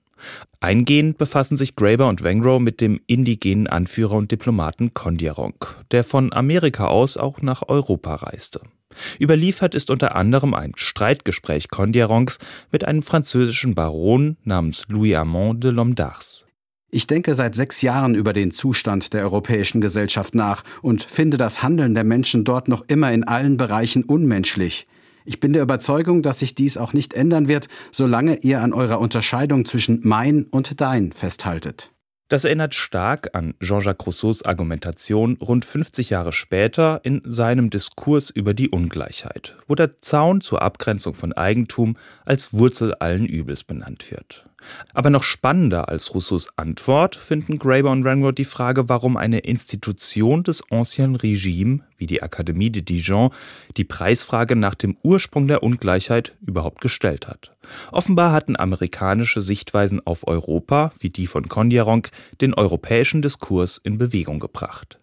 Eingehend 0.61 1.19
befassen 1.19 1.57
sich 1.57 1.77
Graeber 1.77 2.09
und 2.09 2.23
Wengrow 2.23 2.61
mit 2.61 2.81
dem 2.81 3.01
indigenen 3.07 3.67
Anführer 3.67 4.17
und 4.17 4.31
Diplomaten 4.31 4.95
Kondiaronk, 4.95 5.77
der 5.91 6.05
von 6.05 6.33
Amerika 6.33 6.87
aus 6.87 7.17
auch 7.17 7.43
nach 7.43 7.69
Europa 7.69 8.15
reiste. 8.15 8.61
Überliefert 9.21 9.75
ist 9.75 9.91
unter 9.91 10.15
anderem 10.15 10.55
ein 10.55 10.73
Streitgespräch 10.77 11.69
Kondiaronks 11.69 12.39
mit 12.71 12.85
einem 12.85 13.03
französischen 13.03 13.75
Baron 13.75 14.37
namens 14.45 14.85
Louis 14.89 15.17
Armand 15.17 15.65
de 15.65 15.73
Lomdars. 15.73 16.45
Ich 16.91 17.09
denke 17.09 17.35
seit 17.35 17.57
sechs 17.57 17.83
Jahren 17.83 18.15
über 18.15 18.33
den 18.33 18.53
Zustand 18.53 19.13
der 19.15 19.23
europäischen 19.23 19.81
Gesellschaft 19.81 20.37
nach 20.37 20.63
und 20.81 21.03
finde 21.03 21.37
das 21.37 21.61
Handeln 21.61 21.95
der 21.95 22.05
Menschen 22.05 22.45
dort 22.45 22.69
noch 22.69 22.85
immer 22.87 23.13
in 23.13 23.25
allen 23.25 23.57
Bereichen 23.57 24.05
unmenschlich. 24.05 24.87
Ich 25.25 25.41
bin 25.41 25.55
der 25.55 25.63
Überzeugung, 25.63 26.23
dass 26.23 26.41
sich 26.41 26.55
dies 26.55 26.77
auch 26.77 26.93
nicht 26.93 27.15
ändern 27.15 27.49
wird, 27.49 27.69
solange 27.91 28.41
ihr 28.43 28.61
an 28.61 28.75
eurer 28.75 29.01
Unterscheidung 29.01 29.65
zwischen 29.65 30.01
mein 30.03 30.45
und 30.45 30.81
dein 30.83 31.13
festhaltet. 31.13 31.91
Das 32.29 32.45
erinnert 32.45 32.75
stark 32.75 33.31
an 33.35 33.55
Jean-Jacques 33.61 34.07
Rousseaus 34.07 34.43
Argumentation 34.43 35.37
rund 35.37 35.65
50 35.65 36.11
Jahre 36.11 36.33
später 36.33 37.01
in 37.05 37.23
seinem 37.25 37.71
Diskurs 37.71 38.31
über 38.31 38.55
die 38.55 38.71
Ungleichheit, 38.71 39.57
wo 39.67 39.75
der 39.75 40.01
Zaun 40.01 40.41
zur 40.41 40.63
Abgrenzung 40.63 41.15
von 41.15 41.33
Eigentum 41.33 41.97
als 42.25 42.53
Wurzel 42.53 42.95
allen 42.95 43.27
Übels 43.27 43.65
benannt 43.65 44.11
wird. 44.11 44.47
Aber 44.93 45.11
noch 45.11 45.23
spannender 45.23 45.89
als 45.89 46.15
Rousseaus 46.15 46.49
Antwort 46.57 47.17
finden 47.17 47.59
Graeber 47.59 47.91
und 47.91 48.05
Renworth 48.05 48.39
die 48.39 48.45
Frage, 48.45 48.89
warum 48.89 49.17
eine 49.17 49.41
Institution 49.41 50.43
des 50.43 50.63
Ancien 50.71 51.17
Regime 51.17 51.81
wie 51.97 52.07
die 52.07 52.23
Akademie 52.23 52.71
de 52.71 52.83
Dijon 52.83 53.31
die 53.77 53.85
Preisfrage 53.85 54.57
nach 54.57 54.75
dem 54.75 54.97
Ursprung 55.03 55.49
der 55.49 55.63
Ungleichheit 55.63 56.35
überhaupt 56.47 56.81
gestellt 56.81 57.27
hat. 57.27 57.53
Offenbar 57.93 58.33
hatten 58.33 58.57
amerikanische 58.57 59.41
Sichtweisen 59.41 60.01
auf 60.05 60.27
Europa, 60.27 60.93
wie 60.99 61.11
die 61.11 61.27
von 61.27 61.49
Kondiaronk, 61.49 62.11
den 62.41 62.55
europäischen 62.55 63.23
Diskurs 63.23 63.81
in 63.83 63.99
Bewegung 63.99 64.41
gebracht. 64.41 64.99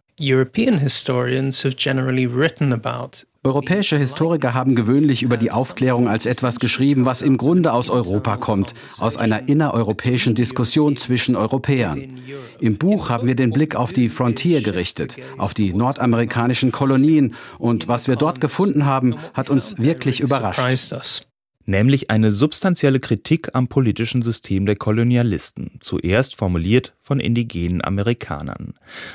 Europäische 3.44 3.98
Historiker 3.98 4.54
haben 4.54 4.76
gewöhnlich 4.76 5.24
über 5.24 5.36
die 5.36 5.50
Aufklärung 5.50 6.08
als 6.08 6.28
etwas 6.28 6.60
geschrieben, 6.60 7.06
was 7.06 7.24
im 7.24 7.38
Grunde 7.38 7.74
aus 7.74 7.90
Europa 7.90 8.38
kommt, 8.38 8.76
aus 9.00 9.18
einer 9.18 9.50
innereuropäischen 9.50 10.36
Diskussion 10.36 10.96
zwischen 10.96 11.36
Europäern. 11.36 12.20
Im 12.60 12.78
Buch 12.78 13.10
haben 13.10 13.26
wir 13.26 13.36
den 13.36 13.52
Blick 13.52 13.76
auf 13.76 13.94
die 13.94 14.10
Frontier 14.10 14.62
gerichtet, 14.62 15.18
auf 15.40 15.56
die 15.56 15.74
nordamerikanischen 15.74 16.72
Kolonien. 16.72 17.34
Und 17.58 17.88
was 17.88 18.08
wir 18.08 18.16
dort 18.16 18.42
gefunden 18.42 18.86
haben, 18.86 19.16
hat 19.34 19.50
uns 19.50 19.80
wirklich 19.80 20.20
überrascht 20.20 21.31
nämlich 21.66 22.10
eine 22.10 22.32
substanzielle 22.32 23.00
Kritik 23.00 23.50
am 23.54 23.68
politischen 23.68 24.22
System 24.22 24.66
der 24.66 24.76
Kolonialisten, 24.76 25.80
zuerst 25.80 26.36
formuliert 26.36 26.94
von 27.02 27.20
indigenen 27.20 27.84
Amerikanern. 27.84 28.74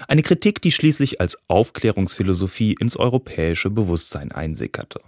Eine 0.09 0.23
Kritik, 0.23 0.63
die 0.63 0.73
schließlich 0.73 1.21
als 1.21 1.39
Aufklärungsphilosophie 1.49 2.77
ins 2.81 2.97
europäische 2.97 3.71
Bewusstsein 3.71 4.33
einsickerte. 4.33 5.01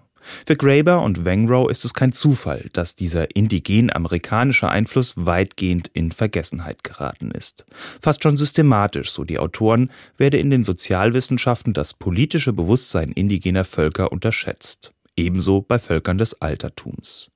Für 0.47 0.57
Graeber 0.57 1.03
und 1.03 1.25
Wengrow 1.25 1.71
ist 1.71 1.85
es 1.85 1.95
kein 1.95 2.13
Zufall, 2.13 2.69
dass 2.73 2.97
dieser 2.97 3.35
indigen-amerikanische 3.35 4.69
Einfluss 4.69 5.15
weitgehend 5.17 5.89
in 5.95 6.13
Vergessenheit 6.13 6.85
geraten 6.85 7.31
ist. 7.31 7.65
Fast 8.01 8.23
schon 8.23 8.37
systematisch, 8.37 9.11
so 9.11 9.25
die 9.25 9.39
Autoren, 9.39 9.91
werde 10.17 10.39
in 10.39 10.51
den 10.51 10.65
Sozialwissenschaften 10.65 11.73
das 11.73 11.95
politische 11.95 12.53
Bewusstsein 12.53 13.13
indigener 13.13 13.65
Völker 13.65 14.13
unterschätzt 14.13 14.93
ebenso 15.19 15.61
bei 15.61 15.79
Völkern 15.79 16.19
des 16.19 16.41
Altertums. 16.41 17.31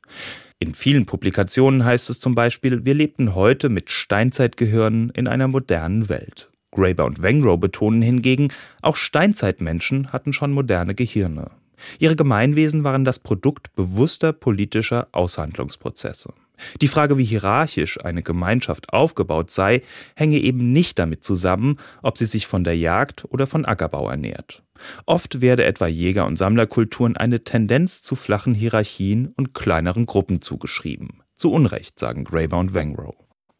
In 0.59 0.75
vielen 0.75 1.07
Publikationen 1.07 1.85
heißt 1.85 2.09
es 2.09 2.21
zum 2.21 2.35
Beispiel, 2.35 2.85
wir 2.85 2.95
lebten 2.95 3.35
heute 3.35 3.69
mit 3.69 3.91
Steinzeitgehirnen 3.91 5.11
in 5.11 5.27
einer 5.27 5.49
modernen 5.49 6.09
Welt. 6.09 6.51
Graeber 6.71 7.05
und 7.05 7.23
Wengrow 7.23 7.59
betonen 7.59 8.01
hingegen, 8.01 8.49
auch 8.81 8.97
Steinzeitmenschen 8.97 10.13
hatten 10.13 10.33
schon 10.33 10.53
moderne 10.53 10.95
Gehirne. 10.95 11.51
Ihre 11.99 12.17
Gemeinwesen 12.17 12.85
waren 12.85 13.05
das 13.05 13.19
Produkt 13.19 13.75
bewusster 13.75 14.33
politischer 14.33 15.09
Aushandlungsprozesse. 15.13 16.33
Die 16.81 16.89
Frage, 16.89 17.19
wie 17.19 17.25
hierarchisch 17.25 18.03
eine 18.05 18.23
Gemeinschaft 18.23 18.93
aufgebaut 18.93 19.51
sei, 19.51 19.83
hänge 20.15 20.39
eben 20.39 20.73
nicht 20.73 20.99
damit 20.99 21.25
zusammen, 21.25 21.79
ob 22.03 22.19
sie 22.19 22.27
sich 22.27 22.47
von 22.47 22.65
der 22.65 22.77
Jagd 22.77 23.25
oder 23.29 23.47
von 23.47 23.65
Ackerbau 23.65 24.09
ernährt. 24.09 24.63
Oft 25.07 25.41
werde 25.41 25.65
etwa 25.65 25.87
Jäger- 25.87 26.27
und 26.27 26.37
Sammlerkulturen 26.37 27.17
eine 27.17 27.45
Tendenz 27.45 28.03
zu 28.03 28.17
flachen 28.17 28.55
Hierarchien 28.55 29.33
und 29.37 29.55
kleineren 29.55 30.07
Gruppen 30.07 30.43
zugeschrieben. 30.43 31.23
Zu 31.35 31.53
Unrecht, 31.53 31.99
sagen 31.99 32.25
Graeber 32.25 32.59
und 32.59 32.75
Wengrow. 32.75 33.15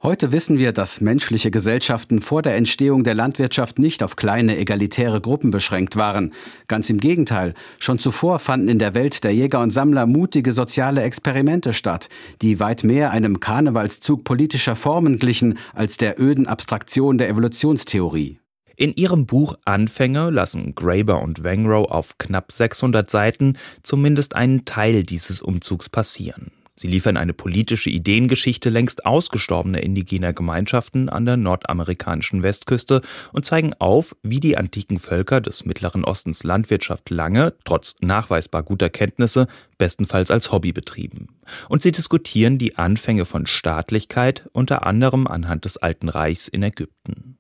Heute 0.05 0.33
wissen 0.33 0.59
wir, 0.59 0.73
dass 0.73 1.01
menschliche 1.01 1.53
Gesellschaften 1.53 2.23
vor 2.23 2.43
der 2.43 2.57
Entstehung 2.57 3.05
der 3.05 3.15
Landwirtschaft 3.15 3.79
nicht 3.79 4.03
auf 4.03 4.17
kleine 4.17 4.59
egalitäre 4.59 5.21
Gruppen 5.21 5.53
beschränkt 5.53 5.95
waren. 5.95 6.33
Ganz 6.67 6.91
im 6.91 6.99
Gegenteil, 6.99 7.55
schon 7.79 8.01
zuvor 8.01 8.41
fanden 8.41 8.67
in 8.67 8.81
der 8.81 8.95
Welt 8.95 9.23
der 9.23 9.33
Jäger 9.33 9.61
und 9.61 9.71
Sammler 9.71 10.07
mutige 10.07 10.51
soziale 10.51 11.03
Experimente 11.03 11.73
statt, 11.73 12.09
die 12.41 12.59
weit 12.59 12.83
mehr 12.83 13.13
einem 13.13 13.39
Karnevalszug 13.39 14.25
politischer 14.25 14.75
Formen 14.75 15.21
glichen 15.21 15.57
als 15.73 15.99
der 15.99 16.21
öden 16.21 16.49
Abstraktion 16.49 17.17
der 17.17 17.29
Evolutionstheorie. 17.29 18.41
In 18.75 18.93
ihrem 18.95 19.27
Buch 19.27 19.55
Anfänge 19.65 20.31
lassen 20.31 20.75
Graeber 20.75 21.23
und 21.23 21.45
Wengrow 21.45 21.89
auf 21.89 22.19
knapp 22.19 22.51
600 22.51 23.09
Seiten 23.09 23.57
zumindest 23.85 24.35
einen 24.35 24.65
Teil 24.65 25.05
dieses 25.05 25.41
Umzugs 25.41 25.89
passieren. 25.89 26.51
Sie 26.75 26.89
liefern 26.89 27.19
eine 27.19 27.35
politische 27.35 27.91
Ideengeschichte 27.91 28.71
längst 28.71 29.05
ausgestorbener 29.05 29.83
indigener 29.83 30.33
Gemeinschaften 30.33 31.11
an 31.11 31.27
der 31.27 31.37
nordamerikanischen 31.37 32.43
Westküste 32.43 33.03
und 33.33 33.45
zeigen 33.45 33.75
auf, 33.79 34.17
wie 34.23 34.41
die 34.41 34.57
antiken 34.57 34.99
Völker 34.99 35.43
des 35.43 35.67
Mittleren 35.67 36.03
Ostens 36.05 36.45
Landwirtschaft 36.45 37.11
lange, 37.11 37.53
trotz 37.65 37.97
nachweisbar 38.01 38.63
guter 38.63 38.89
Kenntnisse, 38.89 39.49
bestenfalls 39.77 40.31
als 40.31 40.51
Hobby 40.51 40.73
betrieben. 40.73 41.29
Und 41.69 41.83
sie 41.83 41.93
diskutieren 41.93 42.57
die 42.57 42.79
Anfänge 42.79 43.27
von 43.27 43.47
Staatlichkeit 43.47 44.49
unter 44.53 44.87
anderem 44.87 45.27
anhand 45.27 45.67
des 45.67 45.77
Alten 45.77 46.09
Reichs 46.09 46.49
in 46.49 46.63
Ägypten. 46.63 47.37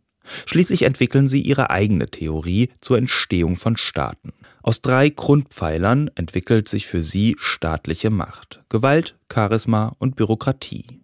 Schließlich 0.47 0.83
entwickeln 0.83 1.27
sie 1.27 1.41
ihre 1.41 1.71
eigene 1.71 2.09
Theorie 2.09 2.71
zur 2.81 2.99
Entstehung 2.99 3.57
von 3.57 3.77
Staaten. 3.77 4.33
Aus 4.63 4.81
drei 4.81 5.09
Grundpfeilern 5.09 6.11
entwickelt 6.15 6.69
sich 6.69 6.87
für 6.87 7.03
sie 7.03 7.37
staatliche 7.39 8.11
Macht. 8.11 8.63
Gewalt, 8.69 9.17
Charisma 9.33 9.97
und 9.99 10.17
Bürokratie. 10.17 11.03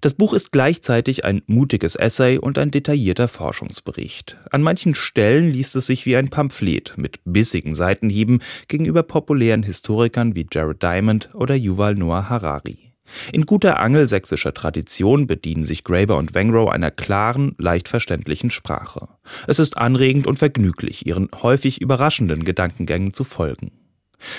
Das 0.00 0.14
Buch 0.14 0.34
ist 0.34 0.52
gleichzeitig 0.52 1.24
ein 1.24 1.42
mutiges 1.46 1.94
Essay 1.94 2.36
und 2.38 2.58
ein 2.58 2.70
detaillierter 2.70 3.28
Forschungsbericht. 3.28 4.36
An 4.50 4.62
manchen 4.62 4.94
Stellen 4.94 5.50
liest 5.50 5.76
es 5.76 5.86
sich 5.86 6.04
wie 6.04 6.16
ein 6.16 6.28
Pamphlet 6.28 6.94
mit 6.96 7.20
bissigen 7.24 7.74
Seitenhieben 7.74 8.42
gegenüber 8.68 9.02
populären 9.02 9.62
Historikern 9.62 10.34
wie 10.34 10.46
Jared 10.52 10.82
Diamond 10.82 11.30
oder 11.34 11.54
Yuval 11.54 11.94
Noah 11.94 12.28
Harari. 12.28 12.93
In 13.32 13.46
guter 13.46 13.80
angelsächsischer 13.80 14.54
Tradition 14.54 15.26
bedienen 15.26 15.64
sich 15.64 15.84
Graeber 15.84 16.16
und 16.16 16.34
Wengrow 16.34 16.70
einer 16.70 16.90
klaren, 16.90 17.54
leicht 17.58 17.88
verständlichen 17.88 18.50
Sprache. 18.50 19.08
Es 19.46 19.58
ist 19.58 19.76
anregend 19.78 20.26
und 20.26 20.38
vergnüglich, 20.38 21.06
ihren 21.06 21.28
häufig 21.42 21.80
überraschenden 21.80 22.44
Gedankengängen 22.44 23.12
zu 23.12 23.24
folgen. 23.24 23.72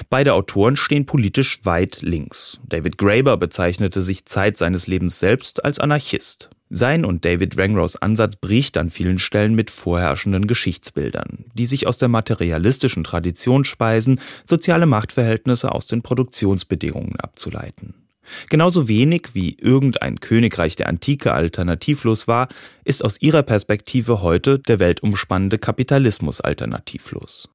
Beide 0.10 0.34
Autoren 0.34 0.78
stehen 0.78 1.06
politisch 1.06 1.60
weit 1.64 2.02
links. 2.02 2.60
David 2.68 2.98
Graeber 2.98 3.38
bezeichnete 3.38 4.02
sich 4.02 4.26
Zeit 4.26 4.58
seines 4.58 4.88
Lebens 4.88 5.20
selbst 5.20 5.64
als 5.64 5.80
Anarchist. 5.80 6.50
Sein 6.70 7.06
und 7.06 7.26
David 7.26 7.58
Wengrows 7.58 7.96
Ansatz 7.96 8.38
bricht 8.38 8.78
an 8.78 8.90
vielen 8.90 9.20
Stellen 9.20 9.54
mit 9.54 9.70
vorherrschenden 9.70 10.48
Geschichtsbildern, 10.48 11.46
die 11.54 11.68
sich 11.68 11.86
aus 11.86 12.00
der 12.00 12.08
materialistischen 12.08 13.04
Tradition 13.04 13.66
speisen, 13.66 14.20
soziale 14.46 14.88
Machtverhältnisse 14.88 15.72
aus 15.72 15.86
den 15.86 16.02
Produktionsbedingungen 16.02 17.20
abzuleiten. 17.20 18.05
Genauso 18.50 18.88
wenig 18.88 19.30
wie 19.34 19.56
irgendein 19.60 20.20
Königreich 20.20 20.76
der 20.76 20.88
Antike 20.88 21.34
alternativlos 21.34 22.28
war, 22.28 22.48
ist 22.84 23.04
aus 23.04 23.18
ihrer 23.20 23.44
Perspektive 23.44 24.22
heute 24.22 24.60
der 24.60 24.80
weltumspannende 24.80 25.58
Kapitalismus 25.58 26.42
alternativlos. 26.42 27.50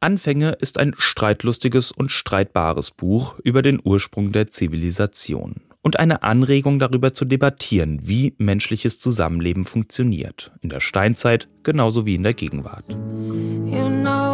Anfänge 0.00 0.56
ist 0.60 0.78
ein 0.78 0.94
streitlustiges 0.98 1.92
und 1.92 2.10
streitbares 2.10 2.90
Buch 2.90 3.38
über 3.44 3.62
den 3.62 3.80
Ursprung 3.82 4.32
der 4.32 4.50
Zivilisation 4.50 5.62
und 5.82 5.98
eine 5.98 6.22
Anregung 6.22 6.78
darüber 6.78 7.12
zu 7.12 7.24
debattieren, 7.24 8.00
wie 8.02 8.34
menschliches 8.38 8.98
Zusammenleben 9.00 9.64
funktioniert, 9.64 10.52
in 10.60 10.70
der 10.70 10.80
Steinzeit 10.80 11.48
genauso 11.62 12.06
wie 12.06 12.14
in 12.14 12.22
der 12.22 12.34
Gegenwart. 12.34 12.84
You 12.88 13.88
know 14.02 14.31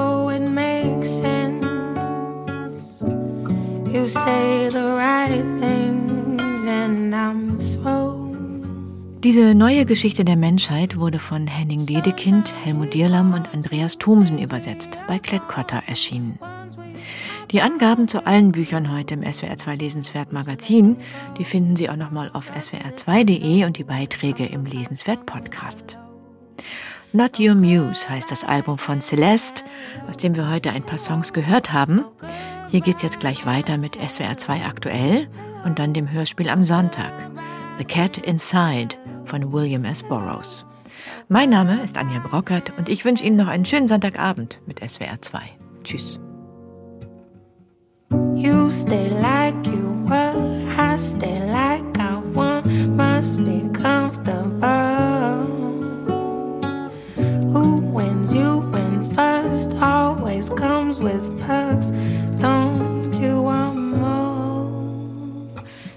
Diese 9.22 9.54
neue 9.54 9.84
Geschichte 9.84 10.24
der 10.24 10.36
Menschheit 10.36 10.96
wurde 10.96 11.18
von 11.18 11.46
Henning 11.46 11.84
Dedekind, 11.84 12.54
Helmut 12.64 12.94
Dierlam 12.94 13.34
und 13.34 13.52
Andreas 13.52 13.98
Thomsen 13.98 14.38
übersetzt, 14.38 14.96
bei 15.06 15.18
Klett-Cotta 15.18 15.82
erschienen. 15.86 16.38
Die 17.50 17.60
Angaben 17.60 18.08
zu 18.08 18.24
allen 18.26 18.52
Büchern 18.52 18.90
heute 18.96 19.12
im 19.14 19.20
SWR2 19.20 19.78
Lesenswert 19.78 20.32
Magazin, 20.32 20.96
die 21.38 21.44
finden 21.44 21.76
Sie 21.76 21.90
auch 21.90 21.96
nochmal 21.96 22.30
auf 22.32 22.50
swr2.de 22.50 23.64
und 23.66 23.76
die 23.76 23.84
Beiträge 23.84 24.46
im 24.46 24.64
Lesenswert 24.64 25.26
Podcast. 25.26 25.98
Not 27.12 27.38
Your 27.38 27.54
Muse 27.54 28.08
heißt 28.08 28.30
das 28.30 28.44
Album 28.44 28.78
von 28.78 29.02
Celeste, 29.02 29.62
aus 30.08 30.16
dem 30.16 30.34
wir 30.34 30.50
heute 30.50 30.72
ein 30.72 30.82
paar 30.82 30.98
Songs 30.98 31.32
gehört 31.32 31.72
haben. 31.72 32.04
Hier 32.70 32.82
geht's 32.82 33.02
jetzt 33.02 33.20
gleich 33.20 33.46
weiter 33.46 33.78
mit 33.78 33.96
SWR2 33.96 34.66
aktuell 34.66 35.26
und 35.64 35.78
dann 35.78 35.94
dem 35.94 36.10
Hörspiel 36.10 36.50
am 36.50 36.64
Sonntag. 36.64 37.12
The 37.78 37.84
Cat 37.84 38.18
Inside 38.18 38.94
von 39.24 39.52
William 39.52 39.84
S. 39.84 40.02
Burroughs. 40.02 40.66
Mein 41.28 41.48
Name 41.48 41.82
ist 41.82 41.96
Anja 41.96 42.18
Brockert 42.18 42.72
und 42.76 42.90
ich 42.90 43.06
wünsche 43.06 43.24
Ihnen 43.24 43.36
noch 43.36 43.46
einen 43.46 43.64
schönen 43.64 43.88
Sonntagabend 43.88 44.60
mit 44.66 44.82
SWR2. 44.82 45.38
Tschüss. 45.82 46.20
You 48.34 48.68
stay 48.68 49.08
like 49.20 49.66
you 49.66 50.04
were, 50.06 50.64
I 50.76 50.96
stay 50.98 51.40
like 51.50 51.98
I 51.98 52.20
want, 52.34 52.66
must 52.94 53.42
be 53.44 53.62
comfortable. 53.72 55.46
Who 57.50 57.80
wins, 57.94 58.34
you 58.34 58.60
win 58.72 59.10
first, 59.14 59.72
always 59.80 60.50
comes 60.50 61.00
with 61.00 61.22
perks. 61.40 61.92
Don't 62.40 63.12
you 63.20 63.42
want 63.42 63.76
more? 63.76 65.50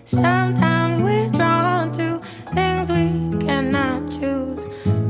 Sometimes 0.05 1.03
we're 1.03 1.29
drawn 1.29 1.91
to 1.91 2.19
things 2.55 2.89
we 2.89 3.37
cannot 3.45 4.09
choose, 4.09 4.65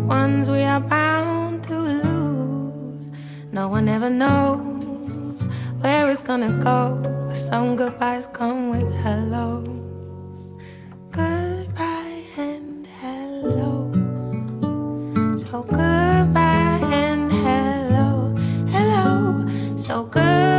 ones 0.05 0.49
we 0.49 0.63
are 0.63 0.81
bound 0.81 1.63
to 1.63 1.77
lose. 1.79 3.07
No 3.53 3.69
one 3.69 3.87
ever 3.87 4.09
knows 4.09 5.47
where 5.79 6.11
it's 6.11 6.21
gonna 6.21 6.57
go, 6.57 6.99
but 7.27 7.35
some 7.35 7.77
goodbyes 7.77 8.27
come 8.33 8.69
with 8.69 8.93
hellos. 9.01 10.53
Goodbye 11.11 12.23
and 12.37 12.85
hello. 12.99 13.93
So 15.37 15.63
goodbye 15.63 16.81
and 16.91 17.31
hello, 17.31 18.35
hello. 18.67 19.47
So 19.77 20.03
goodbye. 20.03 20.50